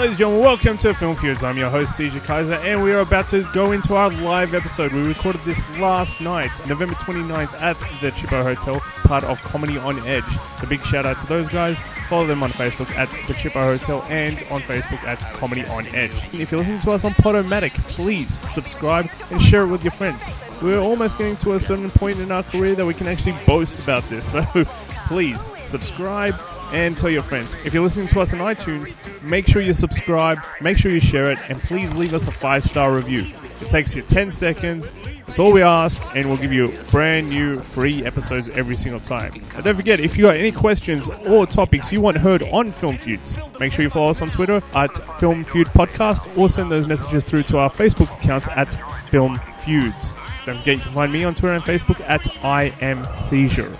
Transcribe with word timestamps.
Ladies 0.00 0.12
and 0.12 0.18
gentlemen, 0.18 0.40
welcome 0.40 0.78
to 0.78 0.94
Film 0.94 1.14
Feuds. 1.14 1.44
I'm 1.44 1.58
your 1.58 1.68
host, 1.68 1.94
Caesar 1.94 2.20
Kaiser, 2.20 2.54
and 2.54 2.82
we 2.82 2.90
are 2.90 3.00
about 3.00 3.28
to 3.28 3.46
go 3.52 3.72
into 3.72 3.96
our 3.96 4.08
live 4.08 4.54
episode. 4.54 4.92
We 4.92 5.06
recorded 5.06 5.42
this 5.42 5.62
last 5.78 6.22
night, 6.22 6.50
November 6.66 6.94
29th, 6.94 7.52
at 7.60 7.78
the 8.00 8.10
Chippo 8.12 8.42
Hotel, 8.42 8.80
part 9.04 9.24
of 9.24 9.38
Comedy 9.42 9.76
on 9.76 9.98
Edge. 10.08 10.24
So, 10.58 10.66
big 10.66 10.80
shout 10.84 11.04
out 11.04 11.20
to 11.20 11.26
those 11.26 11.50
guys. 11.50 11.82
Follow 12.08 12.26
them 12.26 12.42
on 12.42 12.48
Facebook 12.52 12.90
at 12.96 13.10
the 13.28 13.34
Chippo 13.34 13.76
Hotel 13.76 14.02
and 14.08 14.42
on 14.44 14.62
Facebook 14.62 15.04
at 15.04 15.20
Comedy 15.34 15.66
on 15.66 15.86
Edge. 15.88 16.14
If 16.32 16.50
you're 16.50 16.60
listening 16.60 16.80
to 16.80 16.92
us 16.92 17.04
on 17.04 17.12
Podomatic, 17.12 17.74
please 17.88 18.40
subscribe 18.48 19.10
and 19.30 19.42
share 19.42 19.64
it 19.64 19.68
with 19.68 19.84
your 19.84 19.92
friends. 19.92 20.24
We're 20.62 20.80
almost 20.80 21.18
getting 21.18 21.36
to 21.38 21.56
a 21.56 21.60
certain 21.60 21.90
point 21.90 22.20
in 22.20 22.32
our 22.32 22.42
career 22.42 22.74
that 22.74 22.86
we 22.86 22.94
can 22.94 23.06
actually 23.06 23.36
boast 23.44 23.78
about 23.78 24.04
this. 24.04 24.34
So, 24.40 24.64
please 25.08 25.46
subscribe 25.62 26.40
and 26.72 26.96
tell 26.96 27.10
your 27.10 27.22
friends. 27.22 27.54
If 27.64 27.74
you're 27.74 27.82
listening 27.82 28.08
to 28.08 28.20
us 28.20 28.32
on 28.32 28.40
iTunes, 28.40 28.94
make 29.22 29.46
sure 29.46 29.62
you 29.62 29.72
subscribe, 29.72 30.38
make 30.60 30.76
sure 30.76 30.90
you 30.90 31.00
share 31.00 31.30
it, 31.30 31.38
and 31.48 31.60
please 31.60 31.94
leave 31.94 32.14
us 32.14 32.26
a 32.26 32.32
five 32.32 32.64
star 32.64 32.92
review. 32.92 33.26
It 33.60 33.68
takes 33.68 33.94
you 33.94 34.02
10 34.02 34.30
seconds. 34.30 34.92
That's 35.26 35.38
all 35.38 35.52
we 35.52 35.62
ask, 35.62 36.00
and 36.16 36.28
we'll 36.28 36.38
give 36.38 36.52
you 36.52 36.76
brand 36.90 37.28
new 37.28 37.56
free 37.56 38.04
episodes 38.04 38.50
every 38.50 38.74
single 38.74 39.00
time. 39.00 39.32
And 39.54 39.62
don't 39.62 39.76
forget, 39.76 40.00
if 40.00 40.16
you 40.16 40.24
got 40.24 40.36
any 40.36 40.50
questions 40.50 41.08
or 41.26 41.46
topics 41.46 41.92
you 41.92 42.00
want 42.00 42.16
heard 42.16 42.42
on 42.44 42.72
Film 42.72 42.96
Feuds, 42.96 43.38
make 43.60 43.72
sure 43.72 43.82
you 43.82 43.90
follow 43.90 44.10
us 44.10 44.22
on 44.22 44.30
Twitter 44.30 44.62
at 44.74 44.96
Film 45.20 45.44
Feud 45.44 45.68
Podcast 45.68 46.36
or 46.36 46.48
send 46.48 46.70
those 46.70 46.86
messages 46.86 47.22
through 47.22 47.44
to 47.44 47.58
our 47.58 47.70
Facebook 47.70 48.12
account 48.18 48.48
at 48.48 48.76
Film 49.10 49.38
Feuds. 49.58 50.16
Don't 50.46 50.58
forget, 50.58 50.76
you 50.78 50.82
can 50.82 50.92
find 50.92 51.12
me 51.12 51.22
on 51.22 51.34
Twitter 51.34 51.54
and 51.54 51.62
Facebook 51.62 52.00
at 52.08 52.26
I 52.44 52.72
am 52.80 53.06
Seizure. 53.16 53.70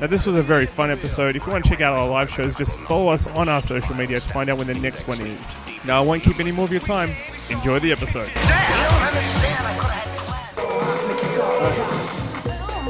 Now, 0.00 0.06
this 0.06 0.24
was 0.24 0.34
a 0.34 0.42
very 0.42 0.64
fun 0.64 0.90
episode. 0.90 1.36
If 1.36 1.44
you 1.44 1.52
want 1.52 1.62
to 1.62 1.68
check 1.68 1.82
out 1.82 1.98
our 1.98 2.08
live 2.08 2.30
shows, 2.30 2.54
just 2.54 2.80
follow 2.80 3.12
us 3.12 3.26
on 3.26 3.50
our 3.50 3.60
social 3.60 3.94
media 3.94 4.18
to 4.18 4.26
find 4.32 4.48
out 4.48 4.56
when 4.56 4.66
the 4.66 4.72
next 4.72 5.06
one 5.06 5.20
is. 5.20 5.52
Now, 5.84 6.00
I 6.00 6.04
won't 6.06 6.22
keep 6.22 6.40
any 6.40 6.52
more 6.52 6.64
of 6.64 6.72
your 6.72 6.80
time. 6.80 7.10
Enjoy 7.50 7.78
the 7.80 7.92
episode. 7.92 8.30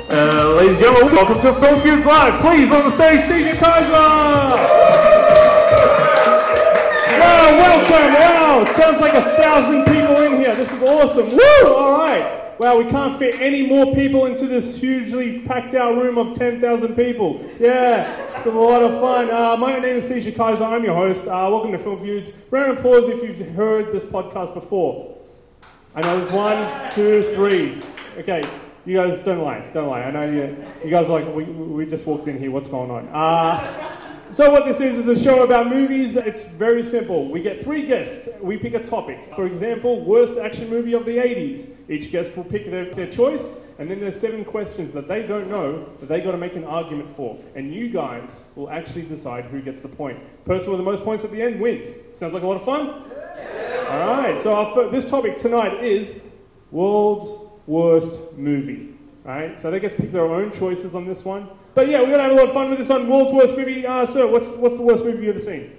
Uh, 0.08 0.54
ladies 0.54 0.76
and 0.76 0.80
gentlemen, 0.80 1.12
welcome 1.12 1.40
to 1.40 1.60
Film 1.60 2.04
Live. 2.04 2.40
Please, 2.42 2.70
on 2.70 2.90
the 2.90 2.94
stage, 2.94 3.24
Steve 3.24 3.58
Kaiser! 3.58 3.90
Wow, 7.18 7.50
welcome! 7.58 8.14
Wow, 8.14 8.72
sounds 8.76 9.00
like 9.00 9.14
a 9.14 9.22
thousand 9.36 9.84
people 9.86 10.16
in 10.22 10.36
here. 10.36 10.54
This 10.54 10.70
is 10.70 10.80
awesome. 10.80 11.30
Woo! 11.30 11.74
All 11.74 11.98
right. 11.98 12.39
Wow, 12.60 12.76
we 12.76 12.90
can't 12.90 13.18
fit 13.18 13.40
any 13.40 13.66
more 13.66 13.94
people 13.94 14.26
into 14.26 14.46
this 14.46 14.76
hugely 14.76 15.38
packed 15.38 15.72
out 15.72 15.96
room 15.96 16.18
of 16.18 16.36
10,000 16.36 16.94
people. 16.94 17.42
Yeah, 17.58 18.36
it's 18.36 18.44
a 18.44 18.50
lot 18.50 18.82
of 18.82 19.00
fun. 19.00 19.30
Uh, 19.30 19.56
my 19.56 19.78
name 19.78 19.96
is 19.96 20.06
Caesar 20.08 20.32
Kaiser. 20.32 20.64
I'm 20.64 20.84
your 20.84 20.94
host. 20.94 21.26
Uh, 21.26 21.48
welcome 21.50 21.72
to 21.72 21.78
Film 21.78 21.98
Feuds. 22.00 22.34
Round 22.50 22.72
of 22.72 22.76
applause 22.76 23.08
if 23.08 23.22
you've 23.22 23.54
heard 23.54 23.94
this 23.94 24.04
podcast 24.04 24.52
before. 24.52 25.16
I 25.94 26.02
know 26.02 26.18
there's 26.20 26.30
one, 26.30 26.92
two, 26.92 27.22
three. 27.34 27.80
Okay, 28.18 28.46
you 28.84 28.94
guys 28.94 29.18
don't 29.20 29.42
lie. 29.42 29.66
Don't 29.72 29.88
lie. 29.88 30.02
I 30.02 30.10
know 30.10 30.30
you, 30.30 30.62
you 30.84 30.90
guys 30.90 31.08
are 31.08 31.18
like, 31.18 31.34
we, 31.34 31.44
we 31.44 31.86
just 31.86 32.04
walked 32.04 32.28
in 32.28 32.38
here. 32.38 32.50
What's 32.50 32.68
going 32.68 32.90
on? 32.90 33.08
Uh, 33.08 33.99
so 34.32 34.50
what 34.50 34.64
this 34.64 34.80
is 34.80 34.98
is 34.98 35.08
a 35.08 35.20
show 35.20 35.42
about 35.42 35.68
movies. 35.68 36.14
It's 36.14 36.48
very 36.50 36.84
simple. 36.84 37.28
We 37.28 37.42
get 37.42 37.64
three 37.64 37.86
guests. 37.86 38.28
We 38.40 38.56
pick 38.56 38.74
a 38.74 38.82
topic. 38.82 39.18
For 39.34 39.44
example, 39.44 40.04
worst 40.04 40.38
action 40.38 40.70
movie 40.70 40.92
of 40.92 41.04
the 41.04 41.16
80s. 41.16 41.68
Each 41.88 42.12
guest 42.12 42.36
will 42.36 42.44
pick 42.44 42.70
their, 42.70 42.94
their 42.94 43.10
choice, 43.10 43.56
and 43.78 43.90
then 43.90 43.98
there's 43.98 44.20
seven 44.20 44.44
questions 44.44 44.92
that 44.92 45.08
they 45.08 45.26
don't 45.26 45.48
know 45.50 45.88
that 45.98 46.08
they 46.08 46.20
got 46.20 46.32
to 46.32 46.38
make 46.38 46.54
an 46.54 46.64
argument 46.64 47.16
for. 47.16 47.38
And 47.56 47.74
you 47.74 47.88
guys 47.88 48.44
will 48.54 48.70
actually 48.70 49.02
decide 49.02 49.46
who 49.46 49.60
gets 49.60 49.80
the 49.82 49.88
point. 49.88 50.18
Person 50.44 50.70
with 50.70 50.78
the 50.78 50.84
most 50.84 51.02
points 51.02 51.24
at 51.24 51.32
the 51.32 51.42
end 51.42 51.60
wins. 51.60 51.96
Sounds 52.14 52.32
like 52.32 52.44
a 52.44 52.46
lot 52.46 52.56
of 52.56 52.64
fun? 52.64 52.88
All 53.88 54.06
right. 54.06 54.38
So 54.40 54.54
our, 54.54 54.90
this 54.90 55.10
topic 55.10 55.38
tonight 55.38 55.82
is 55.82 56.22
world's 56.70 57.50
worst 57.66 58.34
movie. 58.34 58.94
All 59.26 59.32
right. 59.32 59.58
So 59.58 59.72
they 59.72 59.80
get 59.80 59.96
to 59.96 60.02
pick 60.02 60.12
their 60.12 60.26
own 60.26 60.52
choices 60.52 60.94
on 60.94 61.06
this 61.06 61.24
one. 61.24 61.48
But 61.74 61.88
yeah, 61.88 62.00
we're 62.00 62.10
gonna 62.10 62.24
have 62.24 62.32
a 62.32 62.34
lot 62.34 62.48
of 62.48 62.54
fun 62.54 62.70
with 62.70 62.78
this 62.78 62.88
one. 62.88 63.08
World's 63.08 63.32
worst 63.32 63.56
movie. 63.56 63.86
Uh, 63.86 64.04
sir, 64.06 64.26
what's 64.26 64.46
what's 64.56 64.76
the 64.76 64.82
worst 64.82 65.04
movie 65.04 65.26
you've 65.26 65.36
ever 65.36 65.44
seen? 65.44 65.76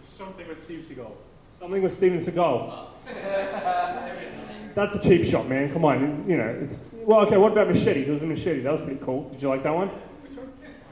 Something 0.00 0.48
with 0.48 0.62
Steve 0.62 0.84
Seagal. 0.84 1.12
Something 1.50 1.82
with 1.82 1.96
Steven 1.96 2.20
Seagal. 2.20 2.86
That's 4.74 4.94
a 4.94 5.02
cheap 5.02 5.28
shot, 5.28 5.48
man. 5.48 5.72
Come 5.72 5.84
on, 5.84 6.04
it's, 6.04 6.28
you 6.28 6.36
know. 6.36 6.56
It's 6.62 6.90
well, 6.92 7.20
okay. 7.20 7.36
What 7.36 7.50
about 7.52 7.68
Machete? 7.68 8.04
There 8.04 8.12
was 8.12 8.22
a 8.22 8.26
Machete. 8.26 8.60
That 8.60 8.72
was 8.72 8.80
pretty 8.82 9.00
cool. 9.04 9.28
Did 9.30 9.42
you 9.42 9.48
like 9.48 9.64
that 9.64 9.74
one? 9.74 9.90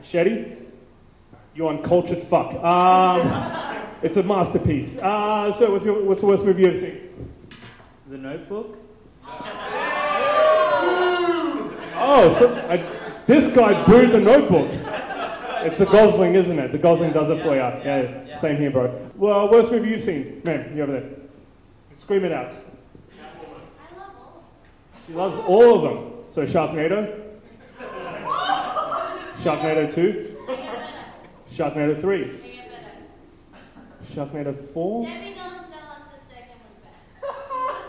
Machete. 0.00 0.56
You 1.54 1.68
uncultured 1.68 2.22
fuck. 2.22 2.52
Um, 2.64 3.86
it's 4.02 4.16
a 4.16 4.22
masterpiece. 4.22 4.98
Uh, 4.98 5.52
so, 5.52 5.70
what's 5.72 5.84
your, 5.84 6.02
what's 6.02 6.20
the 6.20 6.26
worst 6.26 6.44
movie 6.44 6.62
you've 6.62 6.76
ever 6.76 6.80
seen? 6.80 7.32
The 8.08 8.18
Notebook. 8.18 8.78
Oh, 11.98 12.36
so, 12.38 12.54
I, 12.68 13.05
this 13.26 13.53
guy 13.53 13.87
booed 13.87 14.12
the 14.12 14.20
Notebook. 14.20 14.70
It's 15.66 15.78
the 15.78 15.87
Gosling, 15.87 16.34
isn't 16.34 16.59
it? 16.59 16.70
The 16.70 16.78
Gosling 16.78 17.12
does 17.12 17.28
it 17.31 17.42
for 17.42 17.54
you. 17.54 17.60
Yeah, 17.60 18.38
same 18.38 18.56
here, 18.56 18.70
bro. 18.70 19.10
Well, 19.16 19.50
worst 19.50 19.72
movie 19.72 19.91
you've 19.91 20.03
seen, 20.03 20.41
man? 20.44 20.76
You 20.76 20.84
over 20.84 20.92
there? 20.92 21.10
Scream 21.94 22.25
it 22.25 22.32
out. 22.32 22.53
I 22.53 23.98
love 23.98 24.15
all 24.16 24.36
of 24.36 24.42
them. 24.42 25.06
He 25.09 25.15
loves 25.15 25.38
all 25.38 25.75
of 25.75 25.82
them. 25.82 26.12
So 26.28 26.47
Sharknado. 26.47 27.22
Sharknado 29.42 29.92
2. 29.92 30.36
Sharknado 31.53 32.00
3. 32.00 32.41
Sharknado 34.12 34.54
4. 34.72 35.04
Debbie 35.04 35.34
knows 35.34 35.65
tell 35.69 35.91
us 35.91 36.03
the 36.12 36.19
second 36.20 36.60
was 36.62 36.75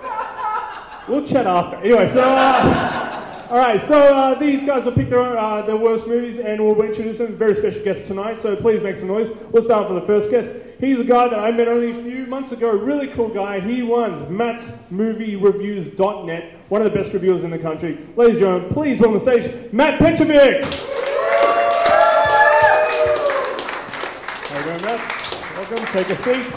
bad. 0.01 1.09
We'll 1.09 1.25
chat 1.25 1.45
after. 1.45 1.77
Anyway, 1.77 2.11
so. 2.11 2.21
Uh, 2.21 3.06
all 3.49 3.57
right, 3.57 3.81
so 3.81 4.13
uh, 4.13 4.37
these 4.37 4.65
guys 4.65 4.83
will 4.83 4.91
pick 4.91 5.09
their, 5.09 5.37
uh, 5.37 5.61
their 5.61 5.77
worst 5.77 6.05
movies 6.05 6.37
and 6.39 6.61
we'll 6.61 6.81
introduce 6.81 7.19
them. 7.19 7.37
Very 7.37 7.55
special 7.55 7.81
guest 7.81 8.05
tonight, 8.05 8.41
so 8.41 8.57
please 8.57 8.83
make 8.83 8.97
some 8.97 9.07
noise. 9.07 9.29
We'll 9.51 9.63
start 9.63 9.89
with 9.89 10.01
the 10.01 10.07
first 10.07 10.29
guest. 10.29 10.53
He's 10.79 10.99
a 10.99 11.05
guy 11.05 11.29
that 11.29 11.39
I 11.39 11.51
met 11.51 11.69
only 11.69 11.91
a 11.91 12.03
few 12.03 12.25
months 12.25 12.51
ago. 12.51 12.71
Really 12.71 13.07
cool 13.07 13.29
guy. 13.29 13.61
He 13.61 13.81
runs 13.81 14.19
Matt'sMovieReviews.net, 14.29 16.69
one 16.69 16.81
of 16.81 16.91
the 16.91 16.97
best 16.97 17.13
reviewers 17.13 17.45
in 17.45 17.51
the 17.51 17.57
country. 17.57 17.97
Ladies 18.17 18.35
and 18.35 18.43
gentlemen, 18.43 18.73
please 18.73 18.99
welcome 18.99 19.19
the 19.19 19.21
stage, 19.21 19.71
Matt 19.71 19.99
Petrovic. 19.99 20.65
How 24.43 24.57
you 24.57 24.63
doing, 24.63 24.81
Matt? 24.81 24.99
Welcome. 25.55 25.85
Take 25.93 26.09
a 26.09 26.17
seat. 26.17 26.51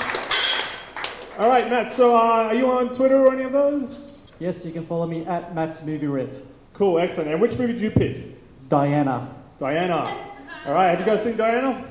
All 1.39 1.49
right, 1.49 1.71
Matt. 1.71 1.93
So, 1.93 2.17
uh, 2.17 2.19
are 2.19 2.55
you 2.55 2.69
on 2.71 2.93
Twitter 2.93 3.25
or 3.25 3.33
any 3.33 3.45
of 3.45 3.53
those? 3.53 4.27
Yes, 4.41 4.65
you 4.65 4.73
can 4.73 4.85
follow 4.87 5.07
me 5.07 5.25
at 5.25 5.55
Matt's 5.55 5.85
Movie 5.85 6.09
Rev. 6.09 6.43
Cool, 6.81 6.99
excellent. 6.99 7.31
And 7.31 7.43
which 7.43 7.59
movie 7.59 7.75
did 7.75 7.83
you 7.83 7.91
pick? 7.91 8.71
Diana. 8.71 9.35
Diana. 9.59 10.17
All 10.65 10.73
right, 10.73 10.89
have 10.89 11.01
you 11.01 11.05
guys 11.05 11.23
seen 11.23 11.37
Diana? 11.37 11.85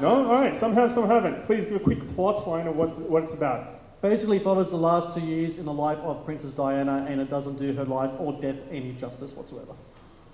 No? 0.00 0.24
All 0.24 0.40
right, 0.40 0.56
some 0.56 0.72
have, 0.74 0.92
some 0.92 1.08
haven't. 1.08 1.44
Please 1.46 1.64
give 1.64 1.74
a 1.74 1.80
quick 1.80 2.14
plot 2.14 2.46
line 2.46 2.68
of 2.68 2.76
what, 2.76 2.96
what 2.96 3.24
it's 3.24 3.34
about. 3.34 4.00
Basically 4.00 4.38
follows 4.38 4.70
the 4.70 4.76
last 4.76 5.16
two 5.16 5.20
years 5.26 5.58
in 5.58 5.64
the 5.64 5.72
life 5.72 5.98
of 5.98 6.24
Princess 6.24 6.52
Diana 6.52 7.06
and 7.08 7.20
it 7.20 7.28
doesn't 7.28 7.58
do 7.58 7.72
her 7.72 7.84
life 7.84 8.12
or 8.20 8.40
death 8.40 8.54
any 8.70 8.92
justice 8.92 9.32
whatsoever. 9.32 9.72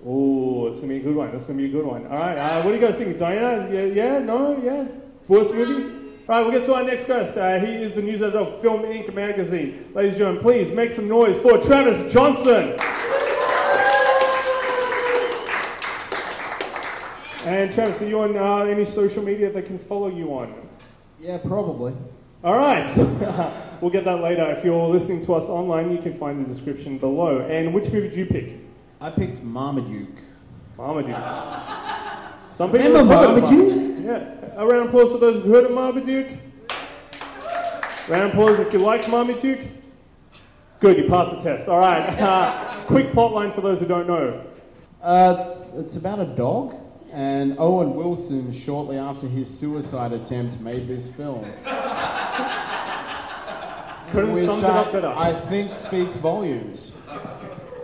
Oh, 0.05 0.67
it's 0.67 0.77
going 0.77 0.89
to 0.89 0.93
be 0.93 1.01
a 1.01 1.03
good 1.03 1.15
one. 1.15 1.31
That's 1.31 1.45
going 1.45 1.57
to 1.57 1.63
be 1.63 1.67
a 1.67 1.71
good 1.71 1.87
one. 1.87 2.05
All 2.05 2.19
right, 2.19 2.37
uh, 2.37 2.61
what 2.61 2.71
do 2.71 2.77
you 2.77 2.85
guys 2.85 2.99
think? 2.99 3.17
Diana? 3.17 3.67
Yeah? 3.73 3.85
yeah? 3.85 4.19
No? 4.19 4.61
Yeah? 4.63 4.87
Worst 5.27 5.55
movie? 5.55 6.05
All 6.29 6.35
right, 6.35 6.41
we'll 6.43 6.51
get 6.51 6.65
to 6.65 6.75
our 6.75 6.83
next 6.83 7.07
guest. 7.07 7.35
Uh, 7.35 7.57
he 7.57 7.73
is 7.73 7.95
the 7.95 8.03
news 8.03 8.21
editor 8.21 8.41
of 8.41 8.61
FilmInk 8.61 9.11
magazine. 9.15 9.91
Ladies 9.95 10.11
and 10.11 10.19
gentlemen, 10.19 10.43
please 10.43 10.69
make 10.69 10.91
some 10.91 11.07
noise 11.07 11.41
for 11.41 11.57
Travis 11.57 12.13
Johnson. 12.13 12.77
And 17.45 17.71
Travis, 17.71 18.01
are 18.01 18.07
you 18.07 18.21
on 18.21 18.35
uh, 18.35 18.65
any 18.65 18.85
social 18.85 19.21
media 19.23 19.51
they 19.51 19.61
can 19.61 19.77
follow 19.77 20.07
you 20.07 20.29
on? 20.33 20.67
Yeah, 21.19 21.37
probably. 21.37 21.93
All 22.43 22.57
right. 22.57 22.87
we'll 23.81 23.91
get 23.91 24.03
that 24.05 24.19
later. 24.19 24.51
If 24.51 24.65
you're 24.65 24.87
listening 24.87 25.23
to 25.27 25.35
us 25.35 25.45
online, 25.45 25.91
you 25.91 25.99
can 25.99 26.15
find 26.15 26.43
the 26.43 26.49
description 26.51 26.97
below. 26.97 27.41
And 27.41 27.71
which 27.71 27.85
movie 27.91 28.09
did 28.09 28.17
you 28.17 28.25
pick? 28.25 28.53
I 28.99 29.11
picked 29.11 29.43
Marmaduke. 29.43 30.17
Marmaduke. 30.75 31.15
Some 32.51 32.71
people 32.71 32.87
Remember 32.87 33.13
Marmaduke? 33.13 34.03
Yeah. 34.03 34.53
A 34.55 34.65
round 34.65 34.83
of 34.83 34.87
applause 34.87 35.11
for 35.11 35.19
those 35.19 35.43
who've 35.43 35.53
heard 35.53 35.65
of 35.65 35.71
Marmaduke. 35.71 36.39
Round 38.07 38.23
of 38.23 38.29
applause 38.31 38.59
if 38.59 38.73
you 38.73 38.79
like 38.79 39.07
Marmaduke. 39.07 39.59
Good, 40.79 40.97
you 40.97 41.07
passed 41.07 41.35
the 41.35 41.41
test. 41.41 41.67
All 41.67 41.79
right. 41.79 42.17
Uh, 42.85 42.87
quick 42.87 43.11
plot 43.13 43.33
line 43.33 43.51
for 43.51 43.61
those 43.61 43.79
who 43.79 43.87
don't 43.87 44.07
know. 44.07 44.45
Uh, 45.01 45.37
it's, 45.39 45.73
it's 45.73 45.95
about 45.95 46.19
a 46.19 46.25
dog, 46.25 46.75
and 47.15 47.55
Owen 47.59 47.95
Wilson, 47.95 48.51
shortly 48.53 48.97
after 48.97 49.25
his 49.25 49.49
suicide 49.49 50.11
attempt, 50.11 50.59
made 50.59 50.85
this 50.85 51.07
film. 51.11 51.43
Couldn't 54.11 54.33
which 54.33 54.45
sum 54.45 54.59
it 54.59 54.65
up 54.65 54.87
I, 54.87 54.91
better. 54.91 55.07
I 55.07 55.33
think 55.47 55.73
speaks 55.75 56.17
volumes. 56.17 56.91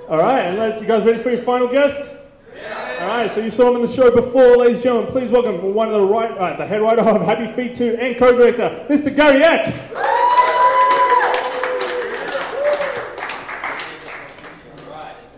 All 0.09 0.17
right, 0.17 0.41
and 0.41 0.57
let- 0.59 0.81
you 0.81 0.87
guys 0.87 1.05
ready 1.05 1.19
for 1.23 1.29
your 1.31 1.41
final 1.43 1.69
guest? 1.69 2.17
Yeah. 2.53 2.97
All 3.01 3.07
right, 3.07 3.31
so 3.31 3.39
you 3.39 3.51
saw 3.51 3.69
him 3.69 3.77
in 3.81 3.87
the 3.87 3.93
show 3.93 4.11
before, 4.13 4.57
ladies 4.57 4.75
and 4.75 4.83
gentlemen. 4.83 5.11
Please 5.13 5.31
welcome 5.31 5.73
one 5.73 5.87
of 5.87 5.93
the 5.93 6.05
right, 6.05 6.31
uh, 6.37 6.57
the 6.57 6.65
head 6.67 6.81
writer 6.81 7.01
of 7.01 7.21
Happy 7.21 7.47
Feet 7.53 7.75
2 7.77 7.95
and 8.01 8.17
co-director, 8.17 8.85
Mr. 8.89 9.15
Gary 9.15 9.41
Eck. 9.43 9.73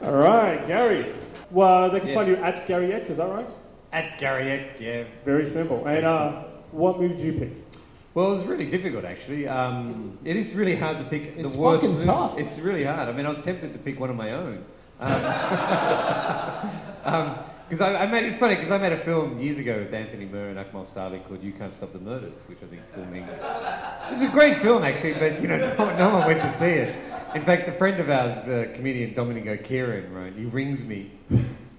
All 0.02 0.12
right, 0.16 0.66
Gary. 0.68 1.14
Well, 1.52 1.90
they 1.90 2.00
can 2.00 2.10
Yes. 2.10 2.16
find 2.16 2.28
you 2.28 2.36
at 2.38 2.68
Gary 2.68 2.92
Eck, 2.94 3.10
is 3.10 3.18
that 3.18 3.30
right? 3.30 3.48
At 3.94 4.18
Gary 4.18 4.52
Eck, 4.52 4.80
yeah. 4.80 5.04
Very 5.24 5.48
simple. 5.48 5.86
And 5.86 6.06
uh, 6.06 6.32
what 6.72 7.00
movie 7.00 7.16
did 7.16 7.26
you 7.26 7.34
pick? 7.40 7.52
Well, 8.16 8.28
it 8.28 8.38
was 8.38 8.44
really 8.46 8.70
difficult 8.70 9.06
actually. 9.06 9.48
Um, 9.48 10.18
it 10.26 10.36
is 10.36 10.54
really 10.54 10.76
hard 10.76 10.98
to 10.98 11.04
pick 11.04 11.36
It's 11.38 11.54
the 11.54 11.60
worst. 11.60 11.86
fucking 11.86 12.06
tough. 12.06 12.38
It's 12.38 12.58
really 12.58 12.84
hard. 12.84 13.08
I 13.08 13.12
mean, 13.12 13.26
I 13.26 13.30
was 13.30 13.44
tempted 13.44 13.72
to 13.74 13.80
pick 13.80 14.00
one 14.00 14.10
of 14.10 14.16
my 14.16 14.32
own. 14.34 14.66
Because 17.70 17.82
I, 17.82 18.04
I 18.04 18.08
made 18.08 18.26
it's 18.26 18.38
funny 18.38 18.56
because 18.56 18.72
I 18.72 18.78
made 18.78 18.92
a 18.92 18.98
film 18.98 19.40
years 19.40 19.58
ago 19.58 19.80
with 19.80 19.94
Anthony 19.94 20.26
Mir 20.26 20.50
and 20.50 20.60
Akmal 20.60 20.86
Saleh 20.86 21.26
called 21.28 21.42
"You 21.42 21.54
Can't 21.54 21.74
Stop 21.74 21.94
the 21.94 22.00
Murders," 22.00 22.34
which 22.48 22.60
I 22.62 22.66
think 22.68 22.82
filming. 22.94 23.24
It 23.24 24.12
was 24.12 24.22
a 24.22 24.30
great 24.32 24.62
film 24.62 24.84
actually, 24.84 25.14
but 25.14 25.42
you 25.42 25.48
know, 25.48 25.58
no, 25.58 25.98
no 25.98 26.10
one 26.14 26.28
went 26.28 26.42
to 26.42 26.54
see 26.58 26.66
it. 26.66 26.94
In 27.34 27.42
fact, 27.42 27.68
a 27.68 27.72
friend 27.72 28.00
of 28.00 28.10
ours, 28.10 28.38
uh, 28.48 28.68
comedian 28.76 29.16
Dominic 29.16 29.64
Kieran, 29.64 30.14
right? 30.14 30.34
He 30.34 30.46
rings 30.46 30.84
me. 30.84 31.12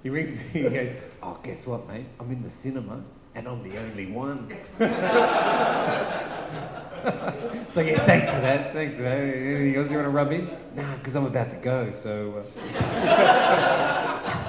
He 0.04 0.10
rings 0.10 0.36
me. 0.36 0.42
He 0.52 0.62
goes, 0.62 0.90
"Oh, 1.22 1.38
guess 1.42 1.66
what, 1.66 1.88
mate? 1.88 2.04
I'm 2.20 2.30
in 2.30 2.42
the 2.42 2.50
cinema." 2.50 3.02
And 3.34 3.48
I'm 3.48 3.62
the 3.68 3.76
only 3.78 4.06
one. 4.12 4.48
so, 4.78 4.84
yeah, 7.80 8.06
thanks 8.06 8.30
for 8.30 8.40
that. 8.40 8.72
Thanks 8.72 8.96
for 8.96 9.02
that. 9.02 9.18
Anything 9.18 9.74
else 9.76 9.90
you 9.90 9.96
want 9.96 10.06
to 10.06 10.10
rub 10.10 10.30
in? 10.30 10.48
Nah, 10.76 10.94
because 10.96 11.16
I'm 11.16 11.26
about 11.26 11.50
to 11.50 11.56
go, 11.56 11.90
so 11.90 12.34
uh, 12.38 12.42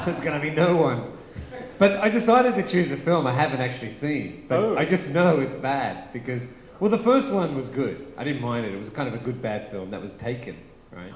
there's 0.05 0.19
going 0.21 0.39
to 0.39 0.41
be 0.47 0.51
no 0.51 0.75
one. 0.75 1.13
But 1.79 1.93
I 1.93 2.09
decided 2.09 2.53
to 2.55 2.63
choose 2.69 2.91
a 2.91 2.97
film 2.97 3.25
I 3.25 3.33
haven't 3.33 3.59
actually 3.59 3.89
seen, 3.89 4.45
but 4.47 4.59
Oh. 4.59 4.77
I 4.77 4.85
just 4.85 5.11
know 5.15 5.39
it's 5.39 5.55
bad 5.55 6.13
because, 6.13 6.45
well, 6.79 6.91
the 6.91 6.99
first 6.99 7.31
one 7.31 7.55
was 7.55 7.67
good. 7.69 8.13
I 8.17 8.23
didn't 8.23 8.43
mind 8.43 8.67
it. 8.67 8.73
It 8.73 8.77
was 8.77 8.89
kind 8.89 9.07
of 9.07 9.15
a 9.15 9.23
good 9.23 9.41
bad 9.41 9.71
film. 9.71 9.89
That 9.89 10.03
was 10.03 10.13
Taken, 10.13 10.57
right? 10.91 11.11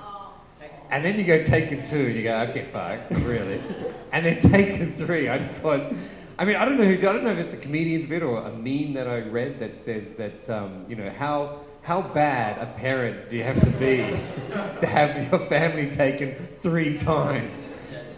And 0.91 1.05
then 1.05 1.17
you 1.19 1.23
go 1.23 1.43
Taken 1.43 1.87
2, 1.87 1.95
and 1.95 2.15
you 2.15 2.23
go, 2.23 2.39
okay, 2.49 2.65
fuck, 2.71 2.99
really? 3.23 3.61
and 4.11 4.25
then 4.25 4.39
Taken 4.41 4.93
3, 4.95 5.29
I 5.29 5.37
just 5.37 5.55
thought, 5.55 5.93
I 6.39 6.45
mean, 6.45 6.55
I 6.55 6.65
don't 6.65 6.77
know 6.77 6.85
who, 6.85 6.93
I 6.93 7.13
don't 7.13 7.23
know 7.23 7.31
if 7.31 7.37
it's 7.37 7.53
a 7.53 7.57
comedian's 7.57 8.07
bit 8.07 8.23
or 8.23 8.39
a 8.39 8.51
meme 8.51 8.93
that 8.93 9.07
I 9.07 9.19
read 9.19 9.59
that 9.59 9.83
says 9.83 10.15
that, 10.15 10.49
um, 10.49 10.85
you 10.89 10.95
know, 10.95 11.09
how, 11.11 11.59
how 11.83 12.01
bad 12.01 12.57
a 12.61 12.71
parent 12.79 13.29
do 13.29 13.35
you 13.35 13.43
have 13.43 13.59
to 13.59 13.69
be 13.71 13.97
to 14.79 14.87
have 14.87 15.29
your 15.29 15.39
family 15.45 15.91
taken 15.91 16.47
three 16.61 16.97
times? 16.97 17.69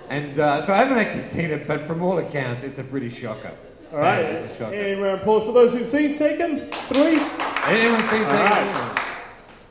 And 0.09 0.39
uh, 0.39 0.65
so 0.65 0.73
I 0.73 0.77
haven't 0.77 0.97
actually 0.97 1.23
seen 1.23 1.51
it, 1.51 1.67
but 1.67 1.87
from 1.87 2.01
all 2.01 2.17
accounts, 2.19 2.63
it's 2.63 2.79
a 2.79 2.83
pretty 2.83 3.09
shocker. 3.09 3.53
All 3.93 3.99
right. 3.99 4.23
It's 4.23 4.53
a 4.53 4.57
shocker. 4.57 5.01
Round 5.01 5.21
applause 5.21 5.43
for 5.43 5.51
those 5.51 5.73
who've 5.73 5.87
seen 5.87 6.17
Taken. 6.17 6.69
Three. 6.71 7.19
Anyone 7.65 8.01
seen 8.03 8.23
Taken? 8.23 8.27
right. 8.27 9.10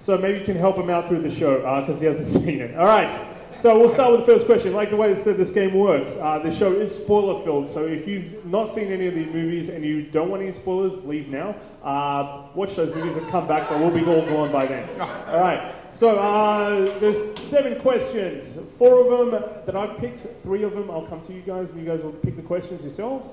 So 0.00 0.16
maybe 0.18 0.38
you 0.38 0.44
can 0.44 0.56
help 0.56 0.76
him 0.76 0.90
out 0.90 1.08
through 1.08 1.22
the 1.22 1.30
show 1.30 1.58
because 1.80 2.00
he 2.00 2.06
hasn't 2.06 2.28
seen 2.44 2.60
it. 2.60 2.76
All 2.76 2.86
right. 2.86 3.36
So 3.60 3.78
we'll 3.78 3.90
start 3.90 4.12
with 4.12 4.20
the 4.20 4.32
first 4.32 4.46
question. 4.46 4.72
Like 4.72 4.88
the 4.88 4.96
way 4.96 5.10
I 5.10 5.14
said 5.14 5.36
this 5.36 5.50
game 5.50 5.74
works, 5.74 6.16
uh, 6.16 6.38
the 6.38 6.50
show 6.50 6.72
is 6.72 6.96
spoiler 6.96 7.44
filled. 7.44 7.68
So 7.68 7.84
if 7.84 8.08
you've 8.08 8.46
not 8.46 8.70
seen 8.70 8.90
any 8.90 9.06
of 9.06 9.14
the 9.14 9.26
movies 9.26 9.68
and 9.68 9.84
you 9.84 10.02
don't 10.04 10.30
want 10.30 10.42
any 10.42 10.54
spoilers, 10.54 11.04
leave 11.04 11.28
now. 11.28 11.54
Uh, 11.84 12.46
watch 12.54 12.74
those 12.74 12.94
movies 12.94 13.18
and 13.18 13.28
come 13.28 13.46
back, 13.46 13.68
but 13.68 13.78
we'll 13.78 13.90
be 13.90 14.02
all 14.06 14.24
gone 14.24 14.50
by 14.50 14.66
then. 14.66 14.88
All 15.00 15.40
right. 15.40 15.74
So 15.92 16.18
uh, 16.18 16.98
there's 17.00 17.38
seven 17.40 17.78
questions. 17.80 18.58
Four 18.78 19.00
of 19.00 19.30
them 19.30 19.50
that 19.66 19.76
I've 19.76 19.98
picked. 19.98 20.20
Three 20.42 20.62
of 20.62 20.72
them 20.72 20.90
I'll 20.90 21.06
come 21.06 21.20
to 21.26 21.32
you 21.34 21.42
guys, 21.42 21.68
and 21.70 21.80
you 21.80 21.86
guys 21.86 22.02
will 22.02 22.12
pick 22.12 22.36
the 22.36 22.42
questions 22.42 22.82
yourselves. 22.82 23.28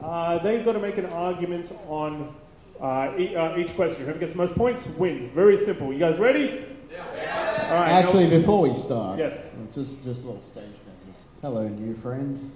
Uh, 0.00 0.38
they've 0.38 0.64
got 0.64 0.72
to 0.72 0.78
make 0.80 0.96
an 0.96 1.06
argument 1.06 1.70
on 1.88 2.34
uh, 2.80 3.12
e- 3.18 3.34
uh, 3.36 3.56
each 3.56 3.74
question. 3.74 4.02
Whoever 4.04 4.18
gets 4.18 4.32
the 4.32 4.38
most 4.38 4.54
points 4.54 4.86
wins. 4.98 5.24
Very 5.34 5.56
simple. 5.56 5.92
You 5.92 5.98
guys 5.98 6.18
ready? 6.18 6.64
Yeah. 6.90 7.68
All 7.70 7.74
right. 7.76 7.88
now- 7.88 7.98
Actually, 7.98 8.28
before 8.28 8.60
we 8.62 8.74
start, 8.74 9.18
Yes. 9.18 9.50
just 9.74 10.04
just 10.04 10.24
a 10.24 10.26
little 10.26 10.42
stage 10.42 10.64
business. 10.64 11.24
Hello, 11.42 11.66
new 11.68 11.94
friend. 11.94 12.50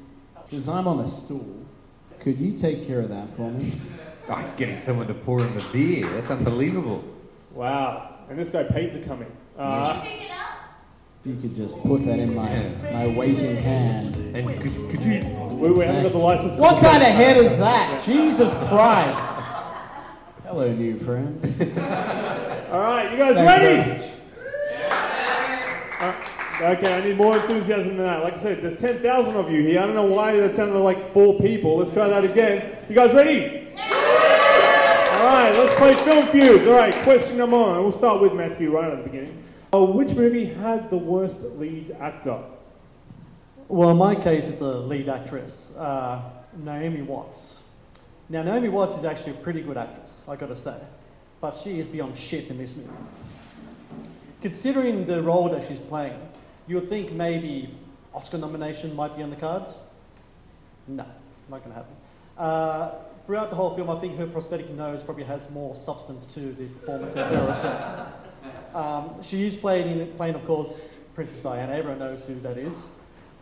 Because 0.49 0.69
I'm 0.69 0.87
on 0.89 1.01
a 1.01 1.07
stool, 1.07 1.47
could 2.19 2.39
you 2.39 2.53
take 2.59 2.87
care 2.87 3.01
of 3.01 3.09
that 3.11 3.35
for 3.37 3.51
me? 3.51 3.73
Oh, 4.29 4.35
he's 4.37 4.53
getting 4.53 4.79
someone 4.79 5.09
to 5.09 5.15
pour 5.15 5.41
him 5.41 5.59
a 5.59 5.73
beer. 5.73 6.07
That's 6.07 6.31
unbelievable. 6.31 7.03
wow. 7.53 8.15
And 8.29 8.39
this 8.39 8.51
guy 8.51 8.63
paid 8.63 8.93
to 8.93 9.01
come 9.01 9.23
in. 9.23 9.33
Uh, 9.59 9.95
Can 9.95 10.05
you 10.05 10.11
pick 10.13 10.23
it 10.23 10.31
up? 10.31 10.47
If 11.25 11.27
you 11.27 11.37
could 11.41 11.57
just 11.57 11.77
put 11.83 12.07
that 12.07 12.21
in 12.21 12.33
my 12.37 12.49
my 12.93 13.09
waiting 13.09 13.57
hand. 13.57 14.15
And 14.37 14.47
could, 14.61 14.73
could 14.91 15.01
you 15.01 15.25
we, 15.57 15.71
we 15.73 15.85
haven't 15.85 16.05
got 16.05 16.13
the 16.13 16.19
license. 16.19 16.57
What 16.61 16.81
kind 16.81 17.03
of 17.03 17.09
head 17.09 17.39
is 17.39 17.59
that? 17.59 18.05
Jesus 18.05 18.53
Christ! 18.69 19.19
Hello, 20.51 20.73
new 20.73 20.99
friend. 20.99 21.39
All 22.73 22.81
right. 22.81 23.09
You 23.13 23.19
guys 23.19 23.37
Thank 23.37 23.47
ready? 23.47 23.77
very 23.77 23.99
much. 23.99 24.11
Uh, 26.01 26.75
okay, 26.75 26.93
I 26.93 27.05
need 27.07 27.17
more 27.17 27.37
enthusiasm 27.37 27.99
than 27.99 28.07
that. 28.07 28.25
Like 28.25 28.35
I 28.35 28.39
said, 28.41 28.61
there's 28.61 28.81
10,000 28.81 29.37
of 29.37 29.49
you 29.49 29.63
here. 29.63 29.79
I 29.79 29.87
don't 29.87 29.95
know 29.95 30.07
why 30.07 30.35
that 30.41 30.57
sounded 30.57 30.81
like 30.81 31.13
four 31.13 31.39
people. 31.39 31.77
Let's 31.77 31.93
try 31.93 32.09
that 32.09 32.25
again. 32.25 32.79
You 32.89 32.97
guys 32.97 33.15
ready? 33.15 33.69
All 33.79 35.25
right, 35.25 35.53
let's 35.57 35.73
play 35.77 35.95
Film 35.95 36.27
Feuds. 36.27 36.67
All 36.67 36.73
right, 36.73 36.95
question 36.97 37.37
number 37.39 37.57
one. 37.57 37.81
We'll 37.81 37.93
start 37.93 38.21
with 38.21 38.33
Matthew 38.33 38.73
right 38.73 38.91
at 38.91 38.99
the 38.99 39.05
beginning. 39.05 39.45
Uh, 39.73 39.85
which 39.85 40.11
movie 40.17 40.47
had 40.47 40.91
the 40.91 40.99
worst 40.99 41.43
lead 41.61 41.97
actor? 42.01 42.43
Well, 43.69 43.91
in 43.91 43.99
my 43.99 44.17
case, 44.17 44.49
it's 44.49 44.63
a 44.63 44.81
lead 44.81 45.09
actress, 45.09 45.71
uh, 45.77 46.23
Naomi 46.57 47.03
Watts. 47.03 47.60
Now, 48.31 48.45
Naomi 48.45 48.69
Watts 48.69 48.97
is 48.97 49.05
actually 49.05 49.33
a 49.33 49.43
pretty 49.43 49.61
good 49.61 49.77
actress, 49.77 50.23
I 50.29 50.37
gotta 50.37 50.57
say, 50.57 50.77
but 51.41 51.59
she 51.59 51.81
is 51.81 51.89
beyond 51.89 52.17
shit 52.17 52.47
in 52.47 52.59
this 52.59 52.77
movie. 52.77 52.89
Considering 54.41 55.05
the 55.05 55.21
role 55.21 55.49
that 55.49 55.67
she's 55.67 55.81
playing, 55.81 56.17
you 56.69 56.77
would 56.77 56.89
think 56.89 57.11
maybe 57.11 57.75
Oscar 58.15 58.39
nomination 58.39 58.95
might 58.95 59.17
be 59.17 59.25
on 59.25 59.31
the 59.31 59.37
cards. 59.37 59.75
No, 60.87 61.05
not 61.49 61.65
gonna 61.65 61.75
happen. 61.75 61.97
Uh, 62.39 62.93
throughout 63.27 63.51
the 63.51 63.57
whole 63.57 63.75
film, 63.75 63.91
I 63.91 63.99
think 63.99 64.17
her 64.17 64.29
prosthetic 64.29 64.71
nose 64.71 65.03
probably 65.03 65.25
has 65.25 65.51
more 65.51 65.75
substance 65.75 66.33
to 66.35 66.53
the 66.53 66.67
performance 66.67 67.13
than 67.15 67.35
her 67.35 67.47
herself. 67.53 68.09
Um, 68.75 69.21
she 69.25 69.47
is 69.47 69.57
playing, 69.57 70.13
playing, 70.13 70.37
of 70.37 70.47
course, 70.47 70.81
Princess 71.17 71.41
Diana. 71.41 71.73
Everyone 71.73 71.99
knows 71.99 72.25
who 72.25 72.39
that 72.41 72.57
is. 72.57 72.73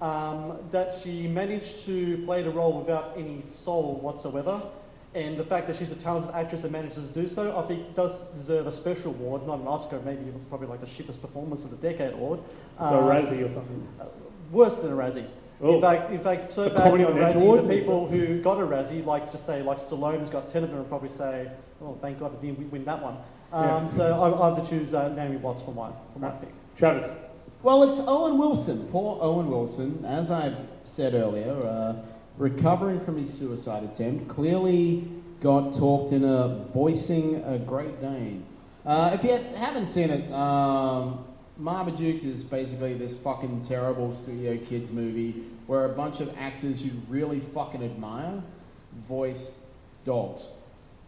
Um, 0.01 0.59
that 0.71 1.01
she 1.03 1.27
managed 1.27 1.85
to 1.87 2.19
play 2.25 2.43
the 2.43 2.51
role 2.51 2.73
without 2.79 3.15
any 3.17 3.43
soul 3.43 3.99
whatsoever. 4.01 4.61
And 5.15 5.37
the 5.37 5.45
fact 5.45 5.67
that 5.67 5.77
she's 5.77 5.91
a 5.91 5.97
talented 5.97 6.33
actress 6.35 6.63
and 6.63 6.71
manages 6.73 6.97
to 7.09 7.21
do 7.21 7.27
so, 7.27 7.59
I 7.59 7.63
think 7.67 7.97
does 7.97 8.21
deserve 8.33 8.67
a 8.67 8.73
special 8.73 9.11
award, 9.11 9.47
not 9.47 9.59
an 9.59 9.67
Oscar, 9.67 10.01
maybe 10.05 10.21
probably 10.51 10.69
like 10.69 10.81
the 10.81 10.87
shittest 10.87 11.21
performance 11.21 11.65
of 11.65 11.71
the 11.71 11.77
decade 11.77 12.13
award. 12.13 12.41
So 12.79 12.85
Uh, 12.85 13.03
Razzie 13.03 13.45
or 13.45 13.51
something. 13.51 13.89
Worse 14.53 14.77
than 14.77 14.93
a 14.93 14.97
Razzie. 14.97 15.27
Oh. 15.61 15.75
In 15.75 15.81
fact, 15.81 16.11
in 16.13 16.21
fact, 16.21 16.53
so 16.55 16.65
The 16.65 16.71
bad 16.71 16.93
on 16.93 16.99
Razzie, 17.01 17.35
Award, 17.35 17.65
the 17.65 17.69
people 17.79 18.07
who 18.07 18.41
got 18.41 18.59
a 18.59 18.67
Razzie, 18.67 19.05
like 19.05 19.33
just 19.33 19.45
say, 19.47 19.63
like 19.63 19.79
Stallone, 19.81 20.21
who's 20.21 20.31
got 20.31 20.47
ten 20.53 20.63
of 20.63 20.71
them, 20.71 20.79
and 20.79 20.89
probably 20.89 21.09
say, 21.09 21.51
"Oh, 21.83 21.97
thank 22.01 22.21
God 22.21 22.37
I 22.39 22.41
didn't 22.47 22.71
win 22.71 22.85
that 22.85 23.03
one." 23.03 23.17
Um, 23.53 23.91
So 23.91 24.05
I, 24.23 24.41
I 24.41 24.55
have 24.55 24.63
to 24.63 24.71
choose 24.71 24.95
uh, 24.95 25.09
Naomi 25.09 25.39
Watts 25.39 25.63
for 25.63 25.73
my 25.75 25.91
for 26.13 26.21
my 26.21 26.31
pick. 26.31 26.51
Travis. 26.77 27.11
Well, 27.61 27.83
it's 27.83 27.99
Owen 28.07 28.39
Wilson. 28.39 28.87
Poor 28.93 29.19
Owen 29.21 29.51
Wilson, 29.51 30.05
as 30.05 30.31
I 30.31 30.55
said 30.85 31.15
earlier, 31.15 31.55
uh, 31.55 31.97
recovering 32.37 33.01
from 33.01 33.19
his 33.19 33.37
suicide 33.37 33.83
attempt, 33.83 34.29
clearly 34.29 35.09
got 35.41 35.75
talked 35.75 36.13
into 36.13 36.65
voicing 36.73 37.43
a 37.45 37.59
Great 37.59 38.01
Dane. 38.01 38.45
Uh, 38.87 39.11
if 39.13 39.25
you 39.25 39.33
haven't 39.57 39.89
seen 39.89 40.11
it, 40.11 40.33
um, 40.33 41.25
Marmaduke 41.57 42.23
is 42.23 42.45
basically 42.45 42.95
this 42.95 43.15
fucking 43.17 43.65
terrible 43.65 44.15
studio 44.15 44.57
kids 44.57 44.93
movie 44.93 45.43
where 45.67 45.85
a 45.87 45.89
bunch 45.89 46.21
of 46.21 46.33
actors 46.39 46.81
you 46.81 46.93
really 47.09 47.41
fucking 47.41 47.83
admire 47.83 48.41
voice 49.09 49.59
dogs. 50.05 50.47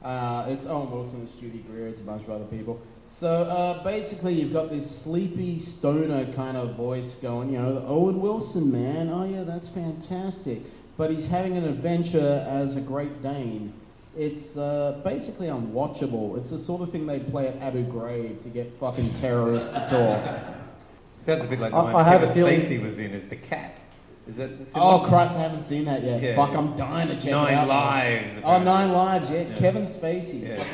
Uh, 0.02 0.46
it's 0.48 0.66
Owen 0.66 0.90
Wilson, 0.90 1.22
it's 1.22 1.34
Judy 1.34 1.58
Greer, 1.58 1.86
it's 1.86 2.00
a 2.00 2.04
bunch 2.04 2.22
of 2.22 2.30
other 2.30 2.46
people. 2.46 2.82
So 3.10 3.42
uh, 3.42 3.82
basically, 3.84 4.34
you've 4.34 4.52
got 4.52 4.70
this 4.70 4.88
sleepy 5.02 5.58
stoner 5.58 6.24
kind 6.32 6.56
of 6.56 6.74
voice 6.74 7.12
going, 7.20 7.52
you 7.52 7.58
know, 7.58 7.74
the 7.74 7.82
Owen 7.86 8.20
Wilson 8.20 8.70
man. 8.72 9.10
Oh 9.10 9.24
yeah, 9.24 9.42
that's 9.42 9.68
fantastic. 9.68 10.60
But 10.96 11.10
he's 11.10 11.26
having 11.26 11.56
an 11.56 11.64
adventure 11.64 12.46
as 12.48 12.76
a 12.76 12.80
Great 12.80 13.22
Dane. 13.22 13.72
It's 14.16 14.56
uh, 14.56 15.00
basically 15.04 15.48
unwatchable. 15.48 16.38
It's 16.38 16.50
the 16.50 16.58
sort 16.58 16.82
of 16.82 16.90
thing 16.90 17.06
they 17.06 17.20
play 17.20 17.48
at 17.48 17.56
Abu 17.56 17.84
Ghraib 17.84 18.42
to 18.42 18.48
get 18.48 18.72
fucking 18.80 19.08
terrorists 19.20 19.70
to 19.72 19.78
talk. 19.88 20.56
Sounds 21.26 21.44
a 21.44 21.46
bit 21.48 21.60
like 21.60 21.70
the 21.72 21.76
I- 21.76 21.92
one 21.92 21.94
I 21.96 22.02
have 22.08 22.22
a 22.22 22.26
Kevin 22.28 22.34
feeling- 22.34 22.60
Spacey 22.60 22.82
was 22.82 22.98
in 22.98 23.12
as 23.12 23.24
the 23.28 23.36
cat. 23.36 23.78
Is 24.28 24.36
that 24.36 24.58
the 24.58 24.64
Oh 24.78 24.98
similar? 24.98 25.08
Christ, 25.08 25.32
I 25.34 25.38
haven't 25.42 25.62
seen 25.64 25.84
that 25.86 26.02
yet. 26.04 26.22
Yeah. 26.22 26.36
Fuck, 26.36 26.56
I'm 26.56 26.76
dying 26.76 27.08
to 27.08 27.16
check 27.16 27.26
it 27.26 27.30
Nine 27.32 27.54
out. 27.54 27.68
lives. 27.68 28.34
Oh, 28.36 28.38
apparently. 28.38 28.64
Nine 28.66 28.92
Lives, 28.92 29.30
yeah. 29.30 29.40
Yeah. 29.42 29.58
Kevin 29.58 29.86
Spacey. 29.86 30.64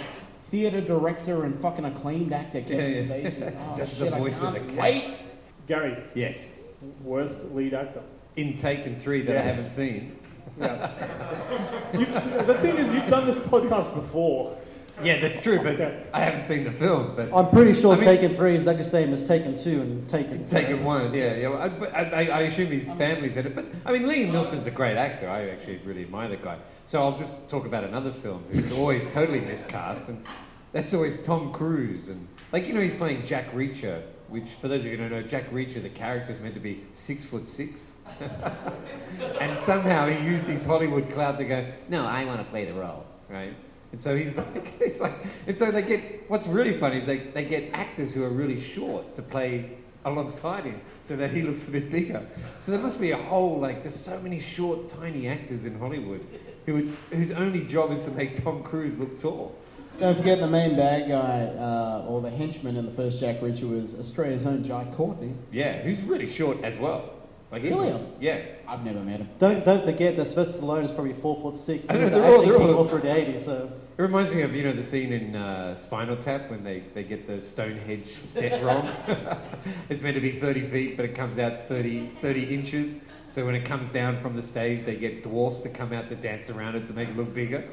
Yeah. 0.51 0.71
Theatre 0.71 0.81
director 0.87 1.45
and 1.45 1.59
fucking 1.61 1.85
acclaimed 1.85 2.33
actor 2.33 2.61
Kevin 2.63 3.09
Yeah, 3.09 3.17
yeah. 3.17 3.31
Spacey. 3.31 3.57
Oh, 3.73 3.77
Just 3.77 3.97
shit, 3.99 4.11
the 4.11 4.17
voice 4.17 4.41
I 4.43 4.47
of 4.49 4.53
the 4.55 4.59
can't 4.61 4.69
cat. 4.71 4.79
wait. 4.79 5.23
Gary. 5.69 5.97
Yes. 6.15 6.59
Worst 7.03 7.53
lead 7.53 7.75
actor. 7.75 8.03
In 8.37 8.57
Taken 8.57 8.99
3 9.01 9.23
that 9.23 9.37
I 9.37 9.41
haven't 9.43 9.71
seen. 9.71 10.19
You've, 10.59 12.13
the 12.47 12.59
thing 12.61 12.77
is, 12.79 12.93
you've 12.93 13.09
done 13.09 13.27
this 13.27 13.37
podcast 13.39 13.95
before. 13.95 14.57
Yeah, 15.03 15.21
that's 15.21 15.43
true, 15.43 15.59
but 15.59 15.75
Okay. 15.75 16.05
I 16.15 16.21
haven't 16.21 16.45
seen 16.45 16.65
the 16.65 16.73
film. 16.73 17.15
But 17.17 17.31
I'm 17.33 17.51
pretty 17.51 17.75
sure 17.79 17.93
I 17.95 17.97
mean- 17.97 18.05
Taken 18.05 18.35
3 18.37 18.57
is 18.57 18.65
like 18.65 18.79
the 18.79 18.85
same 18.85 19.13
as 19.13 19.27
Taken 19.27 19.59
2 19.59 19.81
and 19.81 20.09
Taken. 20.09 20.49
Taken 20.49 20.85
one, 20.85 21.13
yeah, 21.13 21.35
yeah. 21.37 21.49
well, 21.49 21.59
I, 21.93 22.01
I, 22.01 22.03
I 22.03 22.23
I 22.25 22.41
assume 22.43 22.69
his 22.69 22.89
um, 22.89 22.97
family's 22.97 23.37
in 23.37 23.47
it, 23.47 23.55
but 23.55 23.67
I 23.85 23.93
mean, 23.93 24.03
Liam 24.05 24.31
Neeson's 24.33 24.67
a 24.67 24.71
great 24.71 24.97
actor. 24.97 25.29
I 25.29 25.49
actually 25.51 25.79
really 25.85 26.03
admire 26.03 26.29
the 26.29 26.37
guy. 26.37 26.57
So 26.87 27.03
I'll 27.03 27.19
just 27.19 27.49
talk 27.49 27.67
about 27.67 27.83
another 27.83 28.13
film 28.13 28.45
who's 28.53 28.73
always 28.73 29.05
totally 29.13 29.41
miscast, 29.41 30.09
and 30.09 30.25
that's 30.71 30.95
always 30.95 31.19
Tom 31.27 31.53
Cruise. 31.53 32.09
And 32.09 32.29
like 32.53 32.69
you 32.69 32.75
know, 32.75 32.81
he's 32.81 32.95
playing 32.95 33.27
Jack 33.27 33.53
Reacher, 33.53 34.03
which 34.29 34.45
for 34.61 34.69
those 34.69 34.81
of 34.81 34.87
you 34.87 34.93
who 34.93 35.09
don't 35.09 35.11
know, 35.11 35.23
Jack 35.23 35.51
Reacher, 35.51 35.83
the 35.83 35.89
character's 35.89 36.41
meant 36.41 36.55
to 36.55 36.61
be 36.61 36.85
six 36.95 37.25
foot 37.25 37.49
six. 37.49 37.87
and 39.41 39.59
somehow 39.59 40.07
he 40.07 40.25
used 40.25 40.47
his 40.47 40.65
Hollywood 40.65 41.11
clout 41.11 41.39
to 41.39 41.45
go, 41.45 41.67
no, 41.89 42.07
I 42.07 42.25
want 42.25 42.39
to 42.39 42.45
play 42.45 42.65
the 42.65 42.75
role, 42.75 43.05
right? 43.29 43.53
And 43.91 44.01
so 44.01 44.17
he's 44.17 44.37
like, 44.37 44.75
it's 44.79 45.01
like, 45.01 45.27
and 45.49 45.57
so 45.57 45.73
they 45.73 45.83
get, 45.83 46.31
what's 46.31 46.47
really 46.47 46.79
funny 46.79 46.99
is 46.99 47.07
they, 47.07 47.19
they 47.19 47.45
get 47.45 47.71
actors 47.73 48.15
who 48.15 48.23
are 48.23 48.31
really 48.31 48.61
short 48.61 49.17
to 49.17 49.23
play 49.23 49.73
alongside 50.05 50.63
him 50.63 50.81
so 51.03 51.17
that 51.17 51.33
he 51.33 51.43
looks 51.43 51.67
a 51.67 51.71
bit 51.71 51.91
bigger. 51.91 52.25
So 52.61 52.71
there 52.71 52.81
must 52.81 53.01
be 53.01 53.11
a 53.11 53.17
whole, 53.17 53.59
like, 53.59 53.83
there's 53.83 53.99
so 53.99 54.21
many 54.21 54.39
short, 54.39 54.89
tiny 55.01 55.27
actors 55.27 55.65
in 55.65 55.81
Hollywood 55.81 56.25
who 56.67 56.75
would, 56.75 56.97
whose 57.11 57.31
only 57.31 57.65
job 57.65 57.93
is 57.93 58.03
to 58.03 58.11
make 58.11 58.43
Tom 58.43 58.63
Cruise 58.63 58.99
look 58.99 59.21
tall. 59.23 59.57
Don't 59.99 60.17
forget 60.17 60.41
the 60.41 60.47
main 60.47 60.77
bad 60.77 61.09
guy, 61.09 61.45
uh, 61.59 62.05
or 62.07 62.21
the 62.21 62.29
henchman 62.29 62.77
in 62.77 62.85
the 62.85 62.93
first 62.93 63.19
Jack 63.19 63.41
Reacher 63.41 63.71
was 63.71 63.99
Australia's 63.99 64.45
own 64.45 64.63
Jai 64.63 64.85
Courtney. 64.93 65.33
Yeah, 65.51 65.81
who's 65.81 66.01
really 66.03 66.27
short 66.27 66.63
as 66.63 66.77
well. 66.77 67.15
Like, 67.51 67.63
he's 67.63 67.71
Really? 67.71 68.05
Yeah. 68.21 68.43
I've 68.69 68.85
never 68.85 68.99
met 69.01 69.21
him. 69.21 69.29
Don't, 69.39 69.65
don't 69.65 69.85
forget 69.85 70.17
that 70.17 70.27
Sylvester 70.27 70.61
Stallone 70.61 70.85
is 70.85 70.91
probably 70.91 71.15
4 71.15 71.41
foot 71.41 71.57
6. 71.57 71.87
I 71.89 71.95
know, 71.95 72.09
they're 72.11 72.23
all- 72.25 72.33
actually 72.33 72.47
they're 72.47 72.55
all- 72.57 72.61
kicking 72.61 72.75
off 72.75 72.91
through 72.91 73.01
the 73.01 73.09
80s, 73.09 73.45
so. 73.45 73.73
It 73.97 74.03
reminds 74.03 74.31
me 74.35 74.43
of, 74.43 74.55
you 74.55 74.65
know, 74.65 74.75
the 74.75 74.83
scene 74.83 75.13
in 75.13 75.35
uh, 75.35 75.75
Spinal 75.77 76.17
Tap 76.17 76.51
when 76.51 76.63
they, 76.63 76.83
they 76.93 77.03
get 77.05 77.27
the 77.27 77.41
Stonehenge 77.41 78.09
set 78.29 78.63
wrong. 78.63 78.91
it's 79.89 80.03
meant 80.03 80.17
to 80.17 80.21
be 80.21 80.33
30 80.39 80.67
feet, 80.67 80.97
but 80.97 81.07
it 81.07 81.15
comes 81.15 81.39
out 81.39 81.69
30, 81.69 82.09
30 82.21 82.55
inches. 82.55 82.97
So 83.37 83.45
when 83.45 83.55
it 83.55 83.67
comes 83.67 83.91
down 83.91 84.19
from 84.23 84.35
the 84.35 84.41
stage, 84.41 84.87
they 84.87 84.97
get 84.97 85.23
dwarfs 85.23 85.61
to 85.61 85.69
come 85.69 85.93
out 85.93 86.09
to 86.09 86.17
dance 86.17 86.49
around 86.49 86.75
it 86.75 86.87
to 86.87 86.95
make 86.95 87.11
it 87.11 87.19
look 87.19 87.35
bigger. 87.35 87.65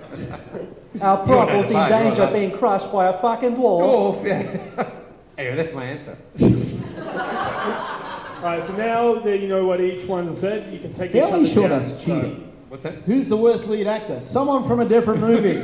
Our 1.00 1.26
prop 1.26 1.48
was 1.54 1.72
in 1.72 1.88
danger 1.88 2.24
of 2.24 2.34
being 2.34 2.52
crushed 2.52 2.92
by 2.92 3.08
a 3.08 3.14
fucking 3.22 3.56
dwarf. 3.56 4.22
Dwarf, 4.22 4.26
yeah. 4.26 4.90
anyway, 5.38 5.56
that's 5.56 5.74
my 5.74 5.86
answer. 5.86 6.18
All 8.40 8.44
right, 8.44 8.62
so 8.62 8.76
now 8.76 9.22
that 9.22 9.38
you 9.40 9.48
know 9.48 9.66
what 9.66 9.80
each 9.80 10.06
one 10.06 10.36
said, 10.36 10.74
you 10.74 10.80
can 10.80 10.92
take 10.92 11.12
each 11.12 11.22
Fairly 11.22 11.46
other 11.46 11.48
sure 11.48 11.70
down. 11.70 11.82
that's 11.82 11.92
So- 11.94 11.98
cheating. 12.22 12.52
What's 12.68 12.84
that? 12.84 12.96
Who's 13.06 13.30
the 13.30 13.38
worst 13.38 13.66
lead 13.68 13.88
actor? 13.88 14.20
Someone 14.20 14.68
from 14.68 14.82
a 14.82 14.86
different 14.86 15.22
movie. 15.22 15.62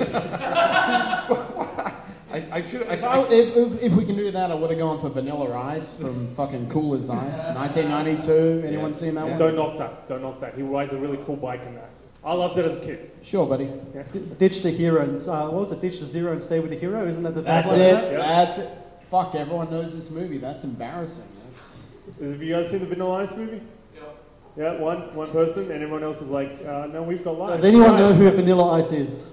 I, 2.52 2.58
I 2.58 2.68
should. 2.68 2.88
I, 2.88 2.96
So 2.98 3.08
I, 3.08 3.32
if, 3.32 3.56
if, 3.56 3.82
if 3.84 3.94
we 3.94 4.06
can 4.06 4.16
do 4.16 4.32
that, 4.32 4.52
I 4.52 4.56
would 4.56 4.70
have 4.70 4.80
gone 4.80 5.00
for 5.02 5.10
Vanilla 5.10 5.56
Ice 5.58 5.96
from 5.96 6.34
fucking 6.36 6.70
Cool 6.70 6.96
as 6.96 7.10
Ice, 7.10 7.56
1992. 7.56 8.68
Anyone 8.68 8.92
Yeah. 8.94 8.98
seen 8.98 9.16
that 9.16 9.24
Yeah. 9.26 9.30
one? 9.32 9.40
Don't 9.40 9.56
knock 9.56 9.78
that. 9.78 10.10
Don't 10.10 10.22
knock 10.22 10.40
that. 10.42 10.56
He 10.56 10.62
rides 10.62 10.94
a 10.94 10.98
really 10.98 11.18
cool 11.26 11.36
bike 11.36 11.62
in 11.68 11.76
that. 11.76 11.90
I 12.24 12.34
loved 12.34 12.58
it 12.58 12.66
as 12.66 12.78
a 12.78 12.82
kid. 12.82 13.12
Sure, 13.24 13.46
buddy. 13.48 13.66
D- 14.12 14.20
ditch 14.38 14.62
the 14.62 14.72
hero 14.72 15.02
and, 15.04 15.18
uh, 15.28 15.48
what 15.48 15.70
was 15.70 15.72
it? 15.72 15.80
Ditch 15.82 16.00
the 16.00 16.06
zero 16.06 16.34
and 16.34 16.44
stay 16.44 16.60
with 16.60 16.70
the 16.72 16.78
hero? 16.78 17.08
Isn't 17.08 17.24
that 17.24 17.34
the 17.36 17.42
That's 17.42 17.70
tagline? 17.70 17.78
it. 17.78 18.12
Yeah. 18.12 18.18
That's 18.46 18.58
it. 18.58 18.70
Fuck, 19.10 19.36
everyone 19.36 19.72
knows 19.72 19.96
this 19.96 20.12
movie. 20.12 20.38
That's 20.38 20.64
embarrassing. 20.64 21.24
That's... 21.46 21.82
Have 22.32 22.44
you 22.44 22.54
guys 22.56 22.70
seen 22.70 22.80
the 22.82 22.86
Vanilla 22.88 23.24
Ice 23.24 23.36
movie? 23.36 23.62
Yeah. 23.96 24.02
Yeah, 24.58 24.80
one 24.80 25.16
one 25.16 25.32
person, 25.32 25.64
and 25.72 25.82
everyone 25.82 26.04
else 26.04 26.22
is 26.22 26.30
like, 26.30 26.52
uh, 26.66 26.88
no, 26.88 27.04
we've 27.04 27.24
got 27.24 27.38
lives. 27.40 27.62
Does 27.62 27.74
anyone 27.74 27.96
know 27.98 28.14
who 28.14 28.30
Vanilla 28.32 28.72
Ice 28.80 28.92
is? 28.92 29.26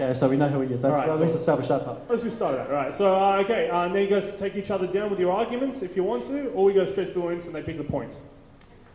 Okay, 0.00 0.14
so 0.16 0.28
we 0.28 0.36
know 0.36 0.48
who 0.48 0.60
he 0.60 0.72
is. 0.74 0.82
That's 0.82 0.92
Alright, 0.92 1.08
at 1.08 1.18
least 1.20 1.32
cool. 1.32 1.40
establish 1.40 1.68
that 1.68 1.84
part. 1.84 1.98
Let's 2.08 2.22
get 2.22 2.32
started. 2.32 2.60
All 2.68 2.72
right. 2.72 2.94
So, 2.94 3.16
uh, 3.16 3.38
okay. 3.38 3.68
Uh, 3.68 3.88
now 3.88 3.96
you 3.96 4.06
guys 4.06 4.24
can 4.24 4.38
take 4.38 4.54
each 4.54 4.70
other 4.70 4.86
down 4.86 5.10
with 5.10 5.18
your 5.18 5.32
arguments 5.32 5.82
if 5.82 5.96
you 5.96 6.04
want 6.04 6.24
to, 6.26 6.50
or 6.50 6.66
we 6.66 6.72
go 6.72 6.86
straight 6.86 7.08
to 7.08 7.14
the 7.14 7.20
audience 7.20 7.46
and 7.46 7.54
they 7.54 7.62
pick 7.62 7.78
the 7.78 7.82
points. 7.84 8.16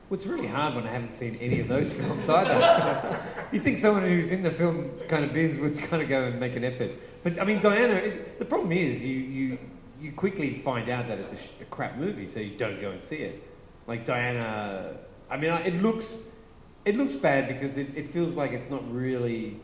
well, 0.09 0.17
it's 0.17 0.25
really 0.25 0.47
hard 0.47 0.75
when 0.75 0.87
I 0.87 0.91
haven't 0.91 1.11
seen 1.11 1.35
any 1.41 1.59
of 1.59 1.67
those 1.67 1.91
films 1.99 2.29
either. 2.29 3.21
you 3.51 3.59
think 3.59 3.79
someone 3.79 4.03
who's 4.03 4.31
in 4.31 4.43
the 4.43 4.51
film 4.51 4.91
kind 5.09 5.25
of 5.25 5.33
biz 5.33 5.57
would 5.57 5.77
kind 5.77 6.01
of 6.01 6.07
go 6.07 6.23
and 6.23 6.39
make 6.39 6.55
an 6.55 6.63
effort. 6.63 6.91
But 7.21 7.37
I 7.37 7.43
mean, 7.43 7.59
Diana, 7.61 7.95
it, 7.95 8.39
the 8.39 8.45
problem 8.45 8.71
is 8.71 9.03
you, 9.03 9.17
you, 9.17 9.57
you 9.99 10.11
quickly 10.13 10.61
find 10.63 10.87
out 10.89 11.09
that 11.09 11.19
it's 11.19 11.33
a, 11.33 11.37
sh- 11.37 11.49
a 11.61 11.65
crap 11.65 11.97
movie, 11.97 12.29
so 12.29 12.39
you 12.39 12.57
don't 12.57 12.79
go 12.79 12.91
and 12.91 13.03
see 13.03 13.17
it. 13.17 13.43
Like 13.87 14.05
Diana, 14.05 14.95
I 15.29 15.35
mean, 15.35 15.51
it 15.51 15.81
looks, 15.81 16.15
it 16.85 16.95
looks 16.95 17.13
bad 17.13 17.49
because 17.49 17.77
it, 17.77 17.89
it 17.93 18.13
feels 18.13 18.35
like 18.35 18.51
it's 18.51 18.69
not 18.69 18.89
really. 18.89 19.59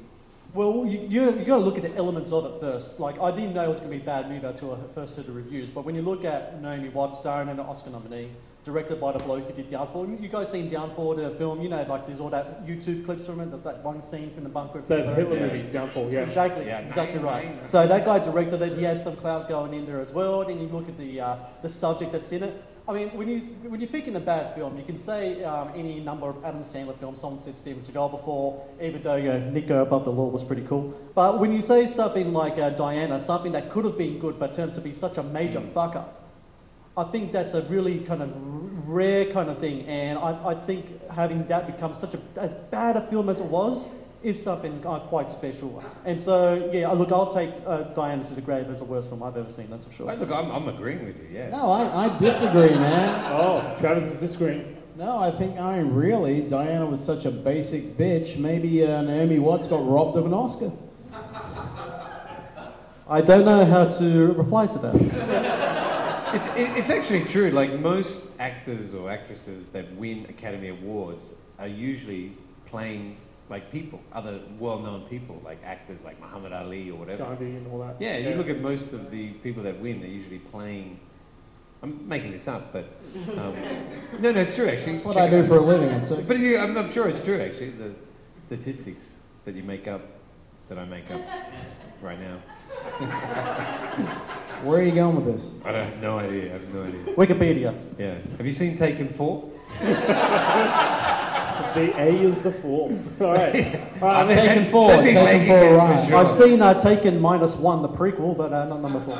Well, 0.53 0.85
you, 0.85 0.99
you, 1.07 1.39
you 1.39 1.45
got 1.45 1.57
to 1.57 1.63
look 1.63 1.77
at 1.77 1.83
the 1.83 1.95
elements 1.95 2.31
of 2.31 2.45
it 2.45 2.59
first. 2.59 2.99
Like, 2.99 3.19
I 3.19 3.29
didn't 3.29 3.53
know 3.53 3.65
it 3.65 3.69
was 3.69 3.79
going 3.79 3.91
to 3.91 3.97
be 3.97 4.01
a 4.01 4.05
bad 4.05 4.29
movie 4.31 4.45
until 4.45 4.73
I 4.73 4.93
first 4.95 5.15
heard 5.15 5.27
the 5.27 5.31
reviews. 5.31 5.69
But 5.69 5.85
when 5.85 5.93
you 5.93 6.01
look 6.01 6.25
at 6.25 6.59
Naomi 6.61 6.89
Watts, 6.89 7.19
starring 7.19 7.49
and 7.49 7.59
an 7.59 7.65
Oscar 7.67 7.91
nominee, 7.91 8.31
directed 8.65 8.99
by 8.99 9.11
the 9.11 9.19
bloke 9.19 9.47
who 9.47 9.53
did 9.53 9.71
Downfall. 9.71 10.07
You 10.19 10.27
guys 10.27 10.51
seen 10.51 10.69
Downfall, 10.69 11.15
the 11.15 11.29
film? 11.37 11.61
You 11.61 11.69
know, 11.69 11.83
like 11.83 12.05
there's 12.07 12.19
all 12.19 12.29
that 12.31 12.65
YouTube 12.67 13.05
clips 13.05 13.25
from 13.25 13.39
it, 13.39 13.51
that, 13.51 13.63
that 13.63 13.83
one 13.83 14.01
scene 14.03 14.31
from 14.33 14.43
the 14.43 14.49
bunker. 14.49 14.83
The 14.87 15.13
Hitler 15.15 15.35
Yeah. 15.37 15.47
movie, 15.53 15.71
Downfall. 15.71 16.11
Yeah. 16.11 16.21
Exactly, 16.21 16.65
Yeah, 16.65 16.79
exactly 16.79 17.15
nine, 17.21 17.25
right. 17.25 17.59
nine. 17.61 17.69
So 17.69 17.87
that 17.87 18.05
guy 18.05 18.19
directed 18.19 18.61
it. 18.61 18.77
He 18.77 18.83
had 18.83 19.01
some 19.01 19.15
clout 19.15 19.47
going 19.49 19.73
in 19.73 19.85
there 19.85 20.01
as 20.01 20.11
well. 20.11 20.43
Then 20.45 20.59
you 20.59 20.67
look 20.67 20.89
at 20.89 20.97
the 20.97 21.21
uh, 21.21 21.35
the 21.61 21.69
subject 21.69 22.11
that's 22.11 22.31
in 22.31 22.43
it. 22.43 22.63
I 22.89 22.91
mean, 22.91 23.09
when 23.09 23.27
you 23.29 23.39
when 23.69 23.79
you're 23.79 23.89
picking 23.89 24.15
a 24.15 24.19
bad 24.19 24.55
film, 24.55 24.75
you 24.75 24.83
can 24.83 24.97
say 24.97 25.43
um, 25.43 25.69
any 25.75 25.99
number 25.99 26.27
of 26.27 26.43
Adam 26.43 26.63
Sandler 26.63 26.97
films. 26.97 27.21
Someone 27.21 27.39
said 27.39 27.55
Steven 27.55 27.83
Seagal 27.83 28.09
before, 28.09 28.65
even 28.81 29.03
though 29.03 29.15
you 29.15 29.29
know, 29.31 29.39
Nico 29.51 29.83
Above 29.83 30.05
the 30.05 30.11
Law 30.11 30.25
was 30.25 30.43
pretty 30.43 30.65
cool. 30.65 30.99
But 31.13 31.39
when 31.39 31.53
you 31.53 31.61
say 31.61 31.85
something 31.85 32.33
like 32.33 32.57
uh, 32.57 32.71
Diana, 32.71 33.21
something 33.21 33.51
that 33.51 33.69
could 33.69 33.85
have 33.85 33.95
been 33.95 34.17
good 34.17 34.39
but 34.39 34.55
turned 34.55 34.73
to 34.73 34.81
be 34.81 34.95
such 34.95 35.19
a 35.19 35.23
major 35.23 35.61
fuck 35.61 35.95
up, 35.95 36.31
I 36.97 37.03
think 37.03 37.31
that's 37.31 37.53
a 37.53 37.61
really 37.61 37.99
kind 37.99 38.23
of 38.23 38.33
r- 38.33 38.39
rare 38.87 39.25
kind 39.33 39.51
of 39.51 39.59
thing. 39.59 39.85
And 39.85 40.17
I, 40.17 40.49
I 40.49 40.55
think 40.55 41.11
having 41.11 41.45
that 41.45 41.67
become 41.67 41.93
such 41.93 42.15
a 42.15 42.19
as 42.37 42.55
bad 42.71 42.97
a 42.97 43.05
film 43.07 43.29
as 43.29 43.39
it 43.39 43.45
was 43.45 43.87
is 44.21 44.41
something 44.41 44.85
uh, 44.85 44.99
quite 44.99 45.31
special. 45.31 45.83
And 46.05 46.21
so, 46.21 46.69
yeah, 46.73 46.91
look, 46.91 47.11
I'll 47.11 47.33
take 47.33 47.51
uh, 47.65 47.83
Diana 47.83 48.23
to 48.25 48.35
the 48.35 48.41
Grave 48.41 48.69
as 48.69 48.79
the 48.79 48.85
worst 48.85 49.09
film 49.09 49.23
I've 49.23 49.37
ever 49.37 49.49
seen. 49.49 49.69
That's 49.69 49.85
for 49.85 49.93
sure. 49.93 50.09
Hey, 50.09 50.17
look, 50.17 50.31
I'm, 50.31 50.51
I'm 50.51 50.67
agreeing 50.67 51.05
with 51.05 51.17
you. 51.17 51.29
Yeah. 51.31 51.49
No, 51.49 51.71
I, 51.71 52.05
I 52.05 52.19
disagree, 52.19 52.75
man. 52.75 53.31
Oh, 53.31 53.75
Travis 53.79 54.05
is 54.05 54.17
disagreeing. 54.19 54.75
No, 54.97 55.17
I 55.17 55.31
think, 55.31 55.57
I 55.57 55.77
mean, 55.81 55.93
really, 55.93 56.41
Diana 56.41 56.85
was 56.85 57.01
such 57.01 57.25
a 57.25 57.31
basic 57.31 57.97
bitch. 57.97 58.37
Maybe 58.37 58.85
uh, 58.85 59.01
Naomi 59.01 59.39
Watts 59.39 59.67
got 59.67 59.87
robbed 59.87 60.17
of 60.17 60.25
an 60.25 60.33
Oscar. 60.33 60.71
I 63.09 63.21
don't 63.21 63.45
know 63.45 63.63
how 63.63 63.85
to 63.85 64.33
reply 64.33 64.67
to 64.67 64.77
that. 64.79 65.65
It's, 66.31 66.45
it, 66.45 66.77
it's 66.77 66.89
actually 66.91 67.23
true. 67.23 67.49
Like 67.49 67.79
most 67.79 68.23
actors 68.37 68.93
or 68.93 69.09
actresses 69.09 69.65
that 69.69 69.91
win 69.95 70.27
Academy 70.29 70.69
Awards 70.69 71.25
are 71.57 71.67
usually 71.67 72.33
playing 72.67 73.17
like 73.49 73.71
people, 73.71 73.99
other 74.13 74.39
well-known 74.59 75.07
people, 75.09 75.41
like 75.43 75.59
actors 75.65 75.97
like 76.05 76.19
Muhammad 76.21 76.53
Ali 76.53 76.91
or 76.91 76.99
whatever. 76.99 77.23
Gandhi 77.23 77.55
and 77.55 77.67
all 77.71 77.79
that. 77.79 77.95
Yeah, 77.99 78.17
you 78.17 78.35
look 78.35 78.47
at 78.49 78.61
most 78.61 78.93
of 78.93 79.09
the 79.09 79.29
people 79.43 79.63
that 79.63 79.79
win, 79.79 79.99
they're 79.99 80.09
usually 80.09 80.37
playing. 80.39 80.99
I'm 81.81 82.07
making 82.07 82.31
this 82.31 82.47
up, 82.47 82.73
but 82.73 82.91
um, 83.37 83.55
no, 84.19 84.31
no, 84.31 84.41
it's 84.41 84.53
true 84.55 84.67
actually. 84.67 84.93
That's 84.93 85.05
what 85.05 85.15
Check 85.15 85.23
I 85.23 85.29
do 85.29 85.39
out. 85.41 85.47
for 85.47 85.57
a 85.57 85.61
living. 85.61 85.89
A, 85.89 86.21
But 86.21 86.37
you, 86.37 86.57
I'm, 86.59 86.77
I'm 86.77 86.91
sure 86.91 87.07
it's 87.07 87.23
true 87.23 87.39
actually. 87.41 87.71
The 87.71 87.93
statistics 88.45 89.03
that 89.45 89.55
you 89.55 89.63
make 89.63 89.87
up, 89.87 90.01
that 90.67 90.77
I 90.77 90.85
make 90.85 91.09
up 91.09 91.21
right 92.01 92.19
now. 92.19 92.37
where 94.63 94.79
are 94.79 94.83
you 94.83 94.91
going 94.91 95.15
with 95.15 95.25
this? 95.37 95.49
I 95.65 95.71
don't 95.71 95.85
have 95.85 96.01
no 96.01 96.19
idea. 96.19 96.45
I 96.49 96.53
have 96.53 96.73
no 96.73 96.83
idea. 96.83 97.15
Wikipedia. 97.15 97.73
Yeah. 97.97 98.17
Have 98.37 98.45
you 98.45 98.51
seen 98.51 98.77
Taken 98.77 99.09
Four? 99.09 99.49
The 101.73 101.97
A 101.99 102.07
is 102.15 102.39
the 102.39 102.51
four. 102.51 102.89
All 103.21 103.33
right. 103.33 103.79
All 104.01 104.09
I'm 104.09 104.27
right. 104.27 104.35
taking 104.35 104.71
four. 104.71 104.91
They'd 104.91 105.03
be 105.03 105.13
Taking 105.13 105.23
making 105.25 105.47
four 105.47 105.57
it 105.63 105.69
for 105.69 105.77
right. 105.77 106.07
sure. 106.07 106.17
I've 106.17 106.31
seen 106.31 106.61
uh, 106.61 106.73
Taken 106.79 107.19
minus 107.21 107.55
one, 107.55 107.81
the 107.81 107.89
prequel, 107.89 108.35
but 108.37 108.51
uh, 108.53 108.65
not 108.65 108.81
number 108.81 108.99
four. 109.01 109.17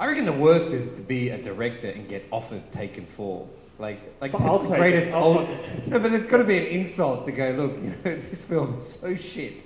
I 0.00 0.06
reckon 0.06 0.24
the 0.24 0.32
worst 0.32 0.70
is 0.70 0.94
to 0.96 1.02
be 1.02 1.28
a 1.30 1.38
director 1.40 1.88
and 1.88 2.08
get 2.08 2.26
offered 2.32 2.70
Taken 2.72 3.06
Four. 3.06 3.48
Like, 3.78 4.00
like 4.20 4.34
I'll 4.34 4.56
it's 4.60 4.64
the 4.68 4.74
take 4.74 4.78
greatest. 4.82 5.08
it. 5.08 5.14
I'll 5.14 5.24
old- 5.24 5.48
fucking 5.48 5.90
no, 5.90 5.98
but 5.98 6.12
it's 6.12 6.26
got 6.28 6.38
to 6.38 6.44
be 6.44 6.58
an 6.58 6.66
insult 6.66 7.26
to 7.26 7.32
go. 7.32 7.50
Look, 7.52 7.76
you 7.76 7.90
know, 7.90 7.96
this 8.30 8.42
film 8.44 8.78
is 8.78 8.86
so 8.86 9.14
shit 9.16 9.62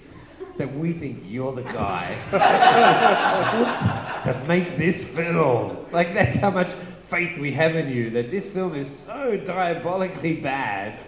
that 0.59 0.75
we 0.77 0.93
think 0.93 1.23
you're 1.27 1.53
the 1.55 1.63
guy 1.63 2.07
to 4.25 4.45
make 4.47 4.77
this 4.77 5.05
film. 5.07 5.77
Like 5.93 6.15
that's 6.15 6.37
how 6.37 6.51
much 6.51 6.71
faith 7.05 7.39
we 7.39 7.53
have 7.53 7.77
in 7.77 7.91
you. 7.91 8.11
That 8.11 8.31
this 8.31 8.49
film 8.51 8.75
is 8.75 8.89
so 9.01 9.37
diabolically 9.37 10.41
bad. 10.41 10.99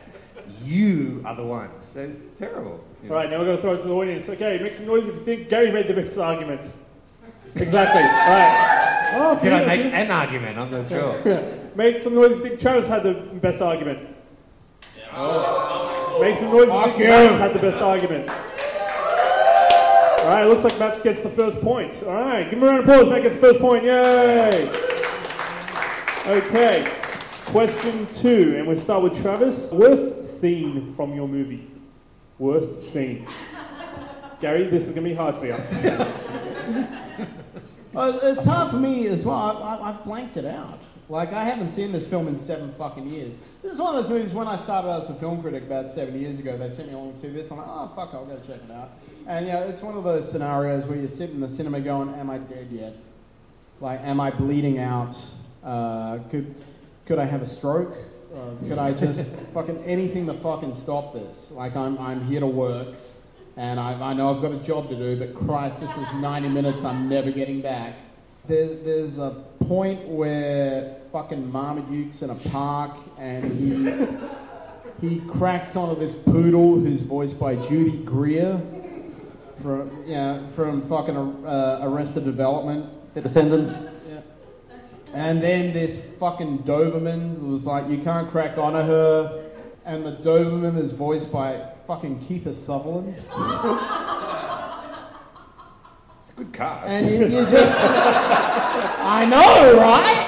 You 0.64 1.22
are 1.26 1.34
the 1.36 1.42
one. 1.44 1.70
That's 1.94 2.24
terrible. 2.38 2.84
you 3.02 3.08
know. 3.08 3.14
All 3.16 3.20
right, 3.20 3.30
now 3.30 3.38
we're 3.38 3.44
going 3.46 3.56
to 3.56 3.62
throw 3.62 3.74
it 3.74 3.82
to 3.82 3.88
the 3.88 3.94
audience. 3.94 4.28
Okay, 4.28 4.58
make 4.62 4.74
some 4.74 4.86
noise 4.86 5.06
if 5.08 5.14
you 5.14 5.20
think 5.24 5.48
Gary 5.48 5.70
made 5.72 5.88
the 5.88 5.94
best 5.94 6.16
argument. 6.18 6.60
Exactly. 7.56 8.00
All 8.00 8.08
right. 8.08 9.10
Oh, 9.14 9.42
Did 9.42 9.52
I 9.52 9.66
make 9.66 9.82
Peter. 9.82 9.96
an 9.96 10.10
argument? 10.12 10.56
I'm 10.56 10.70
not 10.70 10.88
sure. 10.88 11.20
Make 11.74 12.00
some 12.04 12.14
noise 12.14 12.30
if 12.30 12.36
you 12.38 12.44
think 12.44 12.60
Travis 12.60 12.86
had 12.86 13.02
the 13.02 13.12
best 13.14 13.60
argument. 13.60 14.08
Oh. 15.12 16.18
Make 16.22 16.36
some 16.36 16.46
noise. 16.52 16.68
If 16.68 16.98
you. 16.98 17.06
think 17.06 17.10
Matt 17.10 17.40
had 17.40 17.52
the 17.54 17.58
best 17.58 17.82
argument. 17.82 18.30
All 20.20 20.28
right, 20.28 20.44
looks 20.44 20.62
like 20.62 20.78
Matt 20.78 21.02
gets 21.02 21.22
the 21.22 21.30
first 21.30 21.60
point. 21.60 21.92
All 22.04 22.12
right, 22.14 22.44
give 22.44 22.52
him 22.58 22.62
a 22.62 22.66
round 22.66 22.78
of 22.84 22.88
applause. 22.88 23.08
Matt 23.08 23.22
gets 23.24 23.34
the 23.36 23.40
first 23.40 23.58
point. 23.58 23.82
Yay! 23.82 24.68
Okay, 26.28 26.99
question 27.50 28.06
two, 28.14 28.54
and 28.56 28.66
we'll 28.66 28.78
start 28.78 29.02
with 29.02 29.20
Travis. 29.20 29.72
Worst 29.72 30.40
scene 30.40 30.94
from 30.94 31.14
your 31.14 31.26
movie? 31.26 31.68
Worst 32.38 32.92
scene. 32.92 33.26
Gary, 34.40 34.68
this 34.68 34.86
is 34.86 34.90
gonna 34.90 35.08
be 35.08 35.14
hard 35.14 35.36
for 35.36 35.46
you. 35.46 35.56
Uh, 37.92 38.16
it's 38.22 38.44
hard 38.44 38.70
for 38.70 38.76
me 38.76 39.08
as 39.08 39.24
well. 39.24 39.36
I, 39.36 39.50
I, 39.50 39.90
I've 39.90 40.04
blanked 40.04 40.36
it 40.36 40.44
out. 40.44 40.78
Like, 41.08 41.32
I 41.32 41.42
haven't 41.42 41.70
seen 41.70 41.90
this 41.90 42.06
film 42.06 42.28
in 42.28 42.38
seven 42.38 42.72
fucking 42.78 43.10
years. 43.10 43.32
This 43.62 43.72
is 43.72 43.80
one 43.80 43.96
of 43.96 44.00
those 44.00 44.12
movies 44.12 44.32
when 44.32 44.46
I 44.46 44.56
started 44.58 44.88
out 44.88 45.02
as 45.02 45.10
a 45.10 45.14
film 45.14 45.42
critic 45.42 45.64
about 45.64 45.90
seven 45.90 46.18
years 46.18 46.38
ago, 46.38 46.56
they 46.56 46.70
sent 46.70 46.86
me 46.86 46.94
along 46.94 47.14
to 47.14 47.18
see 47.18 47.30
this. 47.30 47.50
I'm 47.50 47.56
like, 47.56 47.66
oh, 47.68 47.90
fuck, 47.96 48.14
I'll 48.14 48.26
go 48.26 48.36
check 48.46 48.60
it 48.62 48.70
out. 48.70 48.92
And, 49.26 49.44
yeah, 49.44 49.64
it's 49.64 49.82
one 49.82 49.96
of 49.96 50.04
those 50.04 50.30
scenarios 50.30 50.86
where 50.86 50.98
you 50.98 51.08
sit 51.08 51.30
in 51.30 51.40
the 51.40 51.48
cinema 51.48 51.80
going, 51.80 52.14
am 52.14 52.30
I 52.30 52.38
dead 52.38 52.68
yet? 52.70 52.94
Like, 53.80 54.02
am 54.02 54.20
I 54.20 54.30
bleeding 54.30 54.78
out? 54.78 55.16
Uh, 55.64 56.18
could, 56.30 56.54
could 57.10 57.18
I 57.18 57.24
have 57.24 57.42
a 57.42 57.46
stroke? 57.46 57.92
Uh, 58.32 58.68
could 58.68 58.78
I 58.78 58.92
just 58.92 59.28
fucking 59.54 59.82
anything 59.82 60.26
to 60.26 60.34
fucking 60.34 60.76
stop 60.76 61.12
this? 61.12 61.50
Like, 61.50 61.74
I'm, 61.74 61.98
I'm 61.98 62.24
here 62.24 62.38
to 62.38 62.46
work. 62.46 62.94
And 63.56 63.80
I, 63.80 63.94
I 63.94 64.12
know 64.12 64.32
I've 64.32 64.40
got 64.40 64.52
a 64.52 64.58
job 64.58 64.88
to 64.90 64.94
do, 64.94 65.18
but 65.18 65.34
Christ, 65.34 65.80
this 65.80 65.90
is 65.90 66.12
90 66.14 66.48
minutes 66.50 66.84
I'm 66.84 67.08
never 67.08 67.32
getting 67.32 67.62
back. 67.62 67.96
There, 68.46 68.76
there's 68.76 69.18
a 69.18 69.42
point 69.66 70.06
where 70.06 70.98
fucking 71.10 71.50
Marmaduke's 71.50 72.22
in 72.22 72.30
a 72.30 72.36
park 72.36 72.96
and 73.18 73.42
he, 75.02 75.08
he 75.08 75.20
cracks 75.26 75.74
onto 75.74 75.98
this 75.98 76.14
poodle 76.14 76.78
who's 76.78 77.00
voiced 77.00 77.40
by 77.40 77.56
Judy 77.56 78.04
Greer 78.04 78.62
from, 79.60 80.04
yeah, 80.06 80.46
from 80.54 80.88
fucking 80.88 81.16
uh, 81.16 81.80
Arrested 81.82 82.24
Development. 82.24 82.88
The 83.14 83.22
Descendants. 83.22 83.89
And 85.12 85.42
then 85.42 85.72
this 85.72 86.00
fucking 86.18 86.60
Doberman 86.60 87.40
was 87.50 87.66
like, 87.66 87.88
you 87.90 87.98
can't 87.98 88.30
crack 88.30 88.56
onto 88.58 88.78
her. 88.78 89.46
And 89.84 90.04
the 90.06 90.12
Doberman 90.12 90.78
is 90.80 90.92
voiced 90.92 91.32
by 91.32 91.72
fucking 91.86 92.20
Kiefer 92.26 92.54
Sutherland. 92.54 93.14
It's 93.16 93.24
a 96.30 96.34
good 96.36 96.52
cast. 96.52 96.88
And 96.88 97.08
you, 97.08 97.24
you 97.38 97.44
just. 97.46 97.76
I 99.02 99.24
know, 99.28 99.76
right? 99.78 100.26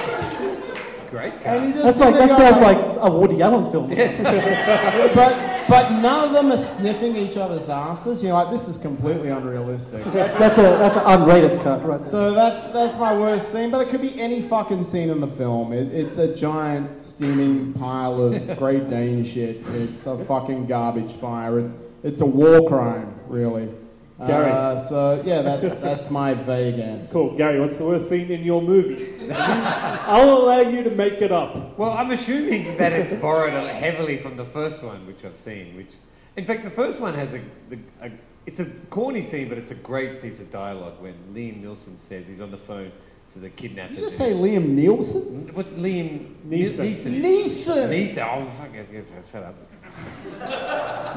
Great 1.11 1.33
And 1.33 1.41
cast. 1.43 1.65
you 1.67 1.73
just 1.73 1.83
That's 1.85 1.99
like 1.99 2.13
sit 2.15 2.19
that 2.19 2.27
there 2.27 2.37
sounds 2.51 2.61
going, 2.61 2.77
like 2.77 2.97
a 2.99 3.09
Woody 3.17 3.41
Allen 3.41 3.71
film. 3.71 3.89
But, 5.15 5.52
but 5.73 5.91
none 5.91 6.25
of 6.27 6.33
them 6.33 6.51
are 6.51 6.63
sniffing 6.63 7.15
each 7.15 7.35
other's 7.35 7.67
asses. 7.67 8.21
You're 8.21 8.33
like, 8.33 8.51
this 8.51 8.67
is 8.67 8.77
completely 8.77 9.29
unrealistic. 9.29 10.03
That's 10.13 10.37
that's 10.37 10.59
a 10.59 10.61
that's 10.61 10.95
an 10.95 11.01
unrated 11.03 11.63
cut, 11.63 11.83
right? 11.83 12.05
So 12.05 12.31
that's 12.35 12.71
that's 12.71 12.95
my 12.99 13.11
worst 13.11 13.51
scene, 13.51 13.71
but 13.71 13.79
it 13.79 13.89
could 13.89 14.01
be 14.01 14.21
any 14.21 14.43
fucking 14.43 14.85
scene 14.85 15.09
in 15.09 15.19
the 15.19 15.27
film. 15.27 15.73
It, 15.73 15.91
it's 15.91 16.19
a 16.19 16.35
giant 16.35 17.01
steaming 17.01 17.73
pile 17.73 18.21
of 18.21 18.57
Great 18.59 18.87
Dane 18.91 19.25
shit. 19.25 19.63
It's 19.69 20.05
a 20.05 20.23
fucking 20.25 20.67
garbage 20.67 21.11
fire. 21.13 21.61
It, 21.61 21.71
it's 22.03 22.21
a 22.21 22.25
war 22.25 22.67
crime, 22.69 23.11
really. 23.27 23.69
Gary. 24.19 24.51
Uh, 24.51 24.87
so 24.87 25.23
yeah, 25.25 25.41
that, 25.41 25.81
that's 25.81 26.09
my 26.09 26.33
vague 26.33 26.79
answer. 26.79 27.11
Cool, 27.11 27.35
Gary. 27.35 27.59
What's 27.59 27.77
the 27.77 27.85
worst 27.85 28.09
scene 28.09 28.31
in 28.31 28.43
your 28.43 28.61
movie? 28.61 29.31
I'll 29.33 30.37
allow 30.37 30.59
you 30.61 30.83
to 30.83 30.91
make 30.91 31.21
it 31.21 31.31
up. 31.31 31.77
Well, 31.77 31.91
I'm 31.91 32.11
assuming 32.11 32.77
that 32.77 32.93
it's 32.93 33.13
borrowed 33.21 33.53
heavily 33.53 34.17
from 34.19 34.37
the 34.37 34.45
first 34.45 34.83
one, 34.83 35.07
which 35.07 35.25
I've 35.25 35.37
seen. 35.37 35.75
Which, 35.75 35.91
in 36.37 36.45
fact, 36.45 36.63
the 36.63 36.69
first 36.69 36.99
one 36.99 37.15
has 37.15 37.33
a, 37.33 37.41
the, 37.69 37.79
a 38.01 38.11
it's 38.45 38.59
a 38.59 38.65
corny 38.89 39.21
scene, 39.21 39.49
but 39.49 39.57
it's 39.57 39.71
a 39.71 39.75
great 39.75 40.21
piece 40.21 40.39
of 40.39 40.51
dialogue 40.51 41.01
when 41.01 41.13
Liam 41.33 41.61
Nielsen 41.61 41.99
says 41.99 42.25
he's 42.27 42.41
on 42.41 42.51
the 42.51 42.57
phone 42.57 42.91
to 43.33 43.39
the 43.39 43.49
kidnappers. 43.49 43.95
Did 43.95 44.01
you 44.03 44.07
just 44.09 44.17
say 44.17 44.33
Liam 44.33 44.69
Nielsen? 44.69 45.49
What's 45.53 45.69
Liam 45.69 46.35
Neeson. 46.47 46.93
Neeson? 46.93 47.21
Neeson! 47.21 47.89
Neeson. 47.89 48.45
Oh, 48.45 48.49
fuck 48.49 48.73
it. 48.73 49.07
Shut 49.31 49.43
up. 49.43 49.55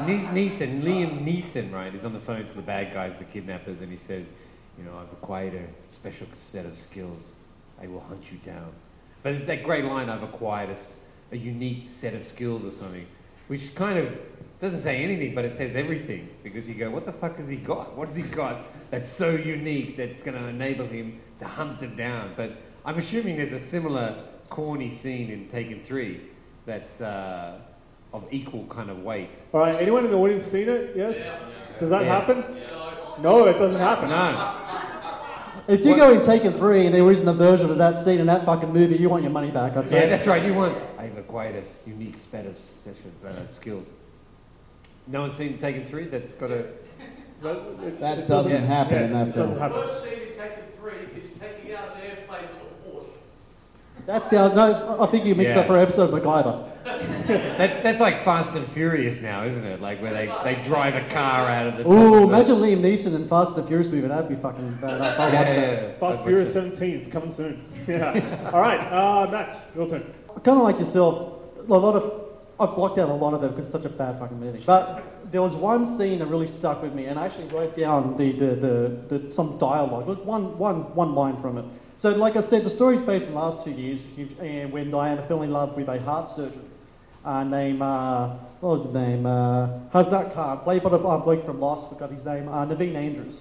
Ne- 0.05 0.27
Neeson, 0.27 0.83
Liam 0.83 1.25
Neeson, 1.25 1.71
right, 1.71 1.93
is 1.93 2.05
on 2.05 2.13
the 2.13 2.19
phone 2.19 2.47
to 2.47 2.53
the 2.53 2.61
bad 2.61 2.93
guys, 2.93 3.17
the 3.17 3.25
kidnappers, 3.25 3.81
and 3.81 3.91
he 3.91 3.97
says, 3.97 4.25
you 4.77 4.83
know, 4.83 4.91
I've 4.97 5.11
acquired 5.11 5.55
a 5.55 5.93
special 5.93 6.27
set 6.33 6.65
of 6.65 6.77
skills. 6.77 7.23
I 7.81 7.87
will 7.87 8.01
hunt 8.01 8.31
you 8.31 8.37
down. 8.39 8.71
But 9.23 9.33
it's 9.33 9.45
that 9.45 9.63
great 9.63 9.85
line, 9.85 10.09
I've 10.09 10.23
acquired 10.23 10.77
a 11.31 11.37
unique 11.37 11.89
set 11.89 12.13
of 12.13 12.25
skills 12.25 12.63
or 12.63 12.71
something, 12.71 13.07
which 13.47 13.73
kind 13.75 13.97
of 13.97 14.15
doesn't 14.61 14.79
say 14.79 15.03
anything, 15.03 15.35
but 15.35 15.45
it 15.45 15.55
says 15.55 15.75
everything. 15.75 16.29
Because 16.43 16.67
you 16.69 16.75
go, 16.75 16.89
what 16.89 17.05
the 17.05 17.11
fuck 17.11 17.37
has 17.37 17.47
he 17.47 17.57
got? 17.57 17.95
What 17.95 18.07
has 18.07 18.15
he 18.15 18.23
got 18.23 18.65
that's 18.91 19.11
so 19.11 19.31
unique 19.31 19.97
that's 19.97 20.23
going 20.23 20.37
to 20.37 20.47
enable 20.47 20.87
him 20.87 21.19
to 21.39 21.45
hunt 21.45 21.79
them 21.79 21.95
down? 21.95 22.33
But 22.35 22.57
I'm 22.85 22.97
assuming 22.97 23.37
there's 23.37 23.51
a 23.51 23.59
similar 23.59 24.23
corny 24.49 24.91
scene 24.91 25.29
in 25.29 25.49
Taken 25.49 25.83
3 25.83 26.21
that's 26.65 27.01
uh, 27.01 27.59
of 28.17 28.25
equal 28.31 28.65
kind 28.67 28.89
of 28.89 29.03
weight. 29.03 29.29
All 29.53 29.59
right, 29.61 29.75
anyone 29.79 30.05
in 30.05 30.11
the 30.11 30.17
audience 30.17 30.43
seen 30.43 30.67
it? 30.67 30.93
Yes? 30.95 31.15
Does 31.79 31.89
that 31.91 32.03
Yeah. 32.03 32.19
happen? 32.19 32.43
No, 33.21 33.45
it 33.45 33.53
doesn't 33.53 33.79
happen. 33.79 34.09
No. 34.09 34.53
If 35.67 35.83
you 35.83 35.91
What- 35.91 35.97
go 35.97 36.11
in 36.13 36.21
Taken 36.21 36.53
3 36.53 36.85
and 36.85 36.95
there 36.95 37.09
isn't 37.11 37.27
a 37.27 37.33
version 37.33 37.69
of 37.69 37.77
that 37.77 37.99
scene 38.03 38.19
in 38.19 38.27
that 38.27 38.45
fucking 38.45 38.71
movie, 38.71 38.95
you 38.95 39.09
want 39.09 39.23
your 39.23 39.31
money 39.31 39.51
back, 39.51 39.75
I'd 39.75 39.89
Yeah, 39.91 40.05
that's 40.07 40.25
right. 40.25 40.43
You 40.43 40.53
want. 40.53 40.77
I've 40.97 41.17
acquired 41.17 41.55
a 41.55 41.59
s- 41.61 41.83
unique 41.85 42.17
set 42.19 42.45
of 42.45 42.57
special 42.57 43.11
uh, 43.25 43.31
skills. 43.53 43.85
No 45.07 45.21
one's 45.21 45.35
seen 45.35 45.57
Taken 45.57 45.85
3 45.85 46.05
that's 46.05 46.33
got 46.33 46.51
a. 46.51 46.65
That 47.99 48.27
doesn't 48.27 48.63
happen 48.65 48.95
yeah, 48.95 49.05
in 49.05 49.13
that 49.13 49.27
it 49.27 49.33
film. 49.35 49.45
doesn't 49.45 49.59
happen. 49.61 49.83
First 49.83 50.03
scene 50.03 50.13
in 50.13 50.29
Taken 50.29 50.63
3 50.79 50.91
is 51.21 51.29
taking 51.39 51.75
out 51.75 51.95
an 51.95 52.01
airplane 52.01 52.49
with 52.49 52.71
a 52.71 52.76
Porsche. 54.07 54.29
That 54.29 54.55
no, 54.55 55.01
I 55.01 55.07
think 55.07 55.25
you 55.25 55.35
mixed 55.35 55.55
Yeah. 55.55 55.61
up 55.61 55.67
for 55.67 55.75
an 55.75 55.81
episode 55.83 56.13
of 56.13 56.21
MacGyver. 56.23 56.63
That's, 57.27 57.83
that's 57.83 57.99
like 57.99 58.23
Fast 58.23 58.55
and 58.55 58.65
Furious 58.67 59.21
now, 59.21 59.43
isn't 59.43 59.65
it? 59.65 59.81
Like 59.81 60.01
where 60.01 60.13
they, 60.13 60.27
they 60.45 60.63
drive 60.63 60.95
a 60.95 61.01
car 61.13 61.49
out 61.49 61.67
of 61.67 61.77
the. 61.77 61.83
top 61.83 61.91
Ooh, 61.91 62.13
of 62.23 62.29
the- 62.29 62.35
imagine 62.35 62.55
Liam 62.55 62.79
Neeson 62.79 63.13
in 63.13 63.27
Fast 63.27 63.57
and 63.57 63.67
Furious 63.67 63.91
movie, 63.91 64.07
that'd 64.07 64.29
be 64.29 64.35
fucking 64.35 64.79
badass. 64.81 65.19
I'll 65.19 65.33
Yeah, 65.33 65.39
watch 65.39 65.47
yeah, 65.49 65.55
that. 65.55 65.81
yeah. 65.83 65.97
Fast 65.99 66.19
I'd 66.19 66.25
Furious 66.25 66.55
watch 66.55 66.63
it. 66.63 66.75
17 66.77 66.99
is 67.01 67.07
coming 67.09 67.31
soon. 67.31 67.65
Yeah. 67.87 68.49
All 68.53 68.61
right, 68.61 68.79
uh, 68.79 69.29
Matt, 69.29 69.61
your 69.75 69.87
turn. 69.89 70.13
kind 70.43 70.57
of 70.59 70.63
like 70.63 70.79
yourself, 70.79 71.41
a 71.69 71.73
lot 71.73 71.95
of 71.95 72.23
I've 72.59 72.75
blocked 72.75 72.97
out 72.99 73.09
a 73.09 73.13
lot 73.13 73.33
of 73.33 73.41
them 73.41 73.51
because 73.51 73.65
it's 73.65 73.71
such 73.73 73.85
a 73.85 73.89
bad 73.89 74.17
fucking 74.19 74.39
movie. 74.39 74.63
But 74.65 75.03
there 75.31 75.41
was 75.41 75.53
one 75.55 75.85
scene 75.97 76.19
that 76.19 76.25
really 76.27 76.47
stuck 76.47 76.81
with 76.81 76.93
me, 76.93 77.05
and 77.05 77.19
I 77.19 77.25
actually 77.25 77.49
wrote 77.49 77.75
down 77.77 78.15
the, 78.17 78.31
the, 78.31 78.45
the, 78.55 79.17
the 79.19 79.33
some 79.33 79.57
dialogue, 79.57 80.03
It 80.03 80.07
was 80.07 80.17
one, 80.19 80.57
one, 80.57 80.95
one 80.95 81.13
line 81.13 81.37
from 81.41 81.57
it. 81.59 81.65
So, 81.97 82.11
like 82.11 82.35
I 82.35 82.41
said, 82.41 82.63
the 82.63 82.69
story's 82.69 83.01
based 83.01 83.27
in 83.27 83.33
the 83.33 83.39
last 83.39 83.63
two 83.63 83.71
years, 83.71 83.99
and 84.39 84.71
when 84.71 84.91
Diana 84.91 85.23
fell 85.23 85.41
in 85.41 85.51
love 85.51 85.75
with 85.75 85.87
a 85.87 85.99
heart 85.99 86.29
surgeon 86.29 86.69
uh, 87.25 87.43
named 87.43 87.81
uh, 87.81 88.35
what 88.59 88.69
was 88.69 88.83
his 88.85 88.93
name? 88.93 89.25
Uh, 89.25 89.67
Khan, 89.91 90.59
played 90.59 90.81
by 90.81 90.89
the 90.89 90.97
uh, 90.97 91.17
bloke 91.17 91.45
from 91.45 91.59
Lost, 91.59 91.89
forgot 91.89 92.11
his 92.11 92.25
name, 92.25 92.47
uh, 92.47 92.65
Naveen 92.65 92.95
Andrews. 92.95 93.39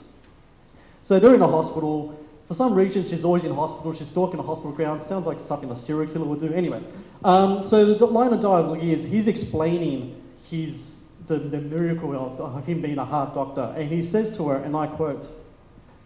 So 1.02 1.18
they're 1.18 1.34
in 1.34 1.42
a 1.42 1.46
hospital. 1.46 2.18
For 2.46 2.54
some 2.54 2.74
reason, 2.74 3.08
she's 3.08 3.24
always 3.24 3.44
in 3.44 3.54
hospital. 3.54 3.92
She's 3.92 4.08
stalking 4.08 4.36
the 4.36 4.42
hospital 4.42 4.72
grounds. 4.72 5.06
Sounds 5.06 5.26
like 5.26 5.40
something 5.40 5.70
a 5.70 5.76
serial 5.76 6.12
killer 6.12 6.26
would 6.26 6.40
do. 6.40 6.52
Anyway, 6.52 6.82
um, 7.24 7.66
so 7.66 7.94
the 7.94 8.06
line 8.06 8.32
of 8.32 8.40
dialogue 8.40 8.82
is 8.82 9.04
he's 9.04 9.26
explaining 9.26 10.20
his 10.50 10.96
the, 11.26 11.38
the 11.38 11.58
miracle 11.58 12.14
of, 12.14 12.40
of 12.40 12.66
him 12.66 12.82
being 12.82 12.98
a 12.98 13.04
heart 13.04 13.34
doctor, 13.34 13.74
and 13.76 13.90
he 13.90 14.02
says 14.02 14.36
to 14.36 14.48
her, 14.48 14.56
and 14.56 14.76
I 14.76 14.86
quote, 14.86 15.26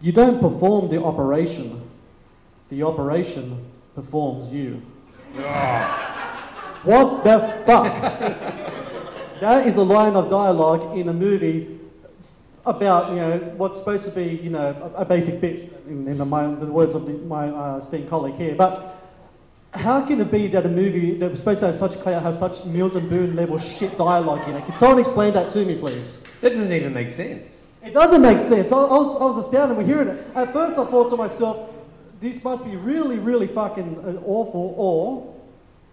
"You 0.01 0.13
don't 0.13 0.41
perform 0.41 0.89
the 0.89 1.03
operation. 1.03 1.90
The 2.71 2.83
operation 2.83 3.65
performs 3.95 4.53
you." 4.53 4.83
What 6.83 7.25
the 7.25 7.63
fuck? 7.67 7.93
that 9.41 9.67
is 9.67 9.77
a 9.77 9.83
line 9.83 10.17
of 10.17 10.31
dialogue 10.31 10.97
in 10.97 11.09
a 11.09 11.13
movie 11.13 11.79
about 12.65 13.11
you 13.11 13.17
know 13.17 13.39
what's 13.57 13.79
supposed 13.79 14.05
to 14.07 14.11
be 14.11 14.37
you 14.43 14.51
know 14.51 14.93
a, 14.97 15.03
a 15.03 15.05
basic 15.05 15.41
bit 15.41 15.73
in, 15.87 16.07
in 16.09 16.19
the, 16.19 16.25
my, 16.25 16.47
the 16.47 16.67
words 16.67 16.95
of 16.95 17.07
the, 17.07 17.13
my 17.13 17.49
uh, 17.49 17.79
esteemed 17.79 18.09
colleague 18.09 18.37
here. 18.37 18.55
But 18.55 18.97
how 19.73 20.05
can 20.07 20.21
it 20.21 20.31
be 20.31 20.47
that 20.49 20.67
a 20.67 20.69
movie 20.69 21.17
that 21.19 21.31
was 21.31 21.41
supposed 21.41 21.61
to 21.61 21.67
have 21.67 21.77
such 21.77 21.93
clear, 22.01 22.19
has 22.19 22.39
such 22.39 22.65
Mills 22.65 22.97
and 22.97 23.09
Boon 23.09 23.37
level 23.37 23.59
shit 23.59 23.97
dialogue 23.97 24.47
in 24.49 24.57
it? 24.57 24.65
Can 24.65 24.77
someone 24.79 24.99
explain 24.99 25.33
that 25.35 25.51
to 25.53 25.65
me, 25.65 25.77
please? 25.77 26.23
That 26.41 26.51
doesn't 26.51 26.73
even 26.73 26.93
make 26.93 27.11
sense. 27.11 27.67
It 27.85 27.95
doesn't 27.95 28.21
make 28.21 28.39
sense. 28.39 28.73
I, 28.73 28.77
I, 28.77 28.81
was, 28.81 29.21
I 29.21 29.25
was 29.27 29.45
astounded 29.45 29.77
when 29.77 29.87
hearing 29.87 30.09
it. 30.09 30.25
At 30.35 30.53
first, 30.53 30.77
I 30.77 30.85
thought 30.85 31.09
to 31.11 31.17
myself, 31.17 31.70
this 32.21 32.43
must 32.45 32.65
be 32.65 32.77
really, 32.77 33.19
really 33.19 33.47
fucking 33.47 33.99
uh, 34.05 34.21
awful, 34.27 34.75
or 34.77 35.35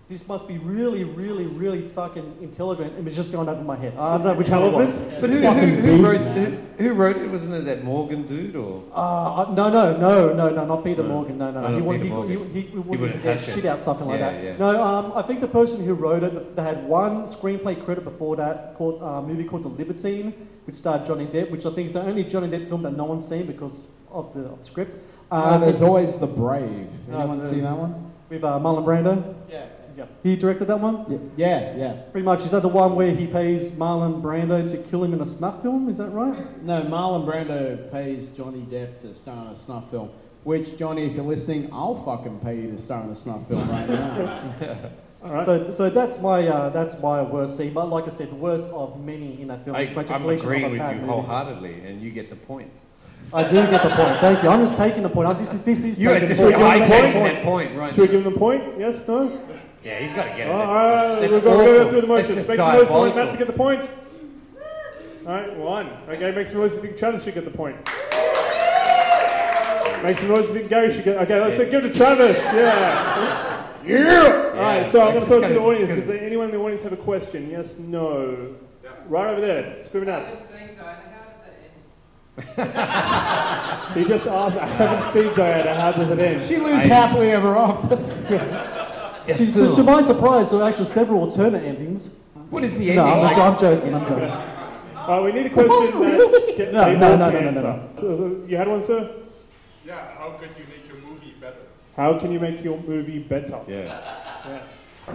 this 0.10 0.26
must 0.28 0.48
be 0.48 0.58
really, 0.58 1.04
really, 1.04 1.46
really 1.46 1.88
fucking 1.90 2.38
intelligent, 2.42 2.94
and 2.98 3.06
it's 3.08 3.18
just 3.18 3.32
gone 3.32 3.50
over 3.50 3.62
my 3.62 3.76
head. 3.76 3.94
I 3.98 4.16
don't 4.18 4.26
know 4.26 4.34
which 4.36 4.48
one 4.50 4.64
it 4.64 4.72
was. 4.74 4.98
But 5.20 5.30
who, 5.30 5.40
who, 5.40 5.76
who 5.98 6.06
wrote 6.06 6.22
who, 6.22 6.46
who 6.84 6.94
wrote 6.94 7.18
it? 7.18 7.30
Wasn't 7.30 7.54
it 7.54 7.66
that 7.66 7.84
Morgan 7.84 8.26
dude 8.26 8.56
or? 8.56 8.84
Uh, 8.94 9.52
no, 9.54 9.70
no, 9.70 9.98
no, 9.98 10.34
no, 10.34 10.50
no, 10.50 10.66
not 10.66 10.84
Peter 10.86 11.04
No. 11.04 11.10
Morgan. 11.10 11.38
No, 11.38 11.52
no, 11.52 11.60
Oh, 11.60 11.78
no. 11.78 11.80
not 11.80 11.92
He. 11.92 11.98
Peter 11.98 12.04
He, 12.04 12.10
Morgan. 12.10 12.54
he, 12.54 12.62
he, 12.62 12.78
wouldn't 12.78 13.00
wouldn't 13.02 13.26
it. 13.26 13.42
shit 13.42 13.66
out 13.66 13.84
something 13.84 14.08
like 14.08 14.20
Yeah, 14.22 14.32
that. 14.32 14.44
yeah. 14.44 14.58
No, 14.58 14.82
um, 14.82 15.12
I 15.14 15.22
think 15.24 15.42
the 15.42 15.48
person 15.50 15.84
who 15.86 15.94
wrote 15.94 16.24
it, 16.24 16.56
they 16.56 16.64
had 16.64 16.88
one 16.88 17.26
screenplay 17.28 17.84
credit 17.84 18.06
before 18.06 18.38
that 18.38 18.76
called 18.76 19.02
uh, 19.04 19.06
a 19.06 19.22
movie 19.22 19.44
called 19.44 19.64
The 19.64 19.70
Libertine, 19.70 20.32
which 20.66 20.78
starred 20.78 21.06
Johnny 21.06 21.26
Depp, 21.26 21.52
which 21.52 21.66
I 21.66 21.72
think 21.72 21.88
is 21.88 21.94
the 21.94 22.02
only 22.02 22.24
Johnny 22.24 22.48
Depp 22.48 22.70
film 22.70 22.84
that 22.84 22.96
no 22.96 23.04
one's 23.04 23.28
seen 23.28 23.46
because 23.46 23.74
of 24.10 24.34
the, 24.34 24.42
of 24.46 24.60
the 24.60 24.66
script. 24.66 24.96
Uh, 25.32 25.36
Um, 25.56 25.62
there's 25.62 25.82
always 25.82 26.14
The 26.14 26.28
Brave. 26.28 26.88
Uh, 27.12 27.18
Anyone 27.18 27.40
the- 27.40 27.50
see 27.50 27.60
that 27.62 27.78
one? 27.78 28.12
with 28.30 28.44
uh, 28.44 28.60
Marlon 28.60 28.86
Brando. 28.86 29.36
Yeah. 29.50 29.66
Yeah, 29.98 30.06
he 30.22 30.36
directed 30.36 30.66
that 30.68 30.80
one. 30.80 31.06
Yeah, 31.10 31.18
yeah, 31.38 31.76
yeah. 31.76 31.94
Pretty 32.12 32.24
much, 32.24 32.46
is 32.46 32.52
that 32.52 32.62
the 32.62 32.68
one 32.68 32.94
where 32.96 33.16
he 33.16 33.26
pays 33.26 33.72
Marlon 33.72 34.22
Brando 34.22 34.70
to 34.70 34.78
kill 34.78 35.04
him 35.04 35.12
in 35.16 35.22
a 35.22 35.26
snuff 35.26 35.64
film? 35.64 35.90
Is 35.90 35.98
that 35.98 36.10
right? 36.10 36.62
No, 36.64 36.84
Marlon 36.84 37.26
Brando 37.26 37.92
pays 37.92 38.30
Johnny 38.30 38.62
Depp 38.70 39.02
to 39.02 39.16
star 39.16 39.48
in 39.48 39.54
a 39.54 39.58
snuff 39.58 39.90
film. 39.90 40.10
Which, 40.44 40.78
Johnny, 40.78 41.06
if 41.08 41.16
you're 41.16 41.26
listening, 41.26 41.70
I'll 41.74 41.96
fucking 42.06 42.42
pay 42.42 42.58
you 42.62 42.70
to 42.74 42.78
star 42.78 43.04
in 43.06 43.10
a 43.10 43.16
snuff 43.16 43.48
film 43.48 43.68
right 43.72 43.90
now. 43.90 44.52
All 45.24 45.34
right. 45.34 45.46
So, 45.48 45.72
so 45.74 45.90
that's 45.90 46.22
my 46.22 46.48
uh, 46.48 46.70
that's 46.70 47.02
my 47.02 47.24
worst 47.24 47.58
scene. 47.58 47.74
But 47.74 47.90
like 47.90 48.06
I 48.06 48.12
said, 48.12 48.30
the 48.30 48.36
worst 48.36 48.72
of 48.72 49.04
many 49.04 49.42
in 49.42 49.48
that 49.48 49.66
film. 49.66 49.76
I, 49.76 49.86
which 49.86 49.96
makes 49.96 50.12
a 50.12 50.14
I'm 50.14 50.22
collection 50.22 50.46
agreeing 50.48 50.72
with 50.74 50.80
you 50.80 50.96
movie. 50.96 51.08
wholeheartedly, 51.08 51.74
and 51.88 52.02
you 52.04 52.12
get 52.12 52.30
the 52.30 52.36
point. 52.36 52.70
I 53.34 53.44
do 53.44 53.56
get 53.56 53.84
the 53.84 53.90
point. 53.90 54.20
Thank 54.20 54.44
you. 54.44 54.50
I'm 54.50 54.66
just 54.66 54.78
taking 54.78 55.04
the 55.04 55.10
point. 55.10 55.28
I'm, 55.28 55.38
this 55.38 55.54
is 55.54 55.62
this 55.64 55.84
is 55.84 56.00
You 56.00 56.12
are 56.12 56.14
taking 56.14 56.30
just 56.30 56.42
the 56.42 56.52
point. 56.52 56.88
give 56.88 57.06
him 57.06 57.14
point? 57.14 57.34
that 57.34 57.44
point 57.44 57.78
right 57.78 57.94
Should 57.94 58.02
we 58.02 58.08
give 58.08 58.26
him 58.26 58.34
the 58.34 58.40
point? 58.40 58.80
Yes, 58.80 59.08
no? 59.08 59.42
Yeah, 59.84 60.00
he's 60.00 60.14
got 60.14 60.26
to 60.26 60.30
get 60.30 60.48
it. 60.48 60.52
All 60.52 60.66
That's- 60.68 61.32
we've 61.32 61.44
got 61.44 61.58
to 61.58 61.64
go 61.66 61.90
through 61.90 62.02
the 62.02 62.08
motions. 62.08 62.48
Make 62.48 62.48
just 62.48 62.58
some 62.58 62.74
noise 62.74 62.88
for. 62.88 63.16
Matt 63.16 63.32
to 63.32 63.38
get 63.38 63.48
the 63.48 63.54
point. 63.54 63.90
All 65.26 65.34
right, 65.34 65.58
one. 65.58 65.88
Okay, 66.08 66.32
make 66.32 66.48
some 66.48 66.58
noise 66.58 66.72
if 66.72 66.78
you 66.78 66.90
think 66.90 66.98
Travis 66.98 67.24
should 67.24 67.34
get 67.34 67.44
the 67.46 67.52
point. 67.52 67.76
Make 70.04 70.18
some 70.18 70.28
noise 70.30 70.44
if 70.46 70.50
you 70.50 70.54
think 70.60 70.70
Gary 70.70 70.94
should 70.94 71.04
get. 71.04 71.18
Okay, 71.18 71.42
let's 71.42 71.58
say 71.58 71.70
give 71.70 71.84
it 71.84 71.90
to 71.90 71.94
Travis. 71.94 72.38
Yeah. 72.38 73.44
Yeah. 73.88 74.52
All 74.54 74.62
right, 74.62 74.86
so 74.92 75.00
I'm 75.08 75.14
going 75.14 75.22
to 75.22 75.28
throw 75.28 75.42
it 75.42 75.48
to 75.48 75.54
the 75.54 75.60
audience. 75.62 75.90
Does 75.90 76.10
anyone 76.10 76.48
in 76.48 76.52
the 76.52 76.58
audience 76.58 76.84
have 76.84 76.92
a 76.92 76.98
question? 76.98 77.50
Yes, 77.50 77.78
no. 77.78 78.56
Right 79.08 79.30
over 79.30 79.40
there. 79.40 79.82
Scream 79.82 80.04
it 80.04 80.10
out. 80.10 80.28
He 83.94 84.04
just 84.06 84.28
asked, 84.28 84.58
I 84.58 84.68
haven't 84.68 85.12
seen 85.12 85.34
Diana. 85.36 85.74
How 85.74 85.92
does 85.92 86.12
it 86.12 86.20
end? 86.20 86.46
she 86.46 86.58
lives 86.58 86.84
happily 86.84 87.32
ever 87.32 87.58
after. 87.58 87.96
To, 89.28 89.36
to, 89.36 89.76
to 89.76 89.84
my 89.84 90.02
surprise, 90.02 90.52
there 90.52 90.62
are 90.62 90.70
actually 90.70 90.86
several 90.86 91.20
alternate 91.20 91.62
endings. 91.66 92.12
What 92.50 92.64
is 92.64 92.78
the 92.78 92.92
ending? 92.92 92.96
No, 92.96 93.12
I'm, 93.12 93.22
like? 93.24 93.38
I'm 93.38 93.60
joking. 93.60 93.94
I'm 93.94 94.08
joking. 94.08 94.32
All 94.96 95.22
right, 95.22 95.34
we 95.34 95.38
need 95.38 95.48
a 95.48 95.50
question 95.50 95.76
uh, 95.76 96.00
that 96.32 96.54
get 96.56 96.72
No, 96.72 96.86
they 96.86 96.96
no, 96.96 97.18
no, 97.18 97.30
no, 97.30 97.40
no, 97.42 97.52
no. 97.52 97.90
So, 97.98 98.16
so 98.16 98.46
you 98.48 98.56
had 98.56 98.70
one, 98.70 98.82
sir? 98.82 99.10
Yeah, 99.86 100.18
how 100.18 100.30
could 100.40 100.52
you 100.58 100.64
make 100.70 100.88
your 100.88 100.98
movie 101.06 101.36
better? 101.42 101.58
How 101.98 102.18
can 102.18 102.32
you 102.32 102.40
make 102.40 102.64
your 102.64 102.80
movie 102.80 103.20
better? 103.20 103.60
Yeah. 103.68 104.00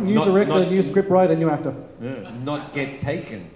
New 0.01 0.15
Not- 0.17 0.27
director, 0.27 0.61
not- 0.61 0.69
new 0.71 0.83
script 0.83 1.09
writer, 1.09 1.35
new 1.35 1.49
actor. 1.49 1.75
yeah. 1.99 2.31
Not 2.45 2.75
get 2.75 2.99
taken. 2.99 3.51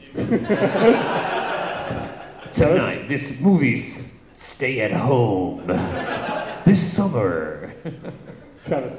Tonight, 2.57 3.07
this 3.07 3.39
movie's 3.39 4.09
Stay 4.35 4.81
at 4.81 4.91
Home. 4.91 5.67
this 6.65 6.91
summer. 6.91 7.75
Travis. 8.67 8.99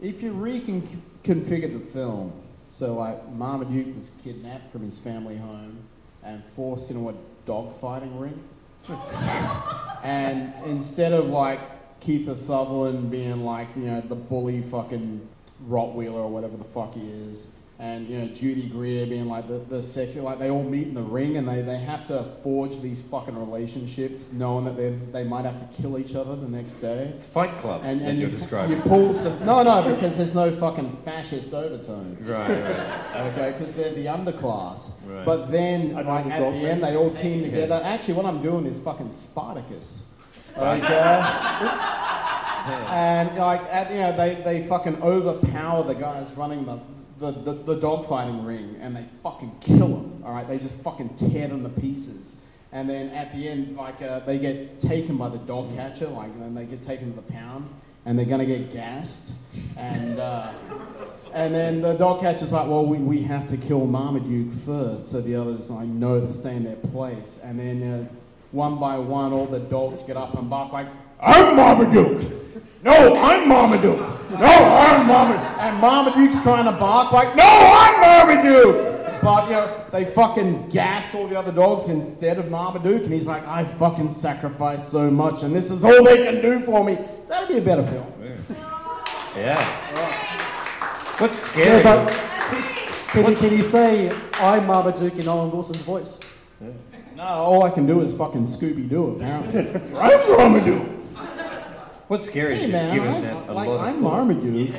If 0.00 0.22
you 0.22 0.32
reconfigure 0.32 1.70
the 1.70 1.86
film, 1.92 2.32
so 2.72 2.94
like 2.94 3.30
Marmaduke 3.30 3.98
was 3.98 4.10
kidnapped 4.24 4.72
from 4.72 4.88
his 4.88 4.96
family 4.96 5.36
home 5.36 5.80
and 6.24 6.42
forced 6.56 6.90
into 6.90 7.10
a 7.10 7.14
dogfighting 7.46 8.18
ring, 8.18 8.42
and 10.02 10.54
instead 10.64 11.12
of 11.12 11.26
like 11.26 11.60
Kiefer 12.00 12.38
Sutherland 12.38 13.10
being 13.10 13.44
like 13.44 13.68
you 13.76 13.82
know 13.82 14.00
the 14.00 14.14
bully 14.14 14.62
fucking 14.62 15.28
Rottweiler 15.68 16.14
or 16.14 16.30
whatever 16.30 16.56
the 16.56 16.64
fuck 16.64 16.94
he 16.94 17.06
is, 17.06 17.48
and 17.78 18.08
you 18.08 18.18
know 18.18 18.28
Judy 18.28 18.68
Greer 18.68 19.06
being 19.06 19.26
like 19.26 19.48
the, 19.48 19.58
the 19.58 19.82
sexy, 19.82 20.20
like 20.20 20.38
they 20.38 20.48
all 20.50 20.62
meet 20.62 20.88
in 20.88 20.94
the 20.94 21.02
ring 21.02 21.36
and 21.36 21.46
they, 21.46 21.60
they 21.60 21.76
have 21.76 22.06
to 22.08 22.24
forge 22.42 22.80
these 22.80 23.02
fucking 23.02 23.38
relationships, 23.38 24.32
knowing 24.32 24.64
that 24.64 24.76
they 24.76 24.90
they 25.12 25.24
might 25.24 25.44
have 25.44 25.58
to 25.60 25.82
kill 25.82 25.98
each 25.98 26.14
other 26.14 26.36
the 26.36 26.48
next 26.48 26.74
day. 26.74 27.12
It's 27.14 27.26
Fight 27.26 27.58
Club 27.58 27.82
And, 27.84 28.00
and 28.00 28.18
you're 28.18 28.30
you, 28.30 28.36
describing. 28.38 28.78
you 28.78 28.82
pull 28.82 29.14
some, 29.18 29.44
no, 29.44 29.62
no, 29.62 29.94
because 29.94 30.16
there's 30.16 30.34
no 30.34 30.50
fucking 30.56 30.96
fascist 31.04 31.52
overtones. 31.52 32.26
Right, 32.26 32.48
right. 32.48 33.32
Okay, 33.32 33.58
because 33.58 33.76
they're 33.76 33.92
the 33.92 34.06
underclass. 34.06 34.92
Right. 35.04 35.26
But 35.26 35.50
then, 35.50 35.92
like 35.92 36.26
at 36.26 36.40
the 36.40 36.68
end, 36.68 36.82
they 36.82 36.96
all 36.96 37.10
team 37.10 37.42
together. 37.42 37.80
Actually, 37.84 38.14
what 38.14 38.24
I'm 38.26 38.42
doing 38.42 38.64
is 38.66 38.80
fucking 38.82 39.12
Spartacus. 39.12 40.02
Okay. 40.56 41.22
and 42.66 43.36
like 43.36 43.60
at 43.64 43.90
you 43.90 43.98
know 43.98 44.16
they, 44.16 44.34
they 44.42 44.66
fucking 44.66 45.02
overpower 45.02 45.84
the 45.84 45.94
guys 45.94 46.30
running 46.32 46.64
the 46.64 46.78
the, 47.18 47.30
the, 47.30 47.52
the 47.52 47.76
dogfighting 47.76 48.46
ring 48.46 48.76
and 48.80 48.96
they 48.96 49.04
fucking 49.22 49.58
kill 49.60 49.88
them. 49.88 50.22
All 50.24 50.32
right, 50.32 50.46
they 50.46 50.58
just 50.58 50.74
fucking 50.76 51.16
tear 51.16 51.48
them 51.48 51.62
to 51.62 51.68
pieces. 51.68 52.34
And 52.72 52.90
then 52.90 53.10
at 53.10 53.34
the 53.34 53.48
end, 53.48 53.76
like 53.76 54.02
uh, 54.02 54.20
they 54.20 54.38
get 54.38 54.80
taken 54.82 55.16
by 55.16 55.28
the 55.28 55.38
dog 55.38 55.74
catcher, 55.76 56.08
like 56.08 56.28
and 56.28 56.42
then 56.42 56.54
they 56.54 56.64
get 56.64 56.84
taken 56.84 57.10
to 57.10 57.16
the 57.16 57.32
pound, 57.32 57.68
and 58.04 58.18
they're 58.18 58.26
gonna 58.26 58.44
get 58.44 58.72
gassed, 58.72 59.32
and 59.76 60.18
uh, 60.18 60.52
and 61.32 61.54
then 61.54 61.80
the 61.80 61.94
dog 61.94 62.20
catcher's 62.20 62.52
like, 62.52 62.68
well, 62.68 62.84
we, 62.84 62.98
we 62.98 63.22
have 63.22 63.48
to 63.48 63.56
kill 63.56 63.86
Marmaduke 63.86 64.52
first, 64.66 65.10
so 65.10 65.22
the 65.22 65.36
others 65.36 65.70
like 65.70 65.86
know 65.86 66.20
to 66.20 66.32
stay 66.34 66.56
in 66.56 66.64
their 66.64 66.76
place, 66.76 67.38
and 67.42 67.58
then 67.58 67.82
uh, 67.82 68.14
one 68.50 68.78
by 68.78 68.98
one, 68.98 69.32
all 69.32 69.46
the 69.46 69.60
dogs 69.60 70.02
get 70.02 70.16
up 70.16 70.36
and 70.36 70.50
bark 70.50 70.72
like, 70.72 70.88
I'm 71.20 71.56
Marmaduke. 71.56 72.45
No, 72.86 73.14
I'm 73.16 73.48
Marmaduke. 73.48 73.98
No, 74.30 74.46
I'm 74.46 75.06
Marmaduke. 75.08 75.58
And 75.58 75.80
Marmaduke's 75.80 76.40
trying 76.44 76.66
to 76.66 76.72
bark 76.72 77.10
like, 77.10 77.34
no, 77.34 77.42
I'm 77.44 78.00
Marmaduke. 78.00 79.20
But, 79.22 79.44
you 79.46 79.52
know, 79.54 79.84
they 79.90 80.04
fucking 80.04 80.68
gas 80.68 81.12
all 81.12 81.26
the 81.26 81.36
other 81.36 81.50
dogs 81.50 81.88
instead 81.88 82.38
of 82.38 82.48
Marmaduke. 82.48 83.02
And 83.02 83.12
he's 83.12 83.26
like, 83.26 83.44
I 83.48 83.64
fucking 83.64 84.10
sacrificed 84.10 84.90
so 84.92 85.10
much, 85.10 85.42
and 85.42 85.52
this 85.52 85.70
is 85.72 85.82
all 85.84 86.04
they 86.04 86.22
can 86.30 86.40
do 86.40 86.60
for 86.60 86.84
me. 86.84 86.96
That'd 87.28 87.48
be 87.48 87.58
a 87.58 87.60
better 87.60 87.84
film. 87.84 88.06
Yeah. 89.36 89.60
What's 91.18 91.56
Yeah, 91.56 91.80
scary? 91.80 91.82
but 91.82 92.08
can 93.08 93.30
you, 93.30 93.36
can 93.36 93.56
you 93.56 93.62
say 93.64 94.10
I'm 94.34 94.66
Marmaduke 94.66 95.14
in 95.20 95.26
Owen 95.28 95.50
Wilson's 95.50 95.82
voice? 95.82 96.20
No, 97.16 97.22
all 97.24 97.62
I 97.64 97.70
can 97.70 97.86
do 97.86 98.02
is 98.02 98.14
fucking 98.14 98.46
Scooby 98.46 98.88
Doo, 98.88 99.16
apparently. 99.16 99.80
I'm 99.98 100.30
Marmaduke. 100.36 100.95
What's 102.08 102.26
scary 102.26 102.56
Hey, 102.56 102.64
is 102.66 102.72
man, 102.72 102.94
you've 102.94 103.02
given 103.04 103.14
I'm, 103.16 103.22
that 103.22 103.48
a 103.48 103.52
like, 103.52 103.68
lot 103.68 103.74
of 103.74 103.80
I'm 103.80 103.94
thought. 104.02 104.26
Marmaduke. 104.26 104.74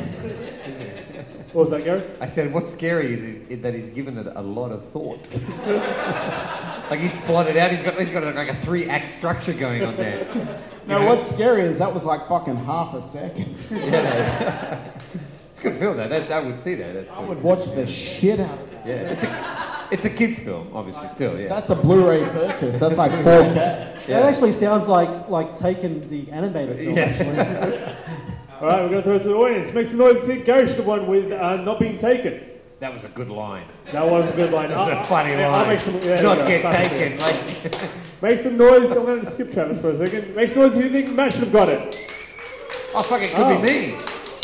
What 1.53 1.63
was 1.63 1.69
that, 1.71 1.83
Gary? 1.83 2.03
I 2.21 2.27
said, 2.27 2.53
what's 2.53 2.71
scary 2.71 3.13
is, 3.13 3.49
is 3.49 3.61
that 3.63 3.73
he's 3.73 3.89
given 3.89 4.17
it 4.17 4.27
a 4.33 4.41
lot 4.41 4.71
of 4.71 4.83
thought. 4.91 5.19
like 6.89 6.99
he's 6.99 7.15
plotted 7.25 7.57
out. 7.57 7.71
He's 7.71 7.81
got 7.81 7.99
he's 7.99 8.09
got 8.09 8.23
like 8.35 8.49
a 8.49 8.61
three 8.61 8.89
act 8.89 9.09
structure 9.09 9.53
going 9.53 9.83
on 9.83 9.95
there. 9.97 10.25
No, 10.87 10.99
You 10.99 11.05
know? 11.05 11.15
what's 11.15 11.31
scary 11.33 11.63
is 11.63 11.79
that 11.79 11.93
was 11.93 12.03
like 12.05 12.27
fucking 12.27 12.55
half 12.57 12.93
a 12.93 13.01
second. 13.01 13.55
Yeah. 13.71 14.91
it's 15.51 15.59
a 15.59 15.63
good 15.63 15.77
film 15.79 15.97
though. 15.97 16.07
That, 16.07 16.31
I 16.31 16.39
would 16.41 16.59
see 16.59 16.75
that. 16.75 16.93
That's 16.93 17.11
I 17.11 17.19
would 17.21 17.41
watch 17.41 17.65
the 17.73 17.87
shit 17.87 18.39
out 18.39 18.51
of 18.59 18.73
it. 18.73 18.79
yeah. 18.85 19.76
It's 19.91 20.05
a 20.05 20.09
kids 20.09 20.39
film, 20.39 20.69
obviously. 20.75 21.07
Still, 21.09 21.39
yeah. 21.39 21.47
That's 21.47 21.69
a 21.69 21.75
Blu-ray 21.75 22.25
purchase. 22.25 22.79
That's 22.79 22.97
like 22.97 23.11
4K. 23.11 23.93
That 24.07 24.23
actually 24.23 24.53
sounds 24.53 24.87
like 24.87 25.27
like 25.27 25.53
Taken 25.57 26.07
the 26.07 26.31
animated 26.31 26.77
film. 26.77 26.95
Yeah. 26.95 27.03
Actually. 27.03 27.95
All 28.61 28.67
right, 28.67 28.81
we're 28.83 28.89
going 28.89 28.95
to 28.95 29.01
throw 29.03 29.15
it 29.17 29.21
to 29.23 29.27
the 29.27 29.35
audience. 29.35 29.73
Make 29.73 29.87
some 29.87 29.97
noise 29.97 30.15
if 30.17 30.23
think 30.25 30.45
Gary 30.45 30.65
should 30.67 30.77
have 30.77 30.85
won 30.87 31.07
with 31.07 31.31
uh, 31.31 31.57
not 31.57 31.77
being 31.79 31.97
taken. 31.97 32.41
That 32.79 32.93
was 32.93 33.03
a 33.03 33.09
good 33.09 33.29
line. 33.29 33.67
That 33.91 34.09
was 34.09 34.29
a 34.31 34.35
good 34.35 34.51
line. 34.53 34.69
That 34.69 34.77
was 34.77 34.87
a 34.89 35.03
funny 35.09 35.35
line. 35.35 35.43
I'll 35.53 35.65
make 35.65 35.79
some, 35.81 35.95
yeah, 35.95 35.99
there 35.99 36.23
Not 36.23 36.37
we 36.37 36.43
go. 36.43 36.47
get 36.47 36.61
Funny. 36.61 36.87
taken. 36.89 37.19
Like 37.19 37.91
Make 38.21 38.39
some 38.41 38.57
noise. 38.57 38.89
I'm 38.91 39.03
going 39.05 39.25
to 39.25 39.29
skip 39.31 39.51
Travis 39.51 39.81
for 39.81 39.89
a 39.91 39.97
second. 40.07 40.35
Make 40.35 40.49
some 40.51 40.59
noise 40.59 40.77
if 40.77 40.83
you 40.85 40.91
think 40.91 41.15
Matt 41.15 41.33
should 41.33 41.43
have 41.43 41.51
got 41.51 41.69
it. 41.69 41.97
oh 42.95 43.03
fuck, 43.03 43.21
it 43.21 43.31
could 43.31 43.41
Oh. 43.45 43.61
be 43.61 43.67
me. 43.67 43.91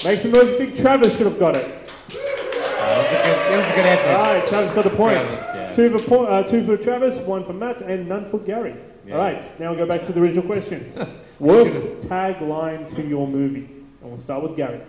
Make 0.03 0.19
some 0.19 0.31
noise 0.31 0.49
if 0.49 0.59
you 0.59 0.65
think 0.67 0.79
Travis 0.81 1.15
should 1.17 1.25
have 1.27 1.39
got 1.39 1.55
it. 1.55 1.65
Oh, 1.65 2.99
it, 2.99 3.11
was 3.13 3.21
a 3.21 3.23
good, 3.23 3.42
it 3.53 3.57
was 3.57 3.67
a 3.67 3.75
good 3.75 3.85
effort. 3.85 4.11
All 4.11 4.33
right, 4.33 4.47
Travis 4.47 4.73
got 4.73 4.83
the 4.83 4.89
point. 4.89 5.13
Travis, 5.17 5.39
yeah. 5.55 5.71
Two 5.73 5.97
for 5.97 6.05
po- 6.07 6.25
uh, 6.25 6.43
two 6.43 6.63
for 6.65 6.77
Travis, 6.77 7.17
one 7.25 7.43
for 7.45 7.53
Matt, 7.53 7.81
and 7.81 8.07
none 8.07 8.29
for 8.29 8.39
Gary. 8.39 8.75
Yeah. 9.05 9.15
All 9.15 9.21
right, 9.21 9.59
now 9.59 9.69
we'll 9.71 9.79
go 9.79 9.85
back 9.85 10.03
to 10.07 10.11
the 10.13 10.21
original 10.21 10.43
questions. 10.43 10.97
Worst 11.39 12.07
tagline 12.07 12.93
to 12.95 13.05
your 13.05 13.27
movie, 13.27 13.69
and 14.01 14.11
we'll 14.11 14.19
start 14.19 14.43
with 14.43 14.55
Gary. 14.55 14.81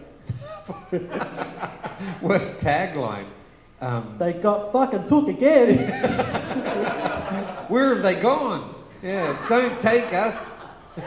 Worst 2.22 2.58
tagline. 2.60 3.26
Um, 3.80 4.16
They 4.18 4.32
got 4.34 4.72
fucking 4.72 5.06
took 5.08 5.28
again. 5.28 5.78
where 7.68 7.94
have 7.94 8.02
they 8.02 8.14
gone? 8.20 8.74
Yeah, 9.02 9.36
don't 9.48 9.78
take 9.80 10.12
us. 10.14 10.53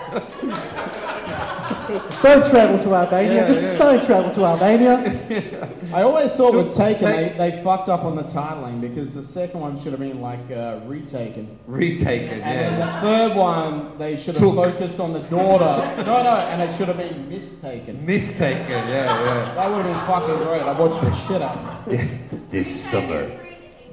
Don't 2.21 2.45
travel 2.49 2.83
to 2.83 2.95
Albania. 2.95 3.33
Yeah, 3.35 3.47
Just 3.47 3.61
yeah. 3.61 3.77
don't 3.77 4.05
travel 4.05 4.33
to 4.33 4.45
Albania. 4.45 5.69
I 5.93 6.01
always 6.01 6.31
thought 6.33 6.53
with 6.53 6.75
Taken, 6.75 7.05
Take- 7.07 7.37
they, 7.37 7.51
they 7.51 7.63
fucked 7.63 7.87
up 7.87 8.03
on 8.03 8.15
the 8.17 8.23
titling 8.23 8.81
because 8.81 9.13
the 9.13 9.23
second 9.23 9.61
one 9.61 9.81
should 9.81 9.91
have 9.93 9.99
been 10.01 10.19
like 10.19 10.39
uh, 10.51 10.81
Retaken. 10.85 11.47
Retaken, 11.67 12.41
And 12.41 12.43
then 12.43 12.79
yeah. 12.79 12.85
the 12.95 13.01
third 13.01 13.35
one, 13.37 13.97
they 13.97 14.17
should 14.17 14.35
have 14.35 14.43
Took. 14.43 14.55
focused 14.55 14.99
on 14.99 15.13
the 15.13 15.19
daughter. 15.19 16.03
no, 16.03 16.23
no, 16.23 16.35
and 16.37 16.61
it 16.61 16.75
should 16.77 16.89
have 16.89 16.97
been 16.97 17.29
mistaken. 17.29 18.05
Mistaken, 18.05 18.69
yeah, 18.69 19.05
yeah. 19.05 19.53
That 19.55 19.69
would 19.69 19.85
have 19.85 19.95
been 19.95 20.05
fucking 20.07 20.43
great. 20.43 20.61
I 20.63 20.77
watched 20.77 21.01
the 21.01 21.15
shit 21.27 21.41
out 21.41 21.57
of 21.57 21.87
it. 21.87 21.99
yeah. 21.99 22.03
yeah. 22.31 22.39
This 22.51 22.83
summer. 22.89 23.39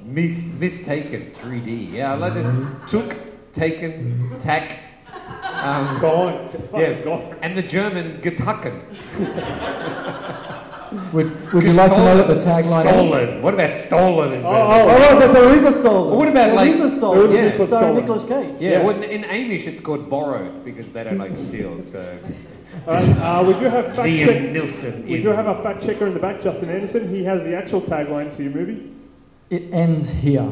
Mis- 0.03 0.53
mistaken 0.59 1.31
3D. 1.41 1.93
Yeah, 1.93 2.11
I 2.13 2.15
like 2.15 2.33
this. 2.33 2.91
Took, 2.91 3.53
taken, 3.53 4.37
tack. 4.41 4.79
Um, 5.63 5.99
Go 5.99 6.11
on, 6.15 6.51
just 6.51 6.71
yeah. 6.73 7.01
go 7.01 7.13
on. 7.13 7.35
And 7.41 7.57
the 7.57 7.61
German 7.63 8.21
getaken. 8.21 8.81
Would, 11.13 11.53
would 11.53 11.63
you 11.63 11.73
like 11.73 11.91
to 11.91 11.97
know 11.97 12.17
what 12.17 12.27
the 12.27 12.35
tagline 12.35 12.85
is? 12.85 12.91
Stolen. 12.91 13.41
What 13.41 13.53
about 13.53 13.73
stolen? 13.73 14.33
Is 14.33 14.45
Oh, 14.45 14.51
better? 14.51 14.91
oh, 14.91 15.15
Oh, 15.15 15.19
but 15.19 15.33
there 15.33 15.55
is 15.57 15.65
a 15.65 15.71
stolen. 15.79 16.17
What 16.17 16.27
about, 16.27 16.45
there 16.47 16.55
like- 16.55 16.69
is 16.71 16.79
a 16.81 16.89
stolen? 16.97 17.29
is 17.29 17.33
Yeah. 17.35 17.43
Nicholas 17.45 17.69
Starring 17.69 17.87
Stolen. 17.87 18.01
Nicolas 18.01 18.25
Cage. 18.25 18.61
Yeah, 18.61 18.69
Yeah. 18.71 18.83
well, 18.83 19.01
in 19.01 19.23
Amish 19.23 19.67
it's 19.67 19.81
called 19.81 20.09
borrowed 20.09 20.63
because 20.63 20.91
they 20.91 21.03
don't 21.03 21.17
like 21.17 21.33
to 21.35 21.41
steal. 21.41 21.81
So 21.91 22.17
Alright, 22.87 23.17
uh, 23.19 23.43
we 23.47 23.53
do 23.53 23.65
have 23.65 23.85
fact 23.95 24.09
Liam 24.09 24.25
check. 24.25 24.51
Nilsson. 24.51 25.05
We 25.07 25.15
in- 25.15 25.21
do 25.23 25.29
have 25.29 25.47
a 25.47 25.55
fact 25.63 25.83
checker 25.85 26.05
in 26.07 26.13
the 26.13 26.19
back, 26.19 26.41
Justin 26.41 26.69
Anderson. 26.69 27.09
He 27.13 27.23
has 27.23 27.43
the 27.43 27.55
actual 27.55 27.81
tagline 27.81 28.35
to 28.35 28.43
your 28.43 28.51
movie. 28.53 28.89
It 29.49 29.71
ends 29.73 30.09
here. 30.09 30.47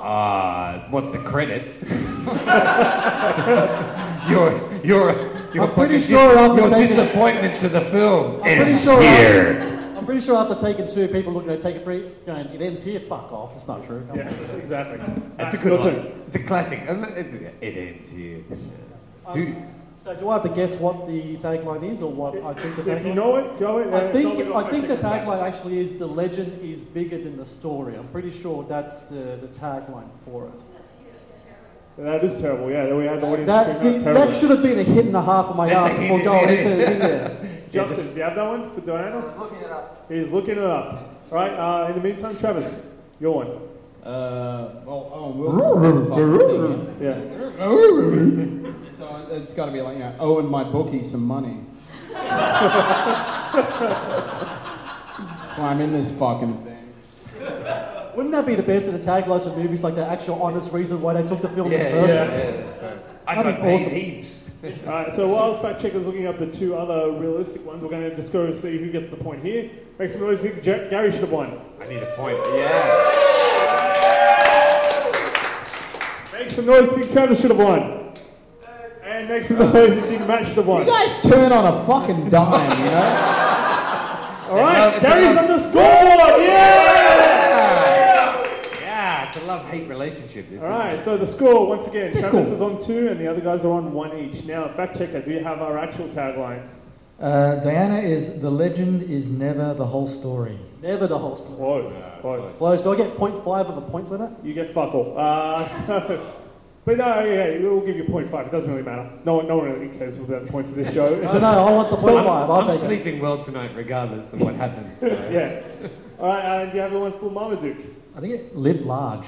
Ah, 0.00 0.84
what 0.90 1.12
the 1.12 1.18
credits? 1.18 1.84
your 4.28 4.52
your 4.84 5.12
your 5.54 5.64
I'm 5.64 5.74
pretty 5.74 6.00
sure 6.00 6.28
dis- 6.28 6.38
after 6.38 6.60
your 6.60 6.70
taking- 6.70 6.96
disappointment 6.96 7.60
to 7.60 7.68
the 7.68 7.80
film 7.82 8.36
I'm 8.36 8.40
pretty 8.56 8.62
ends 8.72 8.84
sure 8.84 9.00
here. 9.00 9.74
I'm 9.96 10.04
pretty 10.06 10.20
sure 10.24 10.36
after 10.38 10.54
taking 10.54 10.86
two, 10.92 11.08
people 11.08 11.32
looking 11.32 11.50
at 11.50 11.60
Taken 11.60 11.82
Three, 11.82 12.10
going, 12.24 12.46
it 12.46 12.62
ends 12.62 12.82
here. 12.82 13.00
Fuck 13.00 13.30
off. 13.32 13.54
It's 13.56 13.66
not 13.68 13.84
true. 13.86 14.06
Yeah, 14.14 14.28
exactly. 14.56 14.98
That's 15.36 15.54
a 15.54 15.58
good 15.58 15.80
one. 15.80 16.22
It's 16.26 16.36
a 16.36 16.42
classic. 16.44 16.80
It's, 16.88 17.34
it 17.60 17.76
ends 17.76 18.08
here. 18.10 18.38
Who, 18.38 19.46
Um, 19.48 19.66
so 20.02 20.14
do 20.14 20.28
I 20.28 20.34
have 20.34 20.44
to 20.44 20.48
guess 20.50 20.78
what 20.78 21.06
the 21.08 21.36
tagline 21.38 21.92
is, 21.92 22.00
or 22.00 22.10
what 22.12 22.36
I 22.42 22.54
think 22.54 22.76
the 22.76 22.82
tagline? 22.82 22.96
If 23.00 23.06
you 23.06 23.14
know 23.14 23.36
it, 23.36 23.58
go 23.58 23.78
it. 23.80 23.92
I 23.92 24.12
think 24.12 24.54
I 24.54 24.70
think 24.70 24.86
the 24.88 24.96
fact 24.96 25.02
check 25.02 25.22
is 25.22 25.26
tagline 25.28 25.42
actually 25.42 25.80
is 25.80 25.98
the 25.98 26.06
legend 26.06 26.62
is 26.62 26.82
bigger 26.82 27.18
than 27.18 27.36
the 27.36 27.44
story. 27.44 27.96
I'm 27.96 28.08
pretty 28.08 28.30
sure 28.30 28.64
that's 28.68 29.02
the, 29.04 29.36
the 29.42 29.48
tagline 29.48 30.08
for 30.24 30.46
it. 30.46 30.52
That 31.98 32.22
is 32.22 32.40
terrible. 32.40 32.70
Yeah, 32.70 32.94
we 32.94 33.04
had 33.06 33.20
the 33.20 33.26
audience 33.26 33.46
That, 33.48 33.76
scream 33.76 34.00
see, 34.00 34.06
out 34.08 34.14
that 34.14 34.36
should 34.38 34.50
have 34.50 34.62
been 34.62 34.78
a 34.78 34.84
hit 34.84 35.06
and 35.06 35.16
a 35.16 35.22
half 35.22 35.46
of 35.46 35.56
my 35.56 35.68
That's 35.68 35.92
ass 35.94 35.98
before 36.00 36.22
going 36.22 36.48
into 36.48 36.62
hit. 36.62 36.78
the 36.78 36.86
thing 36.86 36.98
there. 37.00 37.62
Justin, 37.72 38.06
do 38.10 38.14
you 38.16 38.22
have 38.22 38.34
that 38.36 38.46
one 38.46 38.70
for 38.70 38.80
Diana? 38.82 39.34
Looking 39.38 39.58
it 39.58 39.70
up. 39.70 40.06
He's 40.08 40.30
looking 40.30 40.52
it 40.58 40.64
up. 40.64 41.14
All 41.30 41.36
right. 41.36 41.52
Uh, 41.52 41.88
in 41.88 41.96
the 41.96 42.08
meantime, 42.08 42.36
Travis, 42.38 42.86
your 43.20 43.34
one. 43.34 43.48
Uh, 44.04 44.80
well, 44.86 45.10
Owen 45.12 45.38
Wilson. 45.38 46.96
Yeah. 47.00 47.14
so 48.96 49.26
it's 49.32 49.52
got 49.52 49.66
to 49.66 49.72
be 49.72 49.80
like, 49.80 49.94
you 49.94 50.04
know, 50.04 50.14
owing 50.20 50.48
my 50.48 50.62
bookie 50.64 51.02
some 51.02 51.24
money. 51.24 51.64
That's 52.12 52.28
why 55.58 55.68
I'm 55.70 55.80
in 55.80 55.92
this 55.92 56.10
fucking 56.12 56.64
thing. 56.64 56.94
Wouldn't 58.18 58.32
that 58.34 58.46
be 58.46 58.56
the 58.56 58.64
best 58.64 58.88
of 58.88 58.94
the 58.94 58.98
taglines 58.98 59.46
of 59.46 59.56
movies, 59.56 59.84
like 59.84 59.94
the 59.94 60.04
actual 60.04 60.42
honest 60.42 60.72
reason 60.72 61.00
why 61.00 61.12
they 61.14 61.28
took 61.28 61.40
the 61.40 61.48
film 61.50 61.70
yeah, 61.70 61.78
in 61.78 61.94
the 61.94 62.00
first 62.00 62.12
yeah, 62.14 62.26
place? 62.26 62.44
yeah, 62.44 62.50
that's 62.50 62.82
right. 62.82 62.98
I 63.28 63.34
That'd 63.36 63.52
got 63.54 63.62
be 63.62 63.68
paid 63.68 63.80
awesome. 63.86 63.94
heaps. 63.94 64.50
All 64.64 64.92
right. 64.92 65.14
So 65.14 65.28
while 65.28 65.62
fact 65.62 65.80
checker's 65.80 66.04
looking 66.04 66.26
up 66.26 66.40
the 66.40 66.48
two 66.48 66.74
other 66.74 67.12
realistic 67.12 67.64
ones, 67.64 67.80
we're 67.80 67.90
going 67.90 68.10
to 68.10 68.16
just 68.16 68.32
go 68.32 68.46
and 68.46 68.56
see 68.56 68.76
who 68.76 68.90
gets 68.90 69.08
the 69.10 69.16
point 69.18 69.44
here. 69.44 69.70
Make 70.00 70.10
some 70.10 70.22
noise. 70.22 70.40
Think 70.40 70.66
Ja- 70.66 70.88
Gary 70.88 71.12
should 71.12 71.20
have 71.20 71.30
won. 71.30 71.60
I 71.80 71.86
need 71.86 72.02
a 72.02 72.12
point. 72.16 72.38
Yeah. 72.54 73.04
Make 76.32 76.50
some 76.50 76.66
noise. 76.66 76.88
Think 76.90 77.12
Travis 77.12 77.40
should 77.40 77.50
have 77.52 77.60
won. 77.60 78.14
And 79.04 79.28
make 79.28 79.44
some 79.44 79.58
noise. 79.60 79.72
Think 80.06 80.26
Matt 80.26 80.44
should 80.44 80.56
have 80.56 80.66
won. 80.66 80.80
You 80.84 80.90
guys 80.90 81.22
turn 81.22 81.52
on 81.52 81.72
a 81.72 81.86
fucking 81.86 82.30
dime, 82.30 82.78
you 82.80 82.84
know? 82.90 84.50
All 84.50 84.56
right. 84.56 84.92
love- 84.92 85.02
Gary's 85.02 85.36
on 85.36 85.46
the 85.46 85.58
scoreboard. 85.60 86.42
Yeah. 86.42 86.87
Yeah, 89.48 89.54
love-hate 89.54 89.88
relationship. 89.88 90.50
This 90.50 90.62
All 90.62 90.80
is- 90.90 91.02
So 91.04 91.16
the 91.16 91.26
score 91.26 91.66
once 91.66 91.86
again, 91.86 92.12
Pickle. 92.12 92.30
Travis 92.30 92.50
is 92.50 92.60
on 92.60 92.78
two, 92.80 93.08
and 93.08 93.18
the 93.18 93.26
other 93.26 93.40
guys 93.40 93.64
are 93.64 93.72
on 93.72 93.92
one 93.92 94.16
each. 94.18 94.44
Now, 94.44 94.68
fact 94.68 94.98
checker, 94.98 95.20
do 95.22 95.30
you 95.30 95.42
have 95.42 95.60
our 95.62 95.78
actual 95.78 96.08
taglines? 96.08 96.70
Uh, 97.20 97.56
Diana 97.56 97.98
is 97.98 98.40
the 98.40 98.50
legend 98.50 99.02
is 99.10 99.26
never 99.28 99.74
the 99.74 99.86
whole 99.86 100.06
story. 100.06 100.58
Never 100.82 101.08
the 101.08 101.18
whole 101.18 101.36
story. 101.36 101.56
Close. 101.56 101.92
Close. 102.20 102.54
Close. 102.58 102.82
Do 102.84 102.92
I 102.92 102.96
get 102.96 103.16
0.5 103.16 103.68
of 103.68 103.76
a 103.78 103.80
point 103.80 104.06
for 104.06 104.16
that? 104.18 104.30
You 104.44 104.54
get 104.54 104.72
fuck 104.72 104.94
all. 104.94 105.14
Uh, 105.18 105.66
so, 105.86 106.32
but 106.84 106.96
no, 106.98 107.24
yeah, 107.24 107.58
we'll 107.58 107.80
give 107.80 107.96
you 107.96 108.04
0.5. 108.04 108.46
It 108.46 108.52
doesn't 108.52 108.70
really 108.70 108.84
matter. 108.84 109.10
No 109.24 109.34
one, 109.36 109.48
no 109.48 109.56
one 109.58 109.72
really 109.72 109.98
cares 109.98 110.16
about 110.18 110.46
the 110.46 110.52
points 110.52 110.70
of 110.70 110.76
this 110.76 110.94
show. 110.94 111.08
No, 111.22 111.38
no, 111.38 111.66
I 111.66 111.72
want 111.72 111.90
the 111.90 111.96
0.5. 111.96 112.26
I'll 112.26 112.52
I'm 112.52 112.66
take 112.66 112.76
it. 112.76 112.86
sleeping 112.86 113.20
well 113.20 113.42
tonight, 113.42 113.72
regardless 113.74 114.32
of 114.32 114.40
what 114.40 114.54
happens. 114.54 115.00
so- 115.00 115.06
yeah. 115.32 115.62
All 116.20 116.28
right, 116.28 116.44
uh, 116.44 116.64
do 116.66 116.76
you 116.76 116.82
have 116.82 116.92
the 116.92 116.98
one 117.00 117.12
for 117.18 117.30
Marmaduke? 117.30 117.97
I 118.18 118.20
think 118.20 118.34
it 118.34 118.56
live 118.56 118.84
large. 118.84 119.26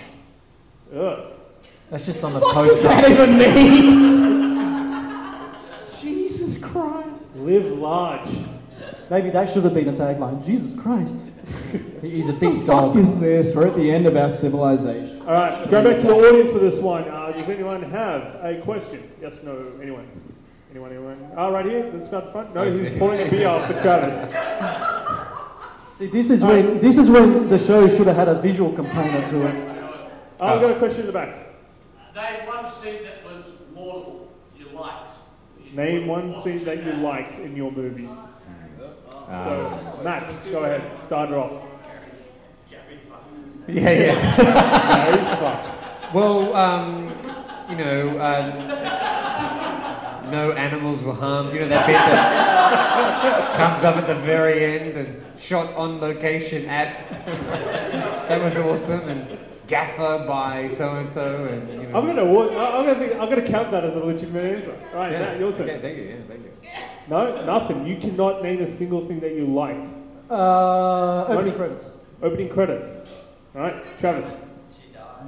Ugh. 0.92 1.32
That's 1.90 2.04
just 2.04 2.24
on 2.24 2.32
the 2.32 2.40
What 2.40 2.54
does 2.66 2.82
poster. 2.82 2.88
that 2.88 3.08
even 3.08 3.38
mean? 3.38 4.10
Jesus 6.00 6.58
Christ. 6.58 7.22
Live 7.36 7.66
large. 7.78 8.28
Maybe 9.08 9.30
that 9.30 9.48
should 9.48 9.62
have 9.62 9.74
been 9.74 9.90
a 9.90 9.92
tagline. 9.92 10.44
Jesus 10.44 10.76
Christ. 10.76 11.14
He's 12.02 12.28
a 12.28 12.32
big 12.32 12.50
the 12.50 12.66
fuck 12.66 12.66
dog. 12.66 12.96
is 12.96 13.20
this? 13.20 13.54
We're 13.54 13.68
at 13.68 13.76
the 13.76 13.88
end 13.88 14.06
of 14.06 14.16
our 14.16 14.32
civilization. 14.32 15.20
All 15.20 15.34
right, 15.34 15.70
go 15.70 15.84
back 15.84 16.00
to 16.00 16.08
the 16.08 16.12
audience 16.12 16.50
for 16.50 16.58
this 16.58 16.80
one. 16.80 17.04
Uh, 17.04 17.30
does 17.30 17.48
anyone 17.48 17.84
have 17.84 18.40
a 18.44 18.60
question? 18.64 19.08
Yes, 19.22 19.44
no, 19.44 19.70
anyone? 19.80 20.08
Anyone, 20.72 20.90
anyone? 20.90 21.30
Ah, 21.36 21.46
right 21.46 21.64
here, 21.64 21.88
let's 21.94 22.08
go 22.08 22.18
at 22.18 22.26
the 22.26 22.32
front. 22.32 22.52
No, 22.56 22.68
he's 22.68 22.98
pouring 22.98 23.24
a 23.24 23.30
beer 23.30 23.46
off 23.46 23.68
for 23.68 23.80
Travis. 23.80 25.29
See, 26.00 26.06
this 26.06 26.30
is 26.30 26.42
when 26.42 26.80
this 26.80 26.96
is 26.96 27.10
when 27.10 27.46
the 27.50 27.58
show 27.58 27.86
should 27.86 28.06
have 28.06 28.16
had 28.16 28.28
a 28.28 28.40
visual 28.40 28.72
component 28.72 29.28
to 29.28 29.48
it. 29.48 29.54
Oh, 30.40 30.46
I've 30.46 30.60
got 30.62 30.70
a 30.70 30.78
question 30.78 31.00
in 31.00 31.06
the 31.08 31.12
back. 31.12 31.28
Name 32.16 32.46
one 32.46 32.72
scene 32.80 33.02
that 33.04 33.22
was 33.22 33.44
mortal 33.74 34.32
you 34.58 34.70
liked. 34.70 35.12
You 35.62 35.76
Name 35.76 36.06
one 36.06 36.34
scene 36.42 36.64
that 36.64 36.82
you 36.82 36.92
liked 36.94 37.38
in 37.38 37.54
your 37.54 37.70
movie. 37.70 38.08
Uh, 38.08 39.44
So, 39.44 40.00
Matt, 40.02 40.32
go 40.50 40.64
ahead, 40.64 40.98
start 40.98 41.28
it 41.32 41.36
off. 41.36 41.52
yeah, 43.68 43.90
yeah. 43.90 44.36
Yeah, 44.40 45.18
he's 45.18 45.38
fucked. 45.38 46.14
Well, 46.14 46.56
um, 46.56 47.08
you 47.68 47.76
know, 47.76 48.16
uh, 48.16 49.09
no 50.30 50.52
animals 50.52 51.02
were 51.02 51.12
harmed. 51.14 51.52
You 51.52 51.60
know 51.60 51.68
that 51.68 51.86
bit 51.86 51.94
that 51.94 53.56
comes 53.56 53.84
up 53.84 53.96
at 53.96 54.06
the 54.06 54.14
very 54.16 54.64
end 54.64 54.96
and 54.96 55.40
shot 55.40 55.72
on 55.74 56.00
location 56.00 56.66
at. 56.68 57.08
that 58.28 58.42
was 58.42 58.56
awesome. 58.56 59.08
And 59.08 59.38
Gaffer 59.66 60.24
by 60.26 60.66
so 60.68 60.96
and 60.96 61.08
so, 61.10 61.44
and 61.44 61.68
you 61.82 61.88
know. 61.88 61.96
I'm 61.98 62.04
gonna, 62.06 62.24
wa- 62.24 62.48
I'm 62.48 62.86
gonna, 62.86 62.94
think, 62.98 63.12
I'm 63.20 63.28
gonna 63.28 63.46
count 63.46 63.70
that 63.70 63.84
as 63.84 63.94
a 63.94 64.00
legitimate 64.00 64.56
answer. 64.56 64.76
All 64.92 64.98
right, 64.98 65.12
Yeah. 65.12 65.20
Matt, 65.20 65.38
your 65.38 65.52
turn. 65.52 65.62
Okay, 65.70 65.78
thank 65.80 65.96
you. 65.96 66.04
Yeah, 66.04 66.16
thank 66.26 66.42
you. 66.42 66.50
No, 67.08 67.44
nothing. 67.46 67.86
You 67.86 67.96
cannot 67.98 68.42
name 68.42 68.60
a 68.62 68.66
single 68.66 69.06
thing 69.06 69.20
that 69.20 69.32
you 69.36 69.46
liked. 69.46 69.86
Uh, 70.28 71.24
opening 71.28 71.54
credits. 71.54 71.90
Opening 72.20 72.48
credits. 72.48 72.98
All 73.54 73.60
right, 73.62 73.98
Travis. 74.00 74.34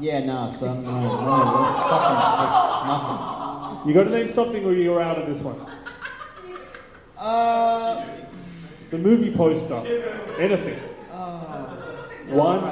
Yeah, 0.01 0.25
nah, 0.25 0.51
son. 0.53 0.83
No, 0.85 0.91
no, 0.91 0.99
that's 0.99 1.79
fucking 1.79 2.17
that's 2.19 2.87
nothing. 2.87 3.89
You 3.89 3.95
got 3.95 4.05
to 4.05 4.11
name 4.11 4.29
something, 4.31 4.65
or 4.65 4.73
you're 4.73 5.01
out 5.03 5.19
of 5.19 5.27
this 5.29 5.41
one. 5.43 5.59
Uh, 7.19 8.05
The 8.91 8.99
movie 8.99 9.35
poster, 9.35 9.75
anything. 10.39 10.79
uh, 11.11 11.65
One, 12.29 12.65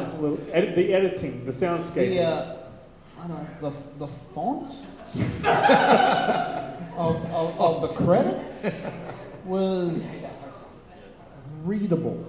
edit, 0.52 0.74
the 0.76 0.92
editing, 0.94 1.44
the 1.46 1.52
soundscape. 1.52 1.94
the, 2.10 2.20
uh, 2.22 2.56
I 3.22 3.26
don't 3.28 3.62
know, 3.62 3.70
the, 3.98 4.06
the 4.06 4.12
font 4.34 4.70
of, 6.96 7.16
of, 7.32 7.60
of 7.60 7.80
the 7.82 7.88
credits 7.88 8.66
was 9.44 10.26
readable. 11.64 12.24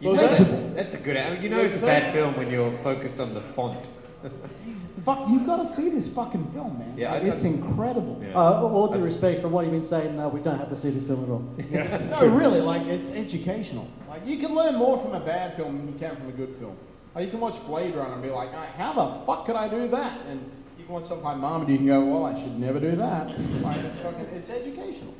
You 0.00 0.12
know, 0.14 0.26
that's 0.74 0.94
a 0.94 0.98
good. 0.98 1.16
I 1.16 1.30
mean, 1.34 1.42
you 1.42 1.48
know, 1.50 1.60
it's 1.60 1.76
a 1.76 1.80
bad 1.80 2.12
film 2.12 2.36
when 2.36 2.50
you're 2.50 2.72
focused 2.78 3.20
on 3.20 3.34
the 3.34 3.40
font. 3.40 3.78
Fuck, 5.04 5.28
you've 5.30 5.46
got 5.46 5.66
to 5.66 5.74
see 5.74 5.88
this 5.88 6.08
fucking 6.12 6.44
film, 6.52 6.78
man. 6.78 6.94
Yeah, 6.96 7.12
Like, 7.14 7.22
I- 7.22 7.26
it's 7.28 7.42
incredible. 7.42 8.20
Yeah. 8.22 8.34
Uh, 8.34 8.62
all 8.62 8.88
due 8.92 8.98
respect, 8.98 9.40
for 9.40 9.48
what 9.48 9.62
you've 9.64 9.72
been 9.72 9.84
saying, 9.84 10.16
no, 10.16 10.28
we 10.28 10.40
don't 10.40 10.58
have 10.58 10.68
to 10.70 10.78
see 10.78 10.90
this 10.90 11.04
film 11.04 11.24
at 11.24 11.30
all. 11.30 12.20
No, 12.20 12.26
really, 12.28 12.60
like 12.60 12.86
it's 12.86 13.10
educational. 13.10 13.88
Like 14.08 14.26
you 14.26 14.38
can 14.38 14.54
learn 14.54 14.74
more 14.76 14.98
from 14.98 15.14
a 15.14 15.20
bad 15.20 15.56
film 15.56 15.78
than 15.78 15.88
you 15.92 15.98
can 15.98 16.16
from 16.16 16.28
a 16.28 16.32
good 16.32 16.54
film. 16.56 16.76
Like 17.14 17.24
you 17.24 17.30
can 17.30 17.40
watch 17.40 17.64
Blade 17.66 17.94
Runner 17.94 18.12
and 18.14 18.22
be 18.22 18.30
like, 18.30 18.50
"Ah, 18.54 18.66
how 18.76 18.92
the 18.92 19.24
fuck 19.26 19.46
could 19.46 19.56
I 19.56 19.68
do 19.68 19.88
that? 19.88 20.18
And 20.28 20.40
you 20.78 20.84
can 20.84 20.94
watch 20.94 21.06
something 21.06 21.24
like 21.24 21.38
Marmaduke 21.38 21.78
and 21.78 21.86
you 21.86 21.92
can 21.92 22.04
go, 22.04 22.04
well, 22.20 22.26
I 22.26 22.38
should 22.40 22.58
never 22.58 22.78
do 22.80 22.94
that. 22.96 23.26
Like, 23.62 23.78
it's, 23.78 23.98
fucking, 24.00 24.26
it's 24.34 24.50
educational. 24.50 25.14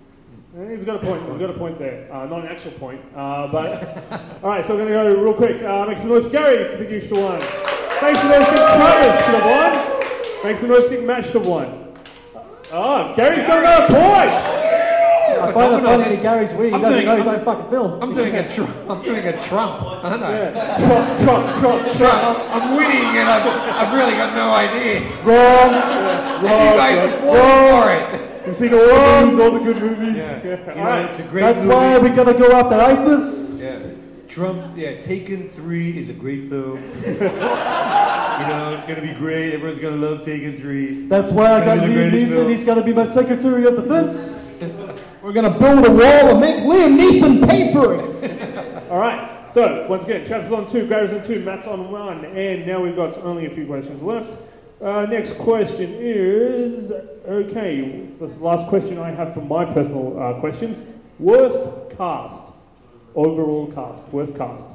Yeah, 0.56 0.68
He's 0.70 0.84
got 0.84 0.96
a 0.96 1.06
point. 1.06 1.22
He's 1.30 1.38
got 1.40 1.50
a 1.50 1.58
point 1.58 1.78
there. 1.78 2.12
Uh, 2.12 2.26
not 2.26 2.40
an 2.44 2.48
actual 2.48 2.72
point, 2.72 3.00
uh, 3.14 3.46
but 3.52 4.12
all 4.42 4.50
right. 4.50 4.66
So 4.66 4.74
we're 4.76 4.88
going 4.88 5.08
to 5.08 5.14
go 5.14 5.22
real 5.22 5.34
quick. 5.34 5.62
Uh, 5.62 5.86
make 5.86 5.98
some 5.98 6.08
noise, 6.08 6.24
for 6.24 6.30
Gary, 6.30 6.76
for 6.76 6.82
the 6.82 7.00
should 7.00 7.16
have 7.16 7.24
won. 7.24 7.40
Thanks 7.40 8.18
for 8.18 8.26
noise, 8.26 8.46
for 8.48 8.54
Travis 8.56 9.24
should 9.24 9.34
have 9.40 9.46
won. 9.46 10.42
Thanks 10.42 10.60
for 10.60 10.66
noise, 10.66 10.88
for 10.88 11.00
Matt 11.02 11.24
should 11.26 11.34
have 11.34 11.46
won. 11.46 11.94
Oh, 12.72 13.14
Gary's 13.16 13.46
got 13.46 13.58
another 13.58 13.86
point. 13.86 14.60
I 15.40 15.52
find 15.52 15.74
it 15.74 15.82
funny 15.84 16.16
that 16.16 16.22
Gary's 16.22 16.52
winning. 16.52 16.68
He 16.70 16.74
I'm 16.74 16.82
doesn't 16.82 16.94
doing- 16.94 17.06
know 17.06 17.16
his 17.16 17.26
own 17.26 17.44
fucking 17.44 17.70
film. 17.70 18.02
I'm 18.02 18.12
doing 18.12 18.34
a 18.34 18.52
Trump. 18.54 18.76
I'm 18.90 19.02
doing 19.02 19.26
a 19.26 19.42
Trump, 19.44 19.82
aren't 20.04 20.22
I? 20.22 20.32
Yeah. 20.32 20.76
Trump, 20.78 21.20
Trump, 21.22 21.58
Trump, 21.60 21.96
Trump. 21.96 22.24
I'm, 22.24 22.62
I'm 22.62 22.76
winning, 22.76 23.16
and 23.16 23.28
I've, 23.28 23.46
I've 23.86 23.94
really 23.94 24.12
got 24.12 24.34
no 24.34 24.50
idea. 24.50 25.00
Wrong. 25.22 25.74
And 26.42 26.42
you 26.42 26.76
guys 26.76 26.98
are 27.08 27.20
for 27.20 27.90
it. 28.24 28.29
You've 28.46 28.56
seen 28.56 28.72
all 28.74 28.80
the 28.86 29.26
movies, 29.26 29.38
all 29.38 29.50
the 29.52 29.58
good 29.60 29.82
movies. 29.82 30.16
Yeah. 30.16 30.42
Yeah. 30.44 30.74
You 30.74 30.84
know, 30.84 31.10
it's 31.10 31.18
a 31.18 31.22
great 31.24 31.42
That's 31.42 31.58
movie. 31.58 31.68
why 31.74 31.98
we 31.98 32.08
gotta 32.10 32.34
go 32.34 32.50
after 32.52 32.74
ISIS. 32.76 33.54
Yeah. 33.60 33.78
Trump, 34.28 34.76
yeah, 34.76 35.00
Taken 35.00 35.50
3 35.50 35.98
is 35.98 36.08
a 36.08 36.12
great 36.12 36.48
film. 36.48 36.76
you 37.04 37.18
know, 37.20 38.76
it's 38.78 38.86
gonna 38.86 39.02
be 39.02 39.12
great. 39.18 39.52
Everyone's 39.54 39.80
gonna 39.80 39.96
love 39.96 40.24
Taken 40.24 40.60
3. 40.60 41.06
That's 41.08 41.30
why 41.32 41.60
I 41.60 41.64
got 41.64 41.78
gonna 41.78 41.92
Liam 41.92 42.10
Neeson. 42.12 42.28
film. 42.28 42.48
He's 42.50 42.64
gonna 42.64 42.84
be 42.84 42.92
my 42.92 43.12
Secretary 43.12 43.66
of 43.66 43.76
Defense. 43.76 44.38
We're 45.22 45.32
going 45.34 45.52
to 45.52 45.58
build 45.58 45.84
a 45.84 45.90
wall 45.90 46.30
and 46.30 46.40
make 46.40 46.56
Liam 46.64 46.96
Neeson 46.98 47.46
pay 47.46 47.72
for 47.74 47.94
it. 47.94 48.90
All 48.90 48.98
right. 48.98 49.52
So 49.52 49.86
once 49.88 50.04
again, 50.04 50.26
Travis 50.26 50.46
is 50.46 50.52
on 50.52 50.66
two, 50.66 50.86
Gary's 50.86 51.12
on 51.12 51.22
two, 51.22 51.40
Matt's 51.40 51.66
on 51.66 51.90
one, 51.90 52.24
and 52.24 52.66
now 52.66 52.80
we've 52.80 52.96
got 52.96 53.18
only 53.18 53.44
a 53.46 53.50
few 53.50 53.66
questions 53.66 54.02
left. 54.02 54.34
Uh, 54.80 55.04
next 55.06 55.36
question 55.36 55.94
is 55.98 56.90
okay. 57.28 58.06
This 58.18 58.38
last 58.38 58.66
question 58.68 58.98
I 58.98 59.10
have 59.10 59.34
for 59.34 59.42
my 59.42 59.66
personal 59.66 60.18
uh, 60.18 60.40
questions: 60.40 60.82
worst 61.18 61.96
cast, 61.98 62.54
overall 63.14 63.70
cast, 63.72 64.08
worst 64.08 64.34
cast. 64.36 64.66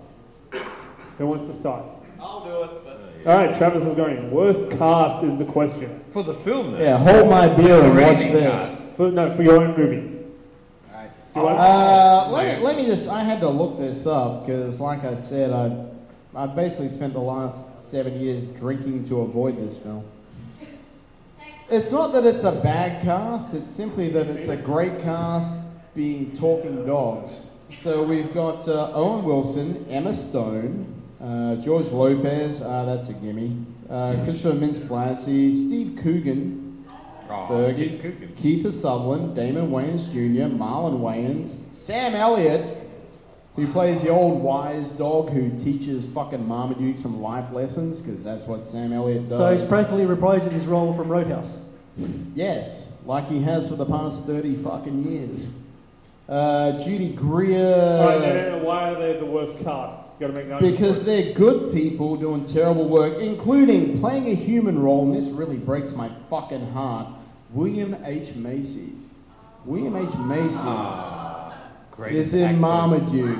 Who 1.18 1.26
wants 1.26 1.48
to 1.48 1.54
start? 1.54 1.86
I'll 2.20 2.44
do 2.44 2.64
it. 2.64 2.84
But 2.86 3.32
All 3.32 3.38
right, 3.38 3.58
Travis 3.58 3.84
is 3.84 3.96
going. 3.96 4.30
Worst 4.30 4.70
cast 4.78 5.24
is 5.24 5.38
the 5.40 5.46
question. 5.46 6.04
For 6.12 6.24
the 6.24 6.36
film, 6.36 6.74
though. 6.74 6.80
Yeah, 6.80 6.98
hold 6.98 7.30
my 7.30 7.48
beer 7.48 7.82
and 7.84 7.98
watch 7.98 8.18
Rating 8.18 8.34
this. 8.34 8.82
For, 8.96 9.12
no, 9.12 9.36
for 9.36 9.42
your 9.44 9.62
own 9.64 9.76
movie. 9.78 10.16
Do 11.34 11.42
you 11.42 11.48
Uh, 11.48 12.30
let, 12.32 12.60
me, 12.60 12.64
let 12.64 12.78
me 12.78 12.86
just, 12.86 13.10
I 13.10 13.24
had 13.24 13.42
to 13.42 13.50
look 13.50 13.78
this 13.78 14.06
up 14.06 14.46
because, 14.46 14.80
like 14.80 15.04
I 15.04 15.20
said, 15.20 15.52
I, 15.52 15.86
I 16.34 16.48
basically 16.48 16.90
spent 16.90 17.14
the 17.14 17.20
last 17.20 17.75
seven 17.96 18.20
years 18.20 18.44
drinking 18.60 19.08
to 19.08 19.22
avoid 19.22 19.58
this 19.58 19.78
film. 19.78 20.04
It's 21.70 21.94
not 21.94 22.12
that 22.12 22.26
it's 22.26 22.44
a 22.44 22.52
bad 22.52 23.02
cast, 23.02 23.54
it's 23.54 23.72
simply 23.72 24.10
that 24.10 24.28
it's 24.28 24.50
a 24.50 24.58
great 24.58 25.02
cast 25.02 25.58
being 25.96 26.36
talking 26.38 26.86
dogs. 26.86 27.46
So 27.80 28.04
we've 28.04 28.34
got 28.34 28.68
uh, 28.68 28.92
Owen 28.94 29.24
Wilson, 29.24 29.88
Emma 29.90 30.14
Stone, 30.14 30.94
uh, 31.24 31.56
George 31.64 31.86
Lopez, 31.86 32.62
uh, 32.62 32.84
that's 32.84 33.08
a 33.08 33.14
gimme, 33.14 33.66
uh, 33.90 34.18
Christopher 34.26 34.58
Mintz-Plasse, 34.58 35.24
Steve 35.56 35.98
Coogan, 36.04 36.86
Oh, 37.30 37.48
Fergie, 37.50 37.76
Steve 37.98 38.02
Coogan. 38.02 38.36
Kiefer 38.38 38.74
Sutherland, 38.74 39.38
Damon 39.38 39.72
Wayans 39.72 40.04
Jr., 40.12 40.54
Marlon 40.54 41.00
Wayans, 41.00 41.54
Sam 41.72 42.14
Elliott, 42.14 42.75
who 43.56 43.72
plays 43.72 44.02
the 44.02 44.10
old 44.10 44.42
wise 44.44 44.92
dog 44.92 45.30
who 45.30 45.58
teaches 45.64 46.06
fucking 46.08 46.46
Marmaduke 46.46 46.98
some 46.98 47.22
life 47.22 47.52
lessons, 47.54 48.00
because 48.00 48.22
that's 48.24 48.46
what 48.46 48.66
Sam 48.66 48.92
Elliott 48.92 49.30
does. 49.30 49.38
So 49.38 49.58
he's 49.58 49.68
practically 49.68 50.06
reprising 50.06 50.52
his 50.52 50.66
role 50.66 50.94
from 50.94 51.08
Roadhouse. 51.08 51.52
yes, 52.36 52.92
like 53.06 53.30
he 53.30 53.42
has 53.42 53.70
for 53.70 53.76
the 53.76 53.86
past 53.86 54.24
30 54.24 54.56
fucking 54.58 55.12
years. 55.12 55.48
Uh, 56.28 56.84
Judy 56.84 57.14
Greer. 57.14 58.00
All 58.02 58.08
right, 58.08 58.20
no, 58.20 58.34
no, 58.34 58.58
no, 58.58 58.66
why 58.66 58.90
are 58.90 59.00
they 59.00 59.20
the 59.20 59.26
worst 59.26 59.64
cast? 59.64 60.00
You 60.20 60.28
got 60.28 60.28
to 60.28 60.34
make 60.34 60.50
that 60.50 60.60
Because 60.60 61.04
they're 61.04 61.34
good 61.34 61.72
people 61.72 62.16
doing 62.18 62.46
terrible 62.46 62.90
work, 62.90 63.20
including 63.20 64.00
playing 64.00 64.28
a 64.28 64.34
human 64.36 64.80
role, 64.80 65.04
and 65.04 65.16
this 65.16 65.32
really 65.32 65.58
breaks 65.58 65.94
my 65.94 66.10
fucking 66.30 66.72
heart. 66.72 67.08
William 67.52 67.96
H. 68.04 68.34
Macy. 68.36 68.94
William 69.66 69.96
H. 69.96 70.16
Macy 70.16 71.35
Great 71.96 72.14
is 72.16 72.34
in 72.34 72.44
actor. 72.44 72.58
Marmaduke. 72.60 73.40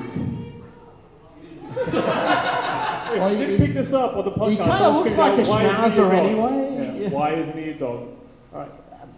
Well, 1.76 3.18
Well, 3.18 3.36
you 3.36 3.46
he- 3.46 3.56
pick 3.58 3.74
this 3.74 3.92
up 3.92 4.16
on 4.16 4.24
the 4.24 4.30
podcast. 4.32 4.50
he 4.50 4.56
kinda 4.56 4.78
so 4.78 4.90
looks 4.92 5.16
like 5.16 5.36
go, 5.36 5.42
a 5.42 5.46
"Why 5.46 5.62
isn't 5.64 5.74
he 5.74 5.80
schnauzer 5.90 5.96
dog?" 6.10 6.12
anyway. 6.26 6.74
Yeah. 6.74 6.92
Yeah. 7.02 7.08
Why 7.10 7.32
isn't 7.34 7.56
he 7.58 7.70
a 7.70 7.74
dog? 7.74 8.08
All 8.52 8.60
right. 8.60 8.68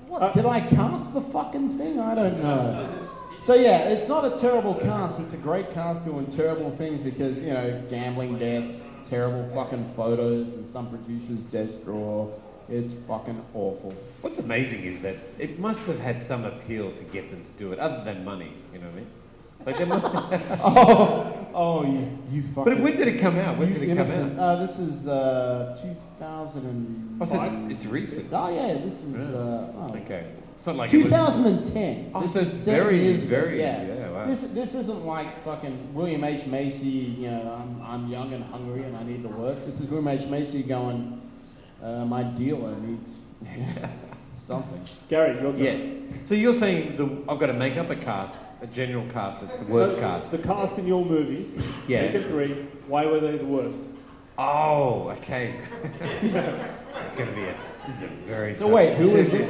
What, 0.08 0.34
did 0.34 0.46
I 0.46 0.60
cast 0.60 1.14
the 1.14 1.20
fucking 1.20 1.78
thing? 1.78 2.00
I 2.00 2.14
don't 2.14 2.42
know. 2.42 2.88
So 3.44 3.54
yeah, 3.54 3.88
it's 3.88 4.08
not 4.08 4.24
a 4.24 4.38
terrible 4.38 4.74
cast. 4.74 5.20
It's 5.20 5.32
a 5.32 5.36
great 5.38 5.72
cast 5.72 6.04
doing 6.04 6.26
terrible 6.26 6.70
things 6.72 7.00
because 7.02 7.40
you 7.42 7.52
know 7.52 7.80
gambling 7.88 8.38
debts, 8.38 8.82
terrible 9.08 9.48
fucking 9.54 9.92
photos, 9.96 10.48
and 10.48 10.68
some 10.70 10.88
producer's 10.90 11.44
desk 11.50 11.84
drawer. 11.84 12.30
It's 12.68 12.92
fucking 13.06 13.40
awful. 13.54 13.94
What's 14.20 14.38
amazing 14.38 14.84
is 14.84 15.00
that 15.00 15.16
it 15.38 15.58
must 15.58 15.86
have 15.86 15.98
had 16.00 16.20
some 16.20 16.44
appeal 16.44 16.92
to 16.92 17.02
get 17.04 17.30
them 17.30 17.42
to 17.44 17.50
do 17.58 17.72
it, 17.72 17.78
other 17.78 18.04
than 18.04 18.24
money. 18.24 18.52
You 18.74 18.80
know 18.80 18.86
what 18.86 18.92
I 18.92 18.96
mean? 18.96 19.06
Like 19.66 19.76
oh, 19.80 21.48
oh, 21.54 21.84
you, 21.84 22.18
you 22.30 22.42
fucking. 22.54 22.64
but 22.74 22.80
when 22.82 22.96
did 22.96 23.08
it 23.08 23.18
come 23.20 23.38
out? 23.38 23.58
When 23.58 23.72
did 23.72 23.82
it 23.82 23.86
come 23.88 23.98
innocent. 23.98 24.38
out? 24.38 24.58
Uh, 24.60 24.66
this 24.66 24.78
is 24.78 25.08
uh, 25.08 25.78
2000. 26.18 27.18
Oh, 27.20 27.24
so 27.24 27.42
it's, 27.42 27.72
it's 27.82 27.84
recent. 27.86 28.28
Oh 28.32 28.48
yeah, 28.54 28.74
this 28.74 29.02
is 29.02 29.14
uh, 29.34 29.72
oh. 29.76 29.94
Okay, 29.96 30.32
it's 30.54 30.66
not 30.66 30.76
like 30.76 30.94
it 30.94 30.98
was. 30.98 31.06
2010. 31.06 32.12
Oh, 32.14 32.22
This 32.22 32.32
so 32.32 32.40
is 32.40 32.46
it's 32.46 32.56
seven 32.64 32.84
very, 32.84 33.04
years 33.04 33.22
ago. 33.24 33.28
very- 33.30 33.60
yeah. 33.60 33.82
yeah, 33.86 34.10
wow. 34.10 34.26
This 34.26 34.40
this 34.42 34.74
isn't 34.74 35.04
like 35.04 35.44
fucking 35.44 35.92
William 35.94 36.24
H 36.24 36.46
Macy. 36.46 36.86
You 36.88 37.30
know, 37.30 37.60
I'm 37.60 37.82
I'm 37.82 38.08
young 38.08 38.32
and 38.32 38.44
hungry 38.44 38.84
and 38.84 38.96
I 38.96 39.02
need 39.02 39.22
to 39.22 39.28
work. 39.28 39.64
This 39.66 39.80
is 39.80 39.86
William 39.86 40.08
H 40.08 40.26
Macy 40.28 40.62
going. 40.62 41.20
Uh, 41.82 42.04
my 42.04 42.22
dealer 42.22 42.74
needs 42.76 43.18
something. 44.34 44.80
Gary, 45.08 45.40
your 45.40 45.52
turn. 45.52 45.62
Yeah. 46.10 46.16
So 46.26 46.34
you're 46.34 46.54
saying 46.54 46.96
the, 46.96 47.04
I've 47.30 47.38
got 47.38 47.46
to 47.46 47.52
make 47.52 47.76
up 47.76 47.88
a 47.90 47.94
cast, 47.96 48.34
a 48.60 48.66
general 48.66 49.06
cast 49.12 49.40
that's 49.40 49.58
the 49.58 49.64
worst 49.72 49.98
Uh, 49.98 50.00
cast. 50.00 50.30
The 50.30 50.38
cast 50.38 50.78
in 50.78 50.86
your 50.86 51.04
movie, 51.04 51.50
Yeah. 51.86 52.10
Taken 52.12 52.30
3, 52.30 52.66
why 52.88 53.06
were 53.06 53.20
they 53.20 53.38
the 53.38 53.44
worst? 53.44 53.82
Oh, 54.36 55.10
okay. 55.18 55.54
it's 56.00 57.10
gonna 57.16 57.32
be 57.32 57.42
a. 57.42 57.54
This 57.86 57.96
is 57.96 58.02
a 58.04 58.06
very. 58.24 58.54
So 58.54 58.60
tough- 58.66 58.70
wait, 58.70 58.94
who 58.96 59.16
is 59.16 59.32
it? 59.34 59.48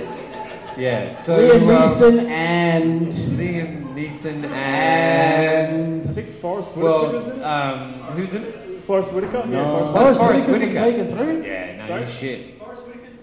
Yeah. 0.79 1.15
So 1.17 1.37
Liam 1.37 1.61
um, 1.63 1.69
Neeson 1.69 2.25
and 2.29 3.13
Liam 3.13 3.95
Neeson 3.95 4.45
and... 4.45 4.47
I 4.47 4.51
and. 4.51 6.15
think 6.15 6.29
Forest 6.41 6.75
Whitaker 6.75 7.17
is 7.19 7.27
in 7.35 7.41
it? 7.41 7.43
um, 7.45 7.93
who's 8.17 8.33
in 8.33 8.45
it? 8.45 8.85
Forest 8.87 9.13
Whitaker? 9.13 9.45
No. 9.47 9.53
Yeah, 9.53 9.93
Forest 9.93 9.93
Forest 9.93 10.21
Forest 10.21 10.49
Whitaker's 10.49 10.63
in 10.63 10.69
Whitaker. 10.69 11.15
Taken 11.15 11.41
3? 11.43 11.47
Yeah, 11.49 11.77
no, 11.77 11.87
Sorry? 11.87 12.01
you're 12.01 12.11
shit. 12.11 12.59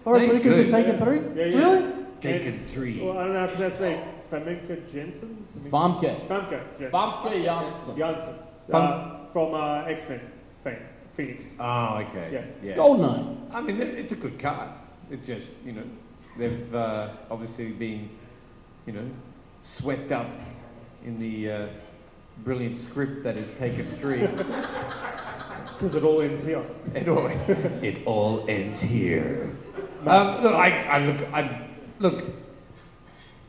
Forest 0.04 0.26
He's 0.26 0.34
Whitaker's 0.36 0.58
in. 0.60 0.72
Taken 0.72 0.98
3? 1.00 1.16
Yeah, 1.16 1.46
yeah. 1.46 1.58
Really? 1.58 1.94
Taken 2.22 2.66
three. 2.68 3.02
Well, 3.02 3.18
I 3.18 3.24
don't 3.24 3.34
know 3.34 3.40
how 3.40 3.46
to 3.48 3.52
pronounce 3.54 3.74
his 3.74 3.82
name. 3.82 4.00
Famke 4.44 4.92
Jensen? 4.92 5.46
Famke. 5.72 6.28
Famke 6.28 6.60
Jensen. 6.80 6.92
Famke 6.92 7.44
Janssen. 7.44 7.98
Janssen. 7.98 8.34
Fam- 8.72 8.82
Uh, 8.82 9.26
from 9.32 9.54
uh, 9.54 9.84
X-Men 9.88 10.22
fame. 10.64 10.78
Phoenix. 11.16 11.46
Oh, 11.60 11.98
okay. 12.10 12.30
Yeah. 12.34 12.46
yeah. 12.64 12.76
Goldeneye. 12.76 13.38
I 13.54 13.62
mean, 13.62 13.80
it's 13.82 14.12
a 14.12 14.16
good 14.16 14.38
cast. 14.38 14.80
It 15.10 15.26
just, 15.26 15.52
you 15.66 15.72
know, 15.74 15.84
they've 16.38 16.74
uh, 16.76 17.10
obviously 17.32 17.72
been, 17.72 18.10
you 18.86 18.94
know, 18.94 19.10
swept 19.64 20.12
up 20.12 20.28
in 21.06 21.20
the 21.20 21.52
uh, 21.52 21.68
brilliant 22.44 22.78
script 22.78 23.24
that 23.24 23.38
is 23.38 23.48
Taken 23.58 23.86
Three. 24.02 24.28
Because 25.78 25.96
it 25.96 26.04
all 26.04 26.22
ends 26.22 26.44
here. 26.46 26.64
it, 26.94 27.08
all, 27.10 27.28
it 27.28 27.98
all 28.08 28.46
ends 28.48 28.80
here. 28.82 29.52
Um, 30.08 30.42
look, 30.44 30.54
I, 30.56 30.70
I 30.88 31.00
look, 31.06 31.34
I 31.34 31.68
look. 32.00 32.24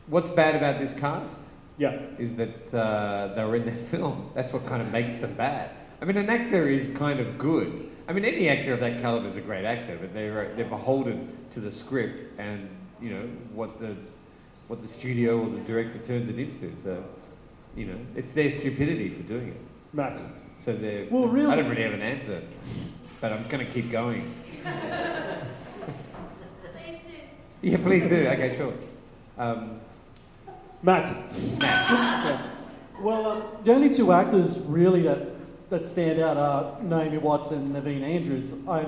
What's 0.07 0.29
bad 0.31 0.55
about 0.55 0.79
this 0.79 0.93
cast 0.97 1.37
Yeah. 1.77 1.99
is 2.17 2.35
that 2.37 2.73
uh, 2.73 3.33
they 3.35 3.43
were 3.43 3.55
in 3.57 3.65
their 3.65 3.75
film. 3.91 4.31
That's 4.33 4.51
what 4.53 4.65
kind 4.65 4.81
of 4.81 4.91
makes 4.91 5.19
them 5.19 5.33
bad. 5.35 5.71
I 6.01 6.05
mean, 6.05 6.17
an 6.17 6.29
actor 6.29 6.67
is 6.69 6.95
kind 6.97 7.19
of 7.19 7.37
good. 7.37 7.89
I 8.07 8.13
mean, 8.13 8.23
any 8.23 8.47
actor 8.47 8.73
of 8.73 8.79
that 8.79 9.01
caliber 9.01 9.27
is 9.27 9.35
a 9.35 9.41
great 9.41 9.65
actor, 9.65 9.97
but 9.99 10.13
they're 10.13 10.53
they're 10.55 10.65
beholden 10.69 11.35
to 11.51 11.59
the 11.59 11.71
script 11.71 12.23
and 12.39 12.69
you 13.01 13.09
know 13.09 13.23
what 13.53 13.79
the 13.81 13.95
what 14.67 14.81
the 14.81 14.87
studio 14.87 15.39
or 15.41 15.49
the 15.49 15.59
director 15.61 15.97
turns 15.99 16.29
it 16.29 16.37
into. 16.39 16.73
So, 16.83 17.03
you 17.75 17.87
know, 17.87 17.97
it's 18.15 18.31
their 18.33 18.51
stupidity 18.51 19.09
for 19.09 19.23
doing 19.23 19.49
it. 19.49 19.61
Matt. 19.93 20.19
So 20.63 20.73
they're. 20.73 21.07
Well, 21.09 21.27
really- 21.27 21.51
I 21.51 21.55
don't 21.57 21.69
really 21.69 21.83
have 21.83 21.93
an 21.93 22.01
answer, 22.01 22.41
but 23.19 23.33
I'm 23.33 23.45
going 23.49 23.65
to 23.65 23.71
keep 23.73 23.91
going. 23.91 24.33
Please 26.73 26.99
do. 27.05 27.69
Yeah, 27.69 27.77
please 27.77 28.07
do. 28.07 28.27
Okay, 28.27 28.55
sure. 28.55 28.73
Um, 29.37 29.79
Matt. 30.87 31.13
Well, 33.01 33.27
uh, 33.27 33.41
the 33.65 33.73
only 33.73 33.93
two 33.93 34.13
actors 34.13 34.57
really 34.59 35.01
that, 35.01 35.19
that 35.69 35.85
stand 35.85 36.21
out 36.21 36.37
are 36.37 36.81
Naomi 36.81 37.17
Watts 37.17 37.51
and 37.51 37.75
Naveen 37.75 38.03
Andrews. 38.03 38.47
I, 38.69 38.85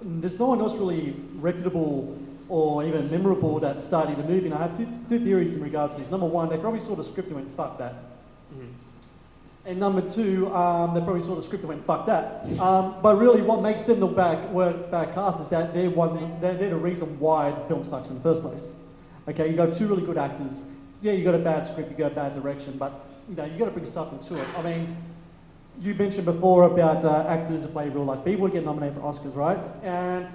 there's 0.00 0.38
no 0.38 0.46
one 0.46 0.60
else 0.60 0.74
really 0.74 1.14
reputable 1.34 2.18
or 2.48 2.84
even 2.84 3.10
memorable 3.10 3.60
that 3.60 3.80
the 3.80 3.86
start 3.86 4.08
of 4.08 4.16
the 4.16 4.24
movie. 4.24 4.46
And 4.46 4.54
I 4.54 4.62
have 4.62 4.78
two, 4.78 4.88
two 5.10 5.22
theories 5.22 5.52
in 5.52 5.62
regards 5.62 5.94
to 5.96 6.00
this. 6.00 6.10
Number 6.10 6.24
one, 6.26 6.48
they 6.48 6.56
probably 6.56 6.80
saw 6.80 6.96
the 6.96 7.04
script 7.04 7.28
and 7.28 7.36
went, 7.36 7.54
fuck 7.54 7.76
that. 7.78 7.96
And 9.66 9.78
number 9.78 10.10
two, 10.10 10.52
um, 10.54 10.94
they 10.94 11.00
probably 11.00 11.22
saw 11.22 11.34
the 11.34 11.42
script 11.42 11.64
and 11.64 11.68
went, 11.68 11.84
fuck 11.86 12.06
that. 12.06 12.46
Um, 12.60 12.96
but 13.02 13.16
really, 13.16 13.42
what 13.42 13.60
makes 13.60 13.84
them 13.84 14.00
the 14.00 14.06
bad, 14.06 14.50
work, 14.54 14.90
back 14.90 15.14
cast 15.14 15.40
is 15.42 15.48
that 15.48 15.74
they're, 15.74 15.90
one, 15.90 16.40
they're, 16.40 16.54
they're 16.54 16.70
the 16.70 16.76
reason 16.76 17.20
why 17.20 17.50
the 17.50 17.60
film 17.68 17.86
sucks 17.86 18.08
in 18.08 18.14
the 18.14 18.22
first 18.22 18.40
place. 18.40 18.62
Okay, 19.28 19.50
you 19.50 19.54
got 19.56 19.76
two 19.76 19.86
really 19.86 20.04
good 20.04 20.16
actors. 20.16 20.62
Yeah, 21.02 21.12
you 21.12 21.24
got 21.24 21.34
a 21.34 21.38
bad 21.38 21.66
script, 21.66 21.90
you 21.90 21.96
got 21.96 22.12
a 22.12 22.14
bad 22.14 22.40
direction, 22.40 22.78
but 22.78 23.04
you 23.28 23.34
know, 23.34 23.44
you 23.44 23.58
got 23.58 23.64
to 23.66 23.70
bring 23.72 23.86
something 23.86 24.20
to 24.28 24.40
it. 24.40 24.48
I 24.56 24.62
mean, 24.62 24.96
you 25.80 25.94
mentioned 25.94 26.24
before 26.24 26.64
about 26.64 27.04
uh, 27.04 27.26
actors 27.28 27.62
who 27.62 27.68
play 27.68 27.88
real 27.88 28.04
life 28.04 28.24
people 28.24 28.46
get 28.46 28.64
nominated 28.64 28.96
for 28.96 29.02
Oscars, 29.02 29.34
right? 29.34 29.58
And 29.82 30.28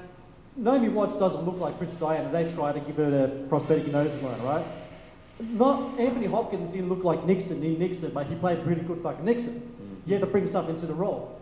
Naomi 0.57 0.89
Watts 0.89 1.17
doesn't 1.17 1.45
look 1.45 1.57
like 1.59 1.77
Prince 1.77 1.95
Diana. 1.95 2.29
They 2.31 2.53
try 2.53 2.73
to 2.73 2.79
give 2.81 2.97
her 2.97 3.09
the 3.09 3.45
prosthetic 3.47 3.87
nose 3.87 4.13
and 4.13 4.25
all 4.25 4.31
that, 4.31 4.43
right? 4.43 4.65
Not 5.39 5.99
Anthony 5.99 6.25
Hopkins 6.25 6.73
didn't 6.73 6.89
look 6.89 7.03
like 7.03 7.23
Nixon 7.25 7.63
in 7.63 7.79
Nixon, 7.79 8.11
but 8.11 8.25
he 8.27 8.35
played 8.35 8.63
pretty 8.63 8.81
good 8.81 9.01
fucking 9.01 9.23
Nixon. 9.23 9.61
You 10.05 10.13
had 10.15 10.21
to 10.21 10.27
bring 10.27 10.47
something 10.47 10.77
to 10.79 10.85
the 10.85 10.93
role. 10.93 11.36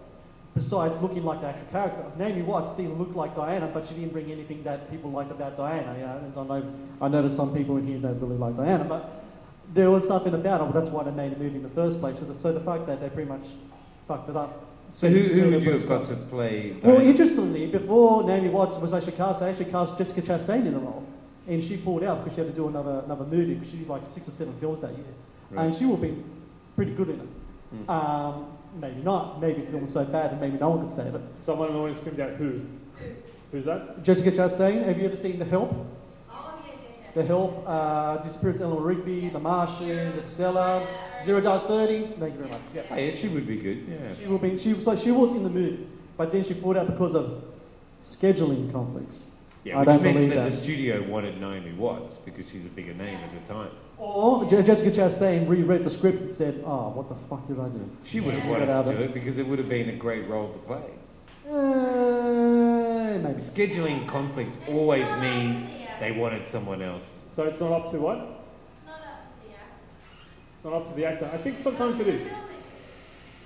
Besides 0.55 0.95
looking 1.01 1.25
like 1.25 1.41
the 1.41 1.47
actual 1.47 1.67
character, 1.67 2.03
Naomi 2.17 2.41
Watts 2.41 2.71
didn't 2.77 2.97
look 2.97 3.13
like 3.13 3.35
Diana, 3.35 3.69
but 3.73 3.85
she 3.85 3.93
didn't 3.93 4.13
bring 4.13 4.31
anything 4.31 4.63
that 4.63 4.89
people 4.89 5.11
liked 5.11 5.29
about 5.29 5.57
Diana. 5.57 5.93
You 5.93 6.05
know, 6.05 6.17
and 6.17 6.51
I 7.01 7.09
know 7.09 7.19
I 7.19 7.21
that 7.27 7.35
some 7.35 7.53
people 7.53 7.75
in 7.75 7.85
here 7.85 7.97
don't 7.97 8.19
really 8.21 8.37
like 8.37 8.55
Diana, 8.55 8.85
but 8.85 9.25
there 9.73 9.91
was 9.91 10.07
something 10.07 10.33
about 10.33 10.65
her. 10.65 10.79
That's 10.79 10.91
why 10.91 11.03
they 11.03 11.11
made 11.11 11.33
a 11.33 11.37
movie 11.37 11.57
in 11.57 11.63
the 11.63 11.69
first 11.69 11.99
place. 11.99 12.19
So 12.19 12.25
the, 12.25 12.35
so 12.35 12.53
the 12.53 12.61
fact 12.61 12.87
that 12.87 13.01
they 13.01 13.09
pretty 13.09 13.27
much 13.27 13.45
fucked 14.07 14.29
it 14.29 14.37
up. 14.37 14.65
So 14.93 15.09
who, 15.09 15.19
who 15.19 15.51
would 15.51 15.61
you 15.61 15.71
have 15.71 15.89
got 15.89 16.05
to 16.05 16.15
play? 16.15 16.77
Well, 16.81 17.01
interestingly, 17.01 17.65
before 17.67 18.23
Naomi 18.23 18.47
Watts 18.47 18.77
was 18.77 18.93
actually 18.93 19.17
cast, 19.17 19.41
they 19.41 19.49
actually 19.49 19.71
cast 19.71 19.97
Jessica 19.97 20.21
Chastain 20.21 20.67
in 20.67 20.73
the 20.73 20.79
role. 20.79 21.05
And 21.49 21.61
she 21.61 21.75
pulled 21.75 22.03
out 22.03 22.23
because 22.23 22.35
she 22.35 22.41
had 22.41 22.49
to 22.49 22.55
do 22.55 22.69
another 22.69 23.03
another 23.05 23.25
movie 23.25 23.55
because 23.55 23.71
she 23.71 23.77
did 23.77 23.89
like 23.89 24.07
six 24.07 24.27
or 24.29 24.31
seven 24.31 24.53
films 24.61 24.81
that 24.81 24.91
year. 24.91 25.03
Right. 25.51 25.65
And 25.65 25.75
she 25.75 25.85
would 25.85 26.01
be 26.01 26.23
pretty 26.77 26.93
good 26.93 27.09
in 27.09 27.19
it. 27.19 27.87
Mm. 27.87 27.89
Um, 27.89 28.54
maybe 28.79 29.01
not. 29.01 29.41
Maybe 29.41 29.61
the 29.61 29.71
film 29.71 29.83
was 29.83 29.93
so 29.93 30.03
bad 30.05 30.31
that 30.31 30.41
maybe 30.41 30.57
no 30.57 30.69
one 30.69 30.87
could 30.87 30.95
save 30.95 31.15
it. 31.15 31.21
Someone 31.37 31.69
in 31.69 31.73
the 31.73 31.79
audience 31.79 31.99
screamed 31.99 32.19
out, 32.19 32.33
who? 32.33 32.61
Who's 33.51 33.65
that? 33.65 34.03
Jessica 34.03 34.31
Chastain, 34.31 34.85
have 34.85 34.97
you 34.97 35.05
ever 35.05 35.15
seen 35.15 35.39
The 35.39 35.45
Help? 35.45 35.71
Oh, 36.29 36.59
yeah, 36.65 36.71
yeah, 36.71 36.97
yeah. 37.03 37.11
The 37.13 37.23
Help, 37.25 37.63
uh, 37.65 38.17
Disappearance 38.17 38.59
of 38.61 38.67
Eleanor 38.67 38.81
Rigby, 38.81 39.29
The 39.29 39.39
Martian, 39.39 40.13
Interstellar, 40.13 40.87
Zero 41.23 41.41
Dark 41.41 41.67
Thirty. 41.67 42.07
Thank 42.19 42.33
you 42.33 42.39
very 42.39 42.49
much. 42.49 42.61
Yeah. 42.73 42.83
Oh, 42.89 42.95
yeah, 42.95 43.15
she 43.15 43.27
would 43.29 43.47
be 43.47 43.57
good. 43.57 43.87
Yeah. 43.87 44.15
She 44.19 44.27
will 44.27 44.37
be. 44.37 44.59
She 44.59 44.73
was 44.73 44.85
like 44.85 44.99
she 44.99 45.11
was 45.11 45.31
in 45.31 45.43
the 45.43 45.49
mood, 45.49 45.87
but 46.17 46.31
then 46.31 46.43
she 46.43 46.53
pulled 46.53 46.77
out 46.77 46.87
because 46.87 47.15
of 47.15 47.43
scheduling 48.05 48.71
conflicts. 48.71 49.23
Yeah, 49.63 49.77
I 49.77 49.79
which 49.79 49.87
don't 49.87 50.03
meant 50.03 50.17
believe 50.17 50.29
that, 50.31 50.43
that. 50.43 50.51
the 50.51 50.57
studio 50.57 51.01
wanted 51.07 51.39
Naomi 51.39 51.71
Watts 51.73 52.15
because 52.25 52.45
she's 52.51 52.65
a 52.65 52.69
bigger 52.69 52.93
name 52.93 53.17
at 53.17 53.31
the 53.47 53.53
time. 53.53 53.69
Or 53.97 54.43
Je- 54.45 54.61
Jessica 54.63 54.91
Chastain 54.91 55.47
reread 55.47 55.83
the 55.83 55.89
script 55.89 56.21
and 56.21 56.31
said, 56.31 56.61
"Oh, 56.65 56.89
what 56.89 57.07
the 57.09 57.15
fuck 57.29 57.47
did 57.47 57.59
I 57.59 57.69
do?" 57.69 57.89
She 58.03 58.19
would 58.19 58.33
have 58.33 58.43
Yeah. 58.45 58.51
wanted 58.51 58.69
out 58.69 58.83
to 58.85 58.91
of 58.91 58.97
do 58.97 59.03
it. 59.03 59.09
it 59.11 59.13
because 59.13 59.37
it 59.37 59.47
would 59.47 59.57
have 59.59 59.69
been 59.69 59.89
a 59.89 59.93
great 59.95 60.27
role 60.29 60.49
to 60.49 60.59
play. 60.59 60.81
Uh, 61.49 63.17
maybe. 63.23 63.39
Scheduling 63.41 64.07
conflict 64.07 64.57
always 64.69 65.07
means 65.21 65.63
they 65.99 66.11
wanted 66.11 66.45
someone 66.45 66.81
else. 66.81 67.03
So 67.35 67.43
it's 67.43 67.59
not 67.61 67.71
up 67.71 67.91
to 67.91 67.97
what? 67.99 68.17
It's 68.17 68.85
not 68.85 68.95
up 68.99 69.31
to 69.41 69.47
the 69.47 69.53
actor. 69.53 69.65
It's 70.55 70.65
not 70.65 70.73
up 70.73 70.89
to 70.89 70.95
the 70.95 71.05
actor. 71.05 71.29
I 71.33 71.37
think 71.37 71.59
sometimes 71.59 71.99
it 71.99 72.07
is. 72.07 72.27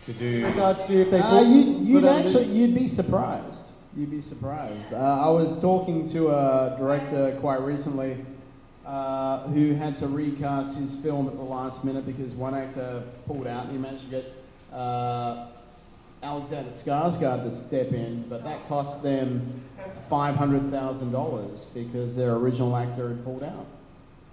To 0.06 0.14
do. 0.14 0.45
regards 0.47 0.86
to 0.86 1.02
if 1.02 1.12
they 1.12 1.20
Uh, 1.20 1.30
put- 1.39 1.47
you, 1.47 1.62
you'd 1.84 2.06
out 2.06 2.16
a 2.16 2.24
actually, 2.24 2.45
you'd 2.45 2.74
be 2.74 2.88
surprised. 2.88 3.60
You'd 3.95 4.10
be 4.10 4.22
surprised. 4.22 4.91
Uh, 4.93 4.97
I 4.97 5.30
was 5.30 5.60
talking 5.62 6.10
to 6.10 6.30
a 6.32 6.76
director 6.80 7.38
quite 7.41 7.62
recently 7.62 8.18
uh, 8.90 9.44
who 9.50 9.76
had 9.76 9.96
to 9.98 10.08
recast 10.08 10.76
his 10.76 10.96
film 10.96 11.28
at 11.28 11.36
the 11.36 11.44
last 11.44 11.84
minute 11.84 12.08
because 12.08 12.34
one 12.34 12.56
actor 12.56 13.04
pulled 13.28 13.46
out 13.46 13.66
and 13.66 13.74
he 13.74 13.78
managed 13.78 14.06
to 14.06 14.10
get 14.10 14.34
uh, 14.74 15.46
Alexander 16.24 16.72
Skarsgård 16.72 17.44
to 17.44 17.56
step 17.56 17.92
in, 17.92 18.24
but 18.28 18.44
that 18.44 18.68
cost 18.68 19.04
them 19.04 19.62
five 20.10 20.36
hundred 20.36 20.72
thousand 20.72 21.12
dollars 21.12 21.66
because 21.76 22.16
their 22.16 22.34
original 22.34 22.76
actor 22.76 23.10
had 23.10 23.24
pulled 23.24 23.44
out. 23.44 23.68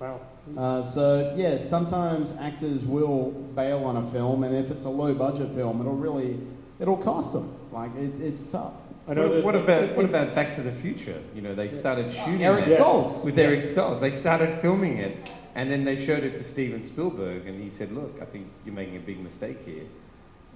Wow. 0.01 0.21
Uh, 0.57 0.89
so 0.91 1.35
yeah, 1.37 1.63
sometimes 1.63 2.31
actors 2.41 2.83
will 2.83 3.33
bail 3.55 3.85
on 3.85 3.99
a 3.99 4.11
film, 4.11 4.43
and 4.43 4.57
if 4.57 4.71
it's 4.71 4.87
a 4.87 4.91
low 4.91 5.13
budget 5.13 5.55
film, 5.55 5.81
it'll 5.83 5.97
really 5.97 6.41
it'll 6.81 6.97
cost 6.97 7.35
them. 7.35 7.55
Like 7.73 7.95
it, 7.95 8.19
it's 8.23 8.45
tough. 8.47 8.73
I 9.09 9.15
know 9.15 9.29
What, 9.29 9.45
what 9.45 9.55
about 9.55 9.97
what 9.97 10.05
about 10.05 10.35
Back 10.35 10.55
to 10.57 10.63
the 10.63 10.73
Future? 10.73 11.21
You 11.35 11.43
know, 11.43 11.55
they 11.55 11.71
started 11.71 12.13
shooting 12.13 12.45
Eric 12.45 12.65
Stoltz. 12.67 13.25
with 13.25 13.39
Eric 13.39 13.61
Stoltz. 13.63 14.01
They 14.01 14.11
started 14.11 14.61
filming 14.61 14.99
it, 14.99 15.31
and 15.55 15.71
then 15.71 15.85
they 15.85 15.97
showed 16.05 16.25
it 16.25 16.37
to 16.39 16.43
Steven 16.45 16.83
Spielberg, 16.83 17.47
and 17.47 17.63
he 17.63 17.71
said, 17.71 17.93
"Look, 17.93 18.19
I 18.21 18.25
think 18.25 18.49
you're 18.65 18.75
making 18.75 18.97
a 18.97 19.01
big 19.01 19.21
mistake 19.21 19.59
here." 19.65 19.85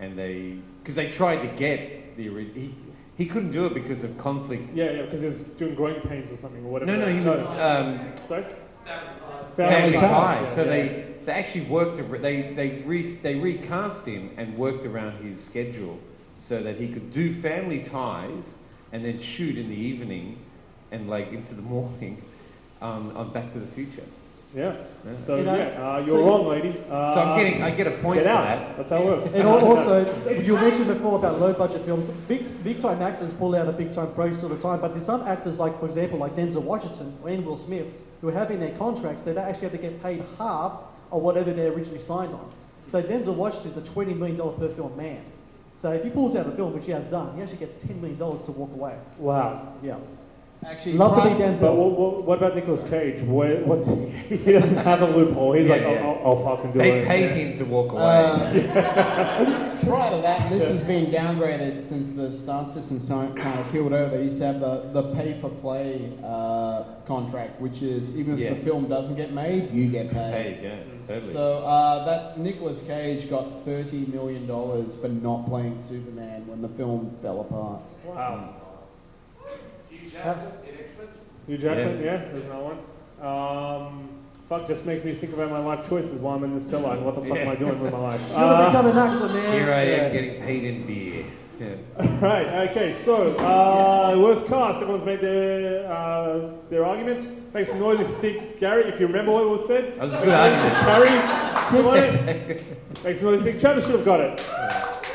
And 0.01 0.19
they, 0.19 0.57
because 0.83 0.95
they 0.95 1.11
tried 1.13 1.43
to 1.43 1.47
get 1.57 2.17
the 2.17 2.29
original. 2.29 2.55
he 2.55 2.75
he 3.17 3.27
couldn't 3.27 3.53
do 3.53 3.67
it 3.67 3.75
because 3.75 4.03
of 4.03 4.17
conflict. 4.19 4.75
Yeah, 4.75 4.91
yeah, 4.93 5.03
because 5.03 5.21
he 5.21 5.27
was 5.27 5.43
doing 5.43 5.75
growing 5.75 6.01
pains 6.01 6.33
or 6.33 6.37
something 6.37 6.65
or 6.65 6.71
whatever. 6.73 6.91
No, 6.97 7.05
no, 7.05 7.13
he 7.13 7.21
was 7.21 7.47
um, 7.61 8.13
Sorry? 8.27 8.45
family 9.57 9.93
Ties. 9.93 10.55
So 10.55 10.63
Yeah. 10.65 10.69
they 10.71 11.05
they 11.27 11.33
actually 11.33 11.67
worked. 11.67 11.99
They 12.23 12.53
they 12.55 12.83
re, 12.87 13.03
they 13.03 13.35
recast 13.37 14.07
him 14.07 14.31
and 14.37 14.57
worked 14.57 14.87
around 14.87 15.23
his 15.23 15.43
schedule 15.45 15.99
so 16.51 16.61
that 16.61 16.77
he 16.79 16.89
could 16.89 17.13
do 17.13 17.33
family 17.33 17.79
ties 17.85 18.43
and 18.93 19.05
then 19.05 19.21
shoot 19.21 19.57
in 19.57 19.69
the 19.71 19.77
evening 19.77 20.37
and 20.91 21.09
like 21.09 21.33
into 21.33 21.55
the 21.55 21.63
morning 21.75 22.21
um, 22.83 23.17
on 23.17 23.31
Back 23.33 23.53
to 23.53 23.61
the 23.61 23.69
Future. 23.69 24.03
Yeah. 24.53 24.75
Yeah. 25.07 25.13
So, 25.25 25.37
You 25.37 25.45
know, 25.45 25.55
yeah, 25.57 25.65
uh, 25.95 25.99
you're 26.05 26.19
so- 26.19 26.27
wrong, 26.27 26.49
lady. 26.49 26.71
Uh, 26.91 27.15
So 27.15 27.21
I'm 27.23 27.39
getting 27.39 27.63
I 27.63 27.71
get 27.71 27.87
a 27.87 27.93
point 28.03 28.19
Get 28.19 28.27
out. 28.27 28.49
that. 28.49 28.77
That's 28.77 28.91
how 28.91 28.97
it 28.97 29.05
works. 29.05 29.33
And 29.33 29.47
also, 29.47 29.95
you 30.49 30.55
mentioned 30.57 30.89
before 30.89 31.21
about 31.21 31.39
low 31.39 31.53
budget 31.53 31.83
films. 31.85 32.09
Big 32.27 32.43
big 32.65 32.81
time 32.83 33.01
actors 33.01 33.33
pull 33.35 33.55
out 33.55 33.69
a 33.69 33.73
big 33.83 33.95
time 33.95 34.13
project 34.13 34.43
all 34.43 34.49
the 34.49 34.57
time, 34.69 34.81
but 34.81 34.89
there's 34.93 35.07
some 35.07 35.23
actors, 35.29 35.61
like 35.61 35.79
for 35.79 35.87
example, 35.87 36.19
like 36.19 36.35
Denzel 36.35 36.63
Washington 36.73 37.17
or 37.23 37.31
Ian 37.31 37.45
Will 37.45 37.59
Smith, 37.59 37.87
who 38.23 38.27
have 38.39 38.51
in 38.51 38.59
their 38.59 38.77
contracts 38.77 39.23
that 39.25 39.37
they 39.37 39.41
actually 39.41 39.69
have 39.69 39.77
to 39.79 39.85
get 39.89 40.03
paid 40.03 40.25
half 40.37 40.73
of 41.13 41.23
whatever 41.23 41.53
they 41.53 41.67
originally 41.69 42.03
signed 42.03 42.35
on. 42.35 42.51
So 42.91 43.01
Denzel 43.01 43.37
Washington's 43.37 43.77
a 43.77 43.93
twenty 43.93 44.15
million 44.15 44.37
dollar 44.39 44.55
per 44.59 44.69
film 44.69 44.97
man. 44.97 45.23
So 45.81 45.93
if 45.93 46.05
he 46.05 46.11
pulls 46.11 46.37
out 46.37 46.47
a 46.47 46.51
film, 46.51 46.75
which 46.75 46.85
he 46.85 46.93
has 46.93 47.09
done, 47.09 47.35
he 47.37 47.43
actually 47.43 47.57
gets 47.59 47.77
ten 47.77 47.99
million 48.01 48.19
dollars 48.19 48.43
to 48.45 48.53
walk 48.53 48.71
away. 48.75 48.97
Wow. 49.17 49.73
Yeah, 49.83 49.97
Actually, 50.63 50.93
love 50.99 51.17
to 51.17 51.31
be 51.31 51.37
pri- 51.37 51.57
But 51.57 51.75
what, 51.75 51.91
what, 51.99 52.23
what 52.25 52.39
about 52.39 52.55
Nicolas 52.55 52.83
Cage? 52.91 53.23
Where, 53.23 53.65
what's 53.65 53.87
he 54.29 54.53
doesn't 54.53 54.77
have 54.77 55.01
a 55.01 55.07
loophole. 55.07 55.55
He's 55.55 55.69
Yeah, 55.69 55.73
like, 55.77 55.83
yeah. 55.83 55.89
I'll, 56.07 56.21
I'll, 56.33 56.37
I'll 56.47 56.57
fucking 56.57 56.73
do 56.73 56.79
They 56.81 56.91
it. 56.99 57.01
They 57.03 57.07
pay 57.09 57.29
him 57.29 57.59
to 57.59 57.65
walk 57.65 57.93
away. 57.93 58.03
Uh, 58.03 59.79
prior 59.87 60.11
to 60.17 60.21
that, 60.21 60.51
this 60.51 60.69
has 60.69 60.85
been 60.85 61.07
downgraded 61.07 61.89
since 61.89 62.15
the 62.15 62.31
Star 62.31 62.67
System 62.67 63.01
kind 63.07 63.59
of 63.59 63.73
killed 63.73 63.95
over. 63.95 64.19
They 64.19 64.25
used 64.25 64.37
to 64.41 64.45
have 64.49 64.61
the, 64.61 64.91
the 64.93 65.15
pay 65.15 65.41
for 65.41 65.49
play 65.49 66.13
uh, 66.23 66.83
contract, 67.07 67.59
which 67.59 67.81
is 67.81 68.15
even 68.15 68.35
if 68.35 68.41
Yeah. 68.41 68.51
the 68.53 68.61
film 68.61 68.87
doesn't 68.87 69.17
get 69.17 69.33
made, 69.33 69.71
you 69.73 69.89
get 69.89 70.11
paid. 70.11 70.33
Paid, 70.33 70.63
yeah, 70.63 70.77
totally. 71.15 71.33
So 71.33 71.65
uh, 71.67 72.05
that 72.05 72.39
Nicolas 72.39 72.81
Cage 72.87 73.29
got 73.29 73.65
thirty 73.65 74.07
million 74.07 74.47
dollars 74.47 74.97
for 74.97 75.09
not 75.09 75.47
playing 75.49 75.83
Superman 75.89 76.47
when 76.47 76.63
the 76.63 76.69
film 76.69 77.17
fell 77.23 77.41
apart. 77.41 77.81
Wow. 78.05 78.55
Hugh 79.91 80.09
Jackman 80.11 80.53
in 80.69 80.75
X-Men. 80.85 81.09
Hugh 81.47 81.59
Jackman, 81.59 82.03
yeah, 82.03 82.17
there's 82.33 82.47
another 82.47 82.75
one. 82.75 82.79
Um, 83.27 84.09
fuck, 84.49 84.67
just 84.69 84.87
makes 84.87 85.05
me 85.05 85.15
think 85.15 85.33
about 85.35 85.51
my 85.51 85.59
life 85.59 85.89
choices 85.89 86.21
while 86.21 86.37
I'm 86.37 86.45
in 86.45 86.59
the 86.59 86.65
cellar 86.65 86.95
and 86.95 87.05
what 87.05 87.15
the 87.17 87.23
fuck 87.29 87.39
am 87.39 87.49
I 87.49 87.55
doing 87.57 87.81
with 87.81 87.93
my 87.93 87.99
life? 87.99 88.21
Should 88.29 88.37
have 88.37 88.51
Uh, 88.53 88.67
become 88.69 88.87
an 88.87 88.99
actor, 88.99 89.29
man. 89.29 89.53
Here 89.53 89.73
I 89.75 89.83
yeah. 89.85 89.97
am 90.05 90.13
getting 90.13 90.43
paid 90.43 90.65
in 90.65 90.87
beer. 90.87 91.25
Yeah. 91.61 91.77
Right. 92.21 92.69
Okay. 92.71 92.95
So, 92.95 93.37
uh, 93.37 94.17
worst 94.19 94.47
cast. 94.47 94.81
Everyone's 94.81 95.05
made 95.05 95.21
their 95.21 95.91
uh, 95.93 96.51
their 96.71 96.85
arguments. 96.85 97.27
Make 97.53 97.67
some 97.69 97.79
noise 97.79 98.01
if 98.01 98.09
you 98.09 98.17
think 98.17 98.59
Gary. 98.61 98.85
If 98.91 98.99
you 99.01 99.07
remember 99.07 99.33
what 99.33 99.49
was 99.49 99.67
said. 99.67 99.95
That 99.99 100.05
was 100.05 100.13
a 100.15 100.19
good 100.19 100.29
argument. 100.31 100.75
Harry, 100.91 101.15
come 101.71 101.87
on. 101.87 103.05
Make 103.05 103.17
some 103.17 103.27
noise. 103.27 103.43
Think 103.43 103.61
Travis 103.61 103.85
should 103.85 103.95
have 103.97 104.05
got 104.05 104.21
it. 104.21 104.41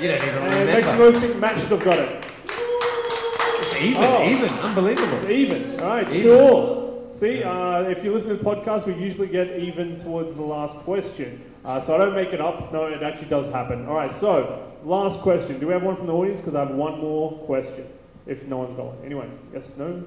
You 0.01 0.09
don't 0.09 0.23
even 0.23 0.43
And 0.43 0.65
make 0.69 0.83
some 0.83 0.97
remember. 0.99 1.19
noise. 1.19 1.29
Think 1.29 1.39
Matt 1.39 1.59
should 1.61 1.71
have 1.71 1.83
got 1.83 1.99
it. 1.99 2.25
It's 2.47 3.75
even, 3.81 4.03
Oh. 4.03 4.23
even, 4.29 4.49
It's 4.89 5.29
even. 5.29 5.79
All 5.79 5.87
right. 5.87 6.09
Even. 6.09 6.21
Two 6.21 6.39
all. 6.39 7.09
See, 7.13 7.43
uh, 7.43 7.81
if 7.83 8.03
you 8.03 8.13
listen 8.13 8.37
to 8.37 8.43
the 8.43 8.43
podcast, 8.43 8.85
we 8.87 8.93
usually 9.01 9.27
get 9.27 9.57
even 9.57 9.97
towards 9.99 10.35
the 10.35 10.41
last 10.41 10.75
question. 10.77 11.41
Uh, 11.65 11.81
so 11.81 11.95
I 11.95 11.97
don't 11.97 12.13
make 12.15 12.29
it 12.33 12.39
up. 12.41 12.71
No, 12.71 12.85
it 12.85 13.01
actually 13.01 13.27
does 13.29 13.51
happen. 13.51 13.87
All 13.87 13.95
right. 13.95 14.11
So 14.11 14.71
last 14.83 15.19
question. 15.19 15.59
Do 15.59 15.67
we 15.67 15.73
have 15.73 15.83
one 15.83 15.95
from 15.95 16.07
the 16.07 16.13
audience? 16.13 16.39
Because 16.39 16.55
I 16.55 16.59
have 16.59 16.71
one 16.75 16.99
more 16.99 17.31
question. 17.45 17.87
If 18.27 18.45
no 18.45 18.57
one's 18.59 18.75
got 18.75 18.85
one. 18.87 18.97
Anyone? 19.05 19.37
Yes. 19.53 19.75
No. 19.77 20.03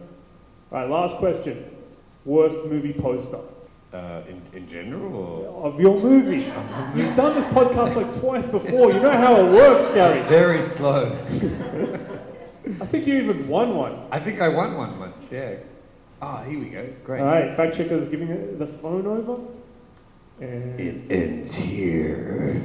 All 0.73 0.79
right. 0.79 0.89
Last 0.89 1.17
question. 1.17 1.65
Worst 2.25 2.65
movie 2.67 2.93
poster 2.93 3.41
Uh, 3.93 4.21
in, 4.29 4.43
in 4.53 4.69
general, 4.69 5.15
or 5.17 5.67
of 5.73 5.81
your 5.81 5.99
movie. 5.99 6.45
You've 6.95 7.17
done 7.17 7.35
this 7.35 7.47
podcast 7.47 7.97
like 7.97 8.21
twice 8.21 8.47
before. 8.47 8.93
You 8.93 9.01
know 9.01 9.17
how 9.17 9.35
it 9.37 9.51
works, 9.51 9.89
Gary. 9.95 10.21
very 10.29 10.61
slow. 10.63 11.17
I 12.83 12.87
think 12.87 13.07
you 13.07 13.15
even 13.23 13.49
won 13.49 13.75
one. 13.75 13.95
I 14.13 14.21
think 14.21 14.41
I 14.43 14.49
won 14.49 14.77
one 14.77 14.99
once. 15.01 15.27
Yeah. 15.33 15.55
Ah, 16.21 16.43
here 16.45 16.59
we 16.61 16.67
go. 16.69 16.87
Great. 17.05 17.21
All 17.23 17.27
right, 17.27 17.57
fact 17.57 17.77
checker's 17.77 18.07
giving 18.11 18.59
the 18.59 18.67
phone 18.67 19.07
over. 19.07 19.41
And 20.41 20.79
It 20.79 21.11
ends 21.11 21.55
here. 21.55 22.63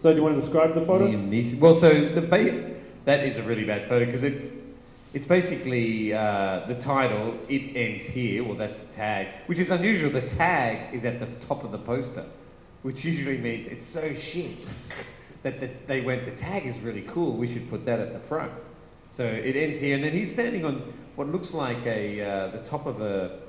so, 0.00 0.10
do 0.10 0.16
you 0.16 0.22
want 0.22 0.36
to 0.36 0.40
describe 0.40 0.74
the 0.74 0.82
photo? 0.82 1.08
Liam 1.08 1.28
Neeson. 1.28 1.58
Well, 1.58 1.74
so 1.74 1.90
the 1.90 2.20
ba- 2.20 2.70
that 3.04 3.24
is 3.26 3.36
a 3.38 3.42
really 3.42 3.64
bad 3.64 3.88
photo 3.88 4.04
because 4.06 4.22
it 4.22 4.52
it's 5.12 5.24
basically 5.24 6.12
uh, 6.12 6.66
the 6.68 6.76
title. 6.76 7.36
It 7.48 7.76
ends 7.76 8.04
here. 8.04 8.44
Well, 8.44 8.54
that's 8.54 8.78
the 8.78 8.92
tag, 8.92 9.26
which 9.46 9.58
is 9.58 9.70
unusual. 9.70 10.10
The 10.10 10.22
tag 10.22 10.94
is 10.94 11.04
at 11.04 11.18
the 11.18 11.26
top 11.46 11.64
of 11.64 11.72
the 11.72 11.78
poster, 11.78 12.24
which 12.82 13.04
usually 13.04 13.38
means 13.38 13.66
it's 13.66 13.86
so 13.86 14.14
shit 14.14 14.58
that 15.42 15.58
the, 15.58 15.70
they 15.88 16.02
went. 16.02 16.26
The 16.26 16.36
tag 16.40 16.66
is 16.66 16.78
really 16.78 17.02
cool. 17.02 17.36
We 17.36 17.52
should 17.52 17.68
put 17.68 17.84
that 17.86 17.98
at 17.98 18.12
the 18.12 18.20
front. 18.20 18.52
So 19.10 19.24
it 19.24 19.56
ends 19.56 19.78
here, 19.78 19.96
and 19.96 20.04
then 20.04 20.12
he's 20.12 20.32
standing 20.32 20.64
on 20.64 20.92
what 21.16 21.26
looks 21.26 21.52
like 21.52 21.84
a 21.84 22.22
uh, 22.22 22.48
the 22.48 22.58
top 22.58 22.86
of 22.86 23.00
a 23.00 23.40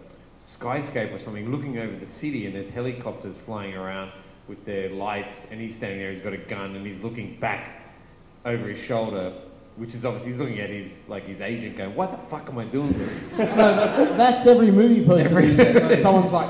skyscraper 0.51 1.15
or 1.15 1.19
something, 1.19 1.49
looking 1.51 1.77
over 1.77 1.95
the 1.95 2.05
city, 2.05 2.45
and 2.45 2.55
there's 2.55 2.69
helicopters 2.69 3.37
flying 3.37 3.75
around 3.75 4.11
with 4.47 4.65
their 4.65 4.89
lights, 4.89 5.47
and 5.51 5.59
he's 5.61 5.75
standing 5.75 5.99
there. 5.99 6.11
He's 6.11 6.21
got 6.21 6.33
a 6.33 6.37
gun, 6.37 6.75
and 6.75 6.85
he's 6.85 7.01
looking 7.01 7.39
back 7.39 7.81
over 8.45 8.67
his 8.67 8.79
shoulder, 8.79 9.33
which 9.77 9.93
is 9.93 10.03
obviously 10.03 10.31
he's 10.31 10.39
looking 10.39 10.59
at 10.59 10.69
his 10.69 10.91
like 11.07 11.25
his 11.25 11.41
agent, 11.41 11.77
going, 11.77 11.95
"What 11.95 12.11
the 12.11 12.17
fuck 12.27 12.49
am 12.49 12.57
I 12.57 12.65
doing?" 12.65 12.87
With 12.87 12.97
this?" 13.37 13.37
no, 13.55 13.75
that- 13.75 14.17
that's 14.17 14.47
every 14.47 14.71
movie 14.71 15.05
poster. 15.05 15.39
Every- 15.39 15.97
someone's 16.01 16.31
like, 16.33 16.49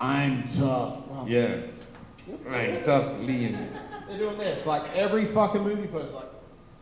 I'm 0.00 0.42
tough. 0.44 1.06
Well, 1.08 1.26
yeah, 1.28 1.60
right, 2.44 2.84
tough 2.84 3.04
Liam. 3.20 3.68
They're 4.08 4.18
doing 4.18 4.38
this. 4.38 4.66
Like 4.66 4.94
every 4.96 5.26
fucking 5.26 5.62
movie 5.62 5.86
poster. 5.88 6.16
Like, 6.16 6.30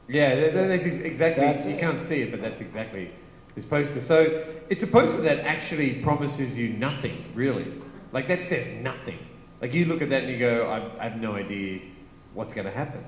Yeah, 0.08 0.34
that, 0.36 0.54
that- 0.54 0.68
that's 0.68 0.84
exactly. 0.84 1.44
That's 1.44 1.64
you 1.66 1.72
it. 1.72 1.80
can't 1.80 2.00
see 2.00 2.22
it, 2.22 2.30
but 2.30 2.40
that's 2.40 2.60
exactly 2.60 3.10
this 3.54 3.64
poster. 3.64 4.00
So 4.00 4.44
it's 4.68 4.82
a 4.82 4.86
poster 4.86 5.22
that 5.22 5.40
actually 5.40 5.94
promises 6.02 6.56
you 6.56 6.68
nothing, 6.70 7.24
really. 7.34 7.72
Like 8.12 8.28
that 8.28 8.42
says 8.42 8.82
nothing. 8.82 9.18
Like 9.60 9.72
you 9.72 9.86
look 9.86 10.02
at 10.02 10.10
that 10.10 10.24
and 10.24 10.32
you 10.32 10.38
go, 10.38 10.66
I, 10.66 11.04
I 11.04 11.08
have 11.08 11.20
no 11.20 11.34
idea 11.34 11.80
what's 12.34 12.52
going 12.52 12.66
to 12.66 12.72
happen. 12.72 13.04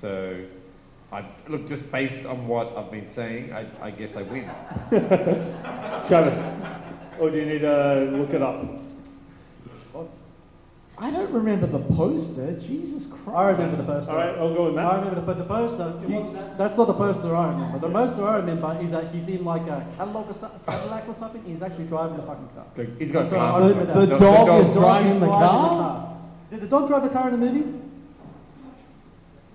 So, 0.00 0.44
I 1.12 1.24
look 1.48 1.68
just 1.68 1.90
based 1.92 2.26
on 2.26 2.48
what 2.48 2.76
I've 2.76 2.90
been 2.90 3.08
saying, 3.08 3.52
I, 3.52 3.66
I 3.80 3.90
guess 3.92 4.16
I 4.16 4.22
win. 4.22 4.50
Travis, 6.08 6.38
or 7.18 7.30
do 7.30 7.36
you 7.36 7.46
need 7.46 7.60
to 7.60 8.10
look 8.12 8.30
it 8.30 8.42
up? 8.42 8.64
I 10.98 11.10
don't 11.10 11.30
remember 11.30 11.66
the 11.66 11.78
poster. 11.78 12.58
Jesus 12.58 13.06
Christ. 13.06 13.28
I 13.36 13.50
remember 13.50 13.76
the 13.76 13.82
poster. 13.84 14.10
All 14.12 14.16
right, 14.16 14.38
I'll 14.38 14.54
go 14.54 14.64
with 14.66 14.74
that. 14.76 14.86
I 14.86 14.96
remember 14.96 15.20
the, 15.20 15.26
but 15.26 15.36
the 15.38 15.44
poster, 15.44 15.88
it 16.02 16.08
wasn't 16.08 16.34
that, 16.34 16.56
that's 16.56 16.78
not 16.78 16.86
the 16.86 16.94
poster 16.94 17.36
I 17.36 17.50
remember. 17.50 17.78
The 17.80 17.90
poster 17.92 18.24
I 18.26 18.36
remember 18.36 18.78
is 18.82 18.90
that 18.92 19.14
he's 19.14 19.28
in 19.28 19.44
like 19.44 19.62
a 19.66 19.86
Cadillac 19.98 20.26
or, 20.30 20.34
so, 20.34 20.50
Cadillac 20.66 21.06
or 21.08 21.14
something, 21.14 21.44
he's 21.44 21.60
actually 21.60 21.84
driving 21.84 22.16
the 22.16 22.22
fucking 22.22 22.48
car. 22.54 22.86
He's 22.98 23.12
got 23.12 23.28
That's 23.28 23.32
all 23.34 23.40
I 23.40 23.50
glasses. 23.50 23.76
remember 23.76 23.92
on. 24.00 24.08
that. 24.08 24.18
The 24.18 24.18
dog 24.18 24.60
is 24.62 24.68
The 24.68 24.74
dog 24.74 24.82
driving 24.82 25.12
is 25.12 25.20
the 25.20 25.26
car? 25.26 26.18
Did 26.50 26.60
the 26.60 26.66
dog 26.66 26.88
drive 26.88 27.02
the 27.02 27.08
car 27.10 27.28
in 27.28 27.40
the 27.40 27.46
movie? 27.46 27.80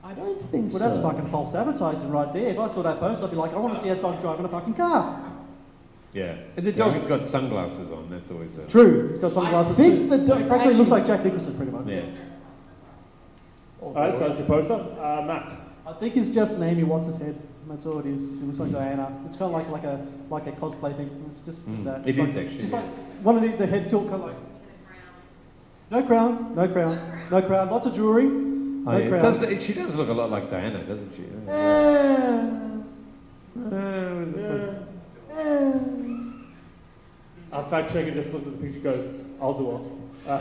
I 0.03 0.13
don't 0.13 0.41
think 0.51 0.71
Well, 0.73 0.79
so. 0.79 0.85
Well, 0.85 0.89
that's 0.93 1.01
fucking 1.03 1.31
false 1.31 1.55
advertising 1.55 2.11
right 2.11 2.31
there. 2.33 2.47
If 2.49 2.59
I 2.59 2.67
saw 2.67 2.81
that 2.83 2.99
poster, 2.99 3.25
I'd 3.25 3.31
be 3.31 3.37
like, 3.37 3.53
I 3.53 3.57
want 3.57 3.75
to 3.77 3.81
see 3.81 3.89
a 3.89 3.95
dog 3.95 4.21
driving 4.21 4.45
a 4.45 4.49
fucking 4.49 4.73
car. 4.75 5.30
Yeah, 6.13 6.35
and 6.57 6.65
the 6.67 6.73
dog 6.73 6.93
has 6.93 7.05
got 7.05 7.27
sunglasses 7.29 7.91
on. 7.91 8.09
That's 8.09 8.29
always 8.31 8.49
a 8.57 8.67
True, 8.69 9.09
he's 9.09 9.19
got 9.19 9.31
sunglasses 9.33 9.77
think 9.77 10.09
the 10.09 10.17
dog- 10.17 10.41
It 10.41 10.47
practically 10.47 10.55
actually- 10.57 10.75
looks 10.75 10.91
like 10.91 11.07
Jack 11.07 11.23
Nicholson, 11.23 11.55
pretty 11.55 11.71
much. 11.71 11.87
yeah. 11.87 12.01
All 13.81 13.93
right, 13.93 14.13
so 14.13 14.19
that's 14.27 14.37
your 14.39 14.47
poster. 14.47 14.73
Uh, 14.73 15.23
Matt. 15.25 15.51
I 15.87 15.93
think 15.93 16.15
it's 16.17 16.29
just 16.29 16.59
Naomi 16.59 16.83
Watts' 16.83 17.17
head. 17.17 17.35
That's 17.67 17.85
all 17.85 17.99
it 17.99 18.05
is. 18.07 18.19
She 18.19 18.45
looks 18.45 18.59
like 18.59 18.71
Diana. 18.71 19.11
It's 19.25 19.35
kind 19.37 19.53
of 19.53 19.59
like 19.59 19.69
like 19.69 19.83
a 19.85 20.05
like 20.29 20.47
a 20.47 20.51
cosplay 20.51 20.95
thing. 20.97 21.09
It's 21.31 21.39
just, 21.45 21.65
just 21.67 21.81
Mm, 21.81 21.85
that. 21.85 22.07
it 22.07 22.17
like, 22.17 22.29
is 22.29 22.37
actually, 22.37 22.57
Just 22.57 22.71
yeah. 22.73 22.79
like 22.79 22.89
one 23.23 23.35
of 23.37 23.41
the, 23.43 23.57
the 23.57 23.65
head 23.67 23.89
tilt, 23.89 24.09
kind 24.09 24.21
of 24.21 24.27
like 24.29 24.37
no 25.91 26.03
crown, 26.03 26.53
no 26.55 26.67
crown, 26.67 27.21
no 27.31 27.41
crown. 27.41 27.69
Lots 27.69 27.85
of 27.87 27.95
jewelry. 27.95 28.25
No 28.25 28.91
Oh, 28.91 28.97
yeah. 28.97 29.09
crown. 29.09 29.21
Does, 29.21 29.41
it- 29.43 29.61
she 29.61 29.73
does 29.73 29.95
look 29.95 30.09
a 30.09 30.13
lot 30.13 30.29
like 30.29 30.49
Diana, 30.51 30.83
doesn't 30.83 31.11
she? 31.15 31.23
Our 37.51 37.63
fact 37.69 37.91
checker 37.93 38.11
just 38.11 38.33
looked 38.33 38.47
at 38.47 38.53
the 38.53 38.65
picture 38.65 38.75
and 38.75 38.83
goes, 38.83 39.13
I'll 39.41 39.53
do 39.57 39.75
it. 39.75 39.81
Uh, 40.27 40.31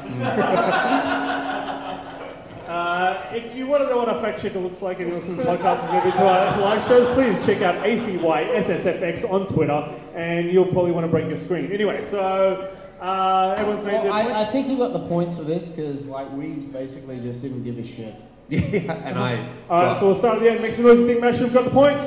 uh, 2.70 3.30
if 3.34 3.56
you 3.56 3.66
want 3.66 3.82
to 3.82 3.88
know 3.88 3.96
what 3.98 4.08
a 4.08 4.20
fact 4.20 4.40
checker 4.42 4.60
looks 4.60 4.80
like 4.82 5.00
and 5.00 5.08
you 5.08 5.14
listen 5.14 5.36
to 5.36 5.42
the 5.42 5.48
podcast 5.48 5.82
and 5.84 5.92
maybe 5.92 6.12
to 6.16 6.24
our 6.26 6.60
live 6.60 6.86
shows, 6.86 7.12
please 7.14 7.44
check 7.46 7.62
out 7.62 7.84
ACYSSFX 7.84 9.28
on 9.30 9.46
Twitter 9.48 10.00
and 10.14 10.50
you'll 10.52 10.66
probably 10.66 10.92
want 10.92 11.04
to 11.04 11.10
break 11.10 11.26
your 11.28 11.36
screen. 11.38 11.72
Anyway, 11.72 12.06
so 12.10 12.72
uh, 13.00 13.54
everyone's 13.58 13.84
made 13.84 13.94
Well, 13.94 14.02
their 14.04 14.12
I, 14.12 14.42
I 14.42 14.44
think 14.44 14.68
you 14.68 14.76
got 14.76 14.92
the 14.92 15.08
points 15.08 15.36
for 15.36 15.42
this 15.42 15.68
because, 15.70 16.06
like, 16.06 16.30
we 16.32 16.48
basically 16.50 17.18
just 17.20 17.42
didn't 17.42 17.64
give 17.64 17.78
a 17.78 17.84
shit. 17.84 18.14
Yeah, 18.50 18.92
and 19.04 19.16
I. 19.18 19.48
Alright, 19.70 20.00
so 20.00 20.06
we'll 20.06 20.14
start 20.16 20.36
at 20.38 20.42
the 20.42 20.50
end. 20.50 20.60
Make 20.60 20.74
some 20.74 20.84
noise 20.84 20.94
if 20.94 21.00
you 21.00 21.06
think 21.06 21.20
Matt 21.20 21.34
should 21.34 21.44
have 21.44 21.52
got 21.52 21.64
the 21.64 21.70
points. 21.70 22.04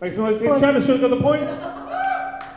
Make 0.00 0.12
some 0.12 0.24
noise 0.24 0.36
if 0.36 0.42
you 0.42 0.48
think 0.48 0.60
Travis 0.60 0.86
should 0.86 1.00
have 1.00 1.10
got 1.10 1.16
the 1.16 1.22
points. 1.22 1.81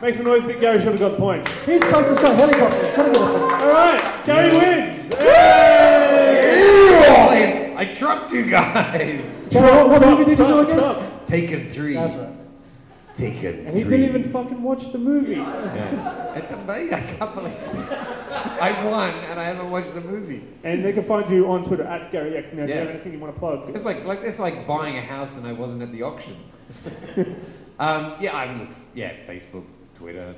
Make 0.02 0.14
some 0.14 0.24
noise 0.24 0.38
if 0.38 0.42
you 0.44 0.48
think 0.50 0.60
Gary 0.60 0.78
should 0.78 0.88
have 0.88 0.98
got 1.00 1.10
the 1.12 1.16
points. 1.16 1.50
He's 1.64 1.80
place 1.80 2.06
has 2.06 2.18
got 2.18 2.36
helicopters. 2.36 2.92
Gotta 2.94 3.12
get 3.12 3.16
it. 3.16 3.62
Alright, 3.62 4.26
Gary 4.26 4.50
wins! 4.56 5.14
Hey! 5.14 6.54
I 7.76 7.84
trumped 7.94 8.32
you 8.32 8.50
guys. 8.50 9.20
What, 9.52 9.88
what 9.88 10.00
movie 10.02 10.24
did 10.24 10.38
you 10.38 10.46
do 10.46 10.58
again? 10.60 10.76
Trump. 10.78 11.26
Taken 11.26 11.70
three. 11.70 11.94
That's 11.94 12.14
right. 12.14 12.32
Taken 13.14 13.66
And 13.66 13.76
he 13.76 13.82
three. 13.84 13.96
didn't 13.98 14.08
even 14.16 14.30
fucking 14.30 14.62
watch 14.62 14.92
the 14.92 14.98
movie. 14.98 15.36
Yeah. 15.36 16.34
It's 16.34 16.52
amazing. 16.52 16.94
I 16.94 17.00
can't 17.00 17.34
believe 17.34 17.52
it. 17.54 17.92
I 17.92 18.84
won 18.84 19.10
and 19.10 19.40
I 19.40 19.44
haven't 19.44 19.70
watched 19.70 19.94
the 19.94 20.00
movie. 20.02 20.42
And 20.64 20.84
they 20.84 20.92
can 20.92 21.04
find 21.04 21.28
you 21.30 21.50
on 21.50 21.64
Twitter 21.64 21.84
at 21.84 22.12
Gary 22.12 22.36
Eck. 22.36 22.52
Now, 22.52 22.66
do 22.66 22.68
you 22.68 22.74
Yeah. 22.74 22.80
have 22.84 22.90
anything 22.90 23.12
you 23.14 23.18
want 23.18 23.32
to 23.34 23.40
plug? 23.40 23.70
It's 23.74 23.84
like 23.86 24.04
like 24.04 24.20
it's 24.22 24.38
like 24.38 24.66
buying 24.66 24.98
a 24.98 25.02
house 25.02 25.36
and 25.38 25.46
I 25.46 25.52
wasn't 25.52 25.80
at 25.82 25.92
the 25.92 26.02
auction. 26.02 26.36
um, 27.78 28.14
yeah, 28.20 28.36
I'm 28.36 28.68
yeah 28.94 29.12
Facebook, 29.26 29.64
Twitter. 30.06 30.34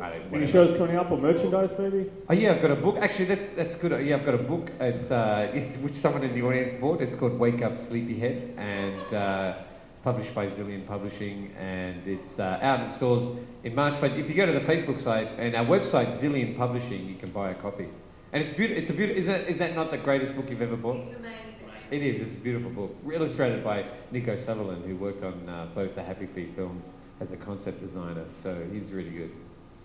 I 0.00 0.20
Any 0.32 0.46
shows 0.46 0.74
coming 0.78 0.96
up 0.96 1.10
or 1.10 1.18
merchandise 1.18 1.72
maybe? 1.78 2.10
Oh 2.30 2.32
yeah, 2.32 2.52
I've 2.52 2.62
got 2.62 2.70
a 2.70 2.76
book. 2.76 2.96
Actually, 2.96 3.26
that's 3.26 3.50
that's 3.50 3.74
good. 3.74 3.92
Yeah, 4.06 4.16
I've 4.16 4.24
got 4.24 4.34
a 4.34 4.44
book. 4.52 4.70
It's 4.80 5.10
uh, 5.10 5.50
it's 5.52 5.76
which 5.78 5.94
someone 5.94 6.22
in 6.22 6.32
the 6.32 6.42
audience 6.42 6.80
bought. 6.80 7.02
It's 7.02 7.14
called 7.14 7.38
Wake 7.38 7.60
Up 7.60 7.76
Sleepyhead, 7.78 8.54
and 8.56 9.14
uh, 9.14 9.54
published 10.02 10.34
by 10.34 10.46
Zillion 10.46 10.86
Publishing, 10.86 11.52
and 11.58 12.06
it's 12.06 12.38
uh, 12.38 12.60
out 12.62 12.80
in 12.80 12.90
stores 12.90 13.36
in 13.62 13.74
March. 13.74 14.00
But 14.00 14.12
if 14.12 14.26
you 14.30 14.34
go 14.34 14.46
to 14.46 14.52
the 14.52 14.66
Facebook 14.72 14.98
site 15.00 15.28
and 15.36 15.54
our 15.54 15.66
website 15.66 16.16
Zillion 16.18 16.56
Publishing, 16.56 17.06
you 17.06 17.16
can 17.16 17.30
buy 17.30 17.50
a 17.50 17.54
copy. 17.54 17.88
And 18.32 18.42
it's 18.42 18.56
beautiful. 18.56 18.82
It's 18.82 18.90
a 18.90 18.94
beautiful. 18.94 19.20
Is 19.20 19.26
that 19.26 19.48
is 19.50 19.58
that 19.58 19.74
not 19.74 19.90
the 19.90 19.98
greatest 19.98 20.34
book 20.34 20.48
you've 20.48 20.62
ever 20.62 20.76
bought? 20.76 21.00
It's 21.04 21.16
amazing. 21.16 21.46
It 21.90 22.02
is. 22.02 22.22
It's 22.22 22.32
a 22.32 22.42
beautiful 22.48 22.70
book, 22.70 22.96
illustrated 23.12 23.64
by 23.64 23.84
Nico 24.12 24.36
Sutherland, 24.36 24.84
who 24.86 24.94
worked 24.94 25.24
on 25.24 25.48
uh, 25.48 25.66
both 25.74 25.96
the 25.96 26.04
Happy 26.04 26.26
Feet 26.26 26.54
films 26.54 26.86
as 27.20 27.32
a 27.32 27.36
concept 27.36 27.80
designer. 27.80 28.24
So 28.42 28.54
he's 28.72 28.90
really 28.90 29.10
good. 29.10 29.30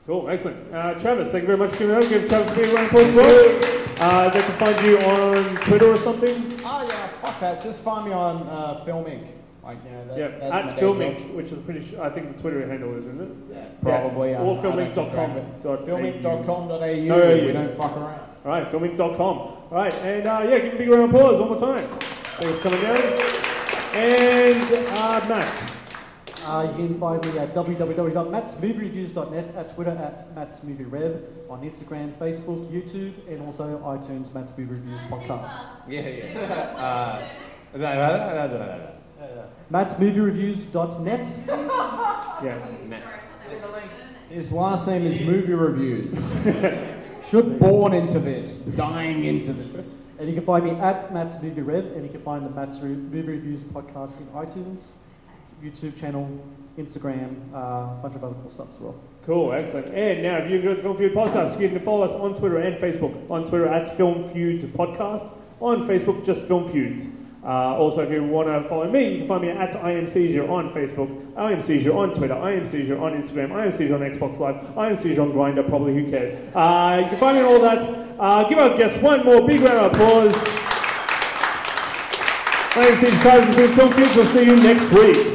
Cool, 0.07 0.29
excellent. 0.29 0.73
Uh, 0.73 0.93
Travis, 0.99 1.31
thank 1.31 1.41
you 1.43 1.47
very 1.47 1.57
much 1.57 1.71
for 1.71 1.77
coming 1.79 1.95
out. 1.95 2.03
Give 2.07 2.27
Travis 2.29 2.51
a 2.51 2.55
big 2.55 2.65
round 2.73 2.85
of 2.87 2.93
applause 2.93 3.07
as 3.07 3.15
well. 3.15 3.81
Uh, 3.97 4.29
they 4.29 4.39
can 4.41 4.51
find 4.53 4.85
you 4.85 4.97
on 4.99 5.55
Twitter 5.63 5.87
or 5.91 5.95
something. 5.97 6.59
Oh, 6.63 6.85
yeah, 6.87 7.07
fuck 7.21 7.39
that. 7.39 7.63
Just 7.63 7.81
find 7.83 8.05
me 8.05 8.11
on 8.11 8.43
uh, 8.43 8.83
FilmInk. 8.85 9.27
Like, 9.63 9.77
you 9.83 9.89
know, 9.91 10.07
that, 10.09 10.17
Yeah, 10.19 10.27
that's 10.49 10.67
at 10.69 10.75
day 10.75 10.81
FilmInk, 10.83 11.33
which 11.33 11.51
is 11.51 11.57
pretty 11.59 11.87
sure, 11.89 12.01
I 12.03 12.09
think 12.11 12.35
the 12.35 12.41
Twitter 12.41 12.67
handle 12.69 12.93
is, 12.97 13.05
isn't 13.07 13.19
it? 13.21 13.55
Yeah, 13.55 13.65
probably. 13.81 14.29
Yeah. 14.31 14.37
I'm- 14.37 14.45
Or 14.47 14.59
I 14.59 14.61
don't 14.61 14.73
filmink.com. 14.75 15.05
keep 15.05 15.13
track 15.13 15.29
of 15.31 15.37
it. 15.37 15.63
dot 15.63 15.85
FilmInk.com.au. 15.87 16.67
No, 16.67 16.87
we 17.33 17.41
you- 17.47 17.53
don't 17.53 17.75
fuck 17.77 17.97
around. 17.97 18.19
All 18.45 18.51
right, 18.51 18.71
filmink.com. 18.71 19.19
All 19.37 19.67
right, 19.71 19.93
and 20.03 20.27
uh, 20.27 20.45
yeah, 20.47 20.59
give 20.59 20.73
a 20.75 20.77
big 20.77 20.89
round 20.89 21.05
of 21.05 21.09
applause 21.15 21.39
one 21.39 21.49
more 21.49 21.57
time. 21.57 21.87
Thanks 22.37 22.59
for 22.59 22.69
coming 22.69 22.81
down. 22.83 23.01
And 23.95 24.87
uh, 24.89 25.25
Matt. 25.27 25.71
Uh, 26.45 26.67
you 26.77 26.87
can 26.87 26.99
find 26.99 27.23
me 27.25 27.39
at 27.39 27.53
www.mattsmoviereviews.net, 27.55 29.55
at 29.55 29.73
Twitter 29.73 29.91
at 29.91 30.35
mattsmovierev, 30.35 31.21
on 31.49 31.61
Instagram, 31.61 32.13
Facebook, 32.17 32.69
YouTube, 32.71 33.13
and 33.27 33.41
also 33.45 33.79
iTunes 33.79 34.33
Matt's 34.33 34.51
Movie 34.57 34.73
Reviews 34.73 34.99
podcast. 35.09 35.51
Yeah, 35.87 36.01
yeah. 36.07 36.75
Uh, 37.75 37.77
da- 37.77 37.95
da- 37.95 38.17
da- 38.17 38.47
da- 38.47 38.47
da- 38.47 38.77
da. 39.27 39.43
mattsmoviereviews.net. 39.71 41.25
Yeah. 42.43 42.57
His 44.29 44.51
last 44.51 44.87
name 44.87 45.05
is 45.07 45.21
Movie 45.21 45.53
Reviews. 45.53 46.19
Should 47.31 47.59
born 47.59 47.93
into 47.93 48.19
this, 48.19 48.59
dying 48.59 49.23
into 49.25 49.53
this. 49.53 49.93
And 50.19 50.27
you 50.29 50.35
can 50.35 50.43
find 50.45 50.65
me 50.65 50.71
at 50.71 51.13
Matt's 51.13 51.41
Movie 51.41 51.61
Rev, 51.61 51.85
and 51.95 52.03
you 52.03 52.09
can 52.09 52.21
find 52.21 52.45
the 52.45 52.49
Matt's 52.49 52.77
Re- 52.79 52.89
Movie 52.89 53.21
Reviews 53.21 53.63
podcast 53.63 54.17
in 54.19 54.25
iTunes, 54.27 54.81
YouTube 55.65 55.99
channel, 55.99 56.29
Instagram, 56.77 57.35
uh, 57.53 57.57
a 57.57 57.99
bunch 58.03 58.15
of 58.15 58.23
other 58.23 58.35
cool 58.35 58.51
stuff 58.51 58.67
as 58.73 58.79
well. 58.79 58.95
Cool, 59.25 59.53
excellent. 59.53 59.87
And 59.87 60.21
now, 60.21 60.37
if 60.37 60.49
you 60.49 60.57
enjoyed 60.57 60.77
the 60.77 60.81
Film 60.83 60.97
Feud 60.97 61.13
podcast, 61.13 61.59
you 61.59 61.67
can 61.69 61.79
follow 61.79 62.03
us 62.03 62.11
on 62.11 62.35
Twitter 62.35 62.59
and 62.59 62.77
Facebook. 62.77 63.29
On 63.31 63.43
Twitter 63.45 63.67
at 63.67 63.97
Film 63.97 64.29
Feud 64.31 64.61
Podcast. 64.73 65.31
On 65.59 65.87
Facebook, 65.87 66.23
just 66.25 66.43
Film 66.43 66.71
Feuds. 66.71 67.07
Uh, 67.43 67.77
also, 67.77 68.01
if 68.01 68.11
you 68.11 68.23
want 68.23 68.47
to 68.47 68.67
follow 68.67 68.89
me, 68.89 69.11
you 69.11 69.17
can 69.19 69.27
find 69.27 69.41
me 69.43 69.49
at 69.49 69.75
I 69.75 69.91
am 69.91 70.07
Seizure 70.07 70.49
on 70.49 70.71
Facebook, 70.71 71.09
I 71.37 71.51
am 71.51 71.61
Seizure 71.61 71.95
on 71.95 72.11
Twitter, 72.11 72.33
I 72.33 72.53
am 72.53 72.65
Seizure 72.65 72.97
on 72.97 73.13
Instagram, 73.21 73.51
I 73.51 73.67
am 73.67 73.71
Seizure 73.71 73.93
on 73.93 74.01
Xbox 74.01 74.39
Live, 74.39 74.75
I 74.75 74.89
am 74.89 74.97
Seizure 74.97 75.21
on 75.21 75.31
Grindr, 75.31 75.67
probably 75.69 75.93
who 75.93 76.09
cares. 76.09 76.33
Uh, 76.55 77.01
you 77.03 77.09
can 77.09 77.19
find 77.19 77.37
me 77.37 77.43
on 77.43 77.47
all 77.47 77.61
that. 77.61 78.19
Uh, 78.19 78.49
give 78.49 78.57
our 78.57 78.75
guests 78.75 78.99
one 78.99 79.23
more 79.23 79.45
big 79.45 79.61
round 79.61 79.77
of 79.77 79.91
applause. 79.91 80.33
Name 82.75 82.93
is 82.93 82.99
Seizure 82.99 83.41
this 83.41 83.45
has 83.45 83.55
been 83.55 83.73
Film 83.73 83.93
Kids. 83.93 84.15
We'll 84.15 84.25
see 84.25 84.45
you 84.45 84.55
next 84.55 84.91
week. 84.91 85.34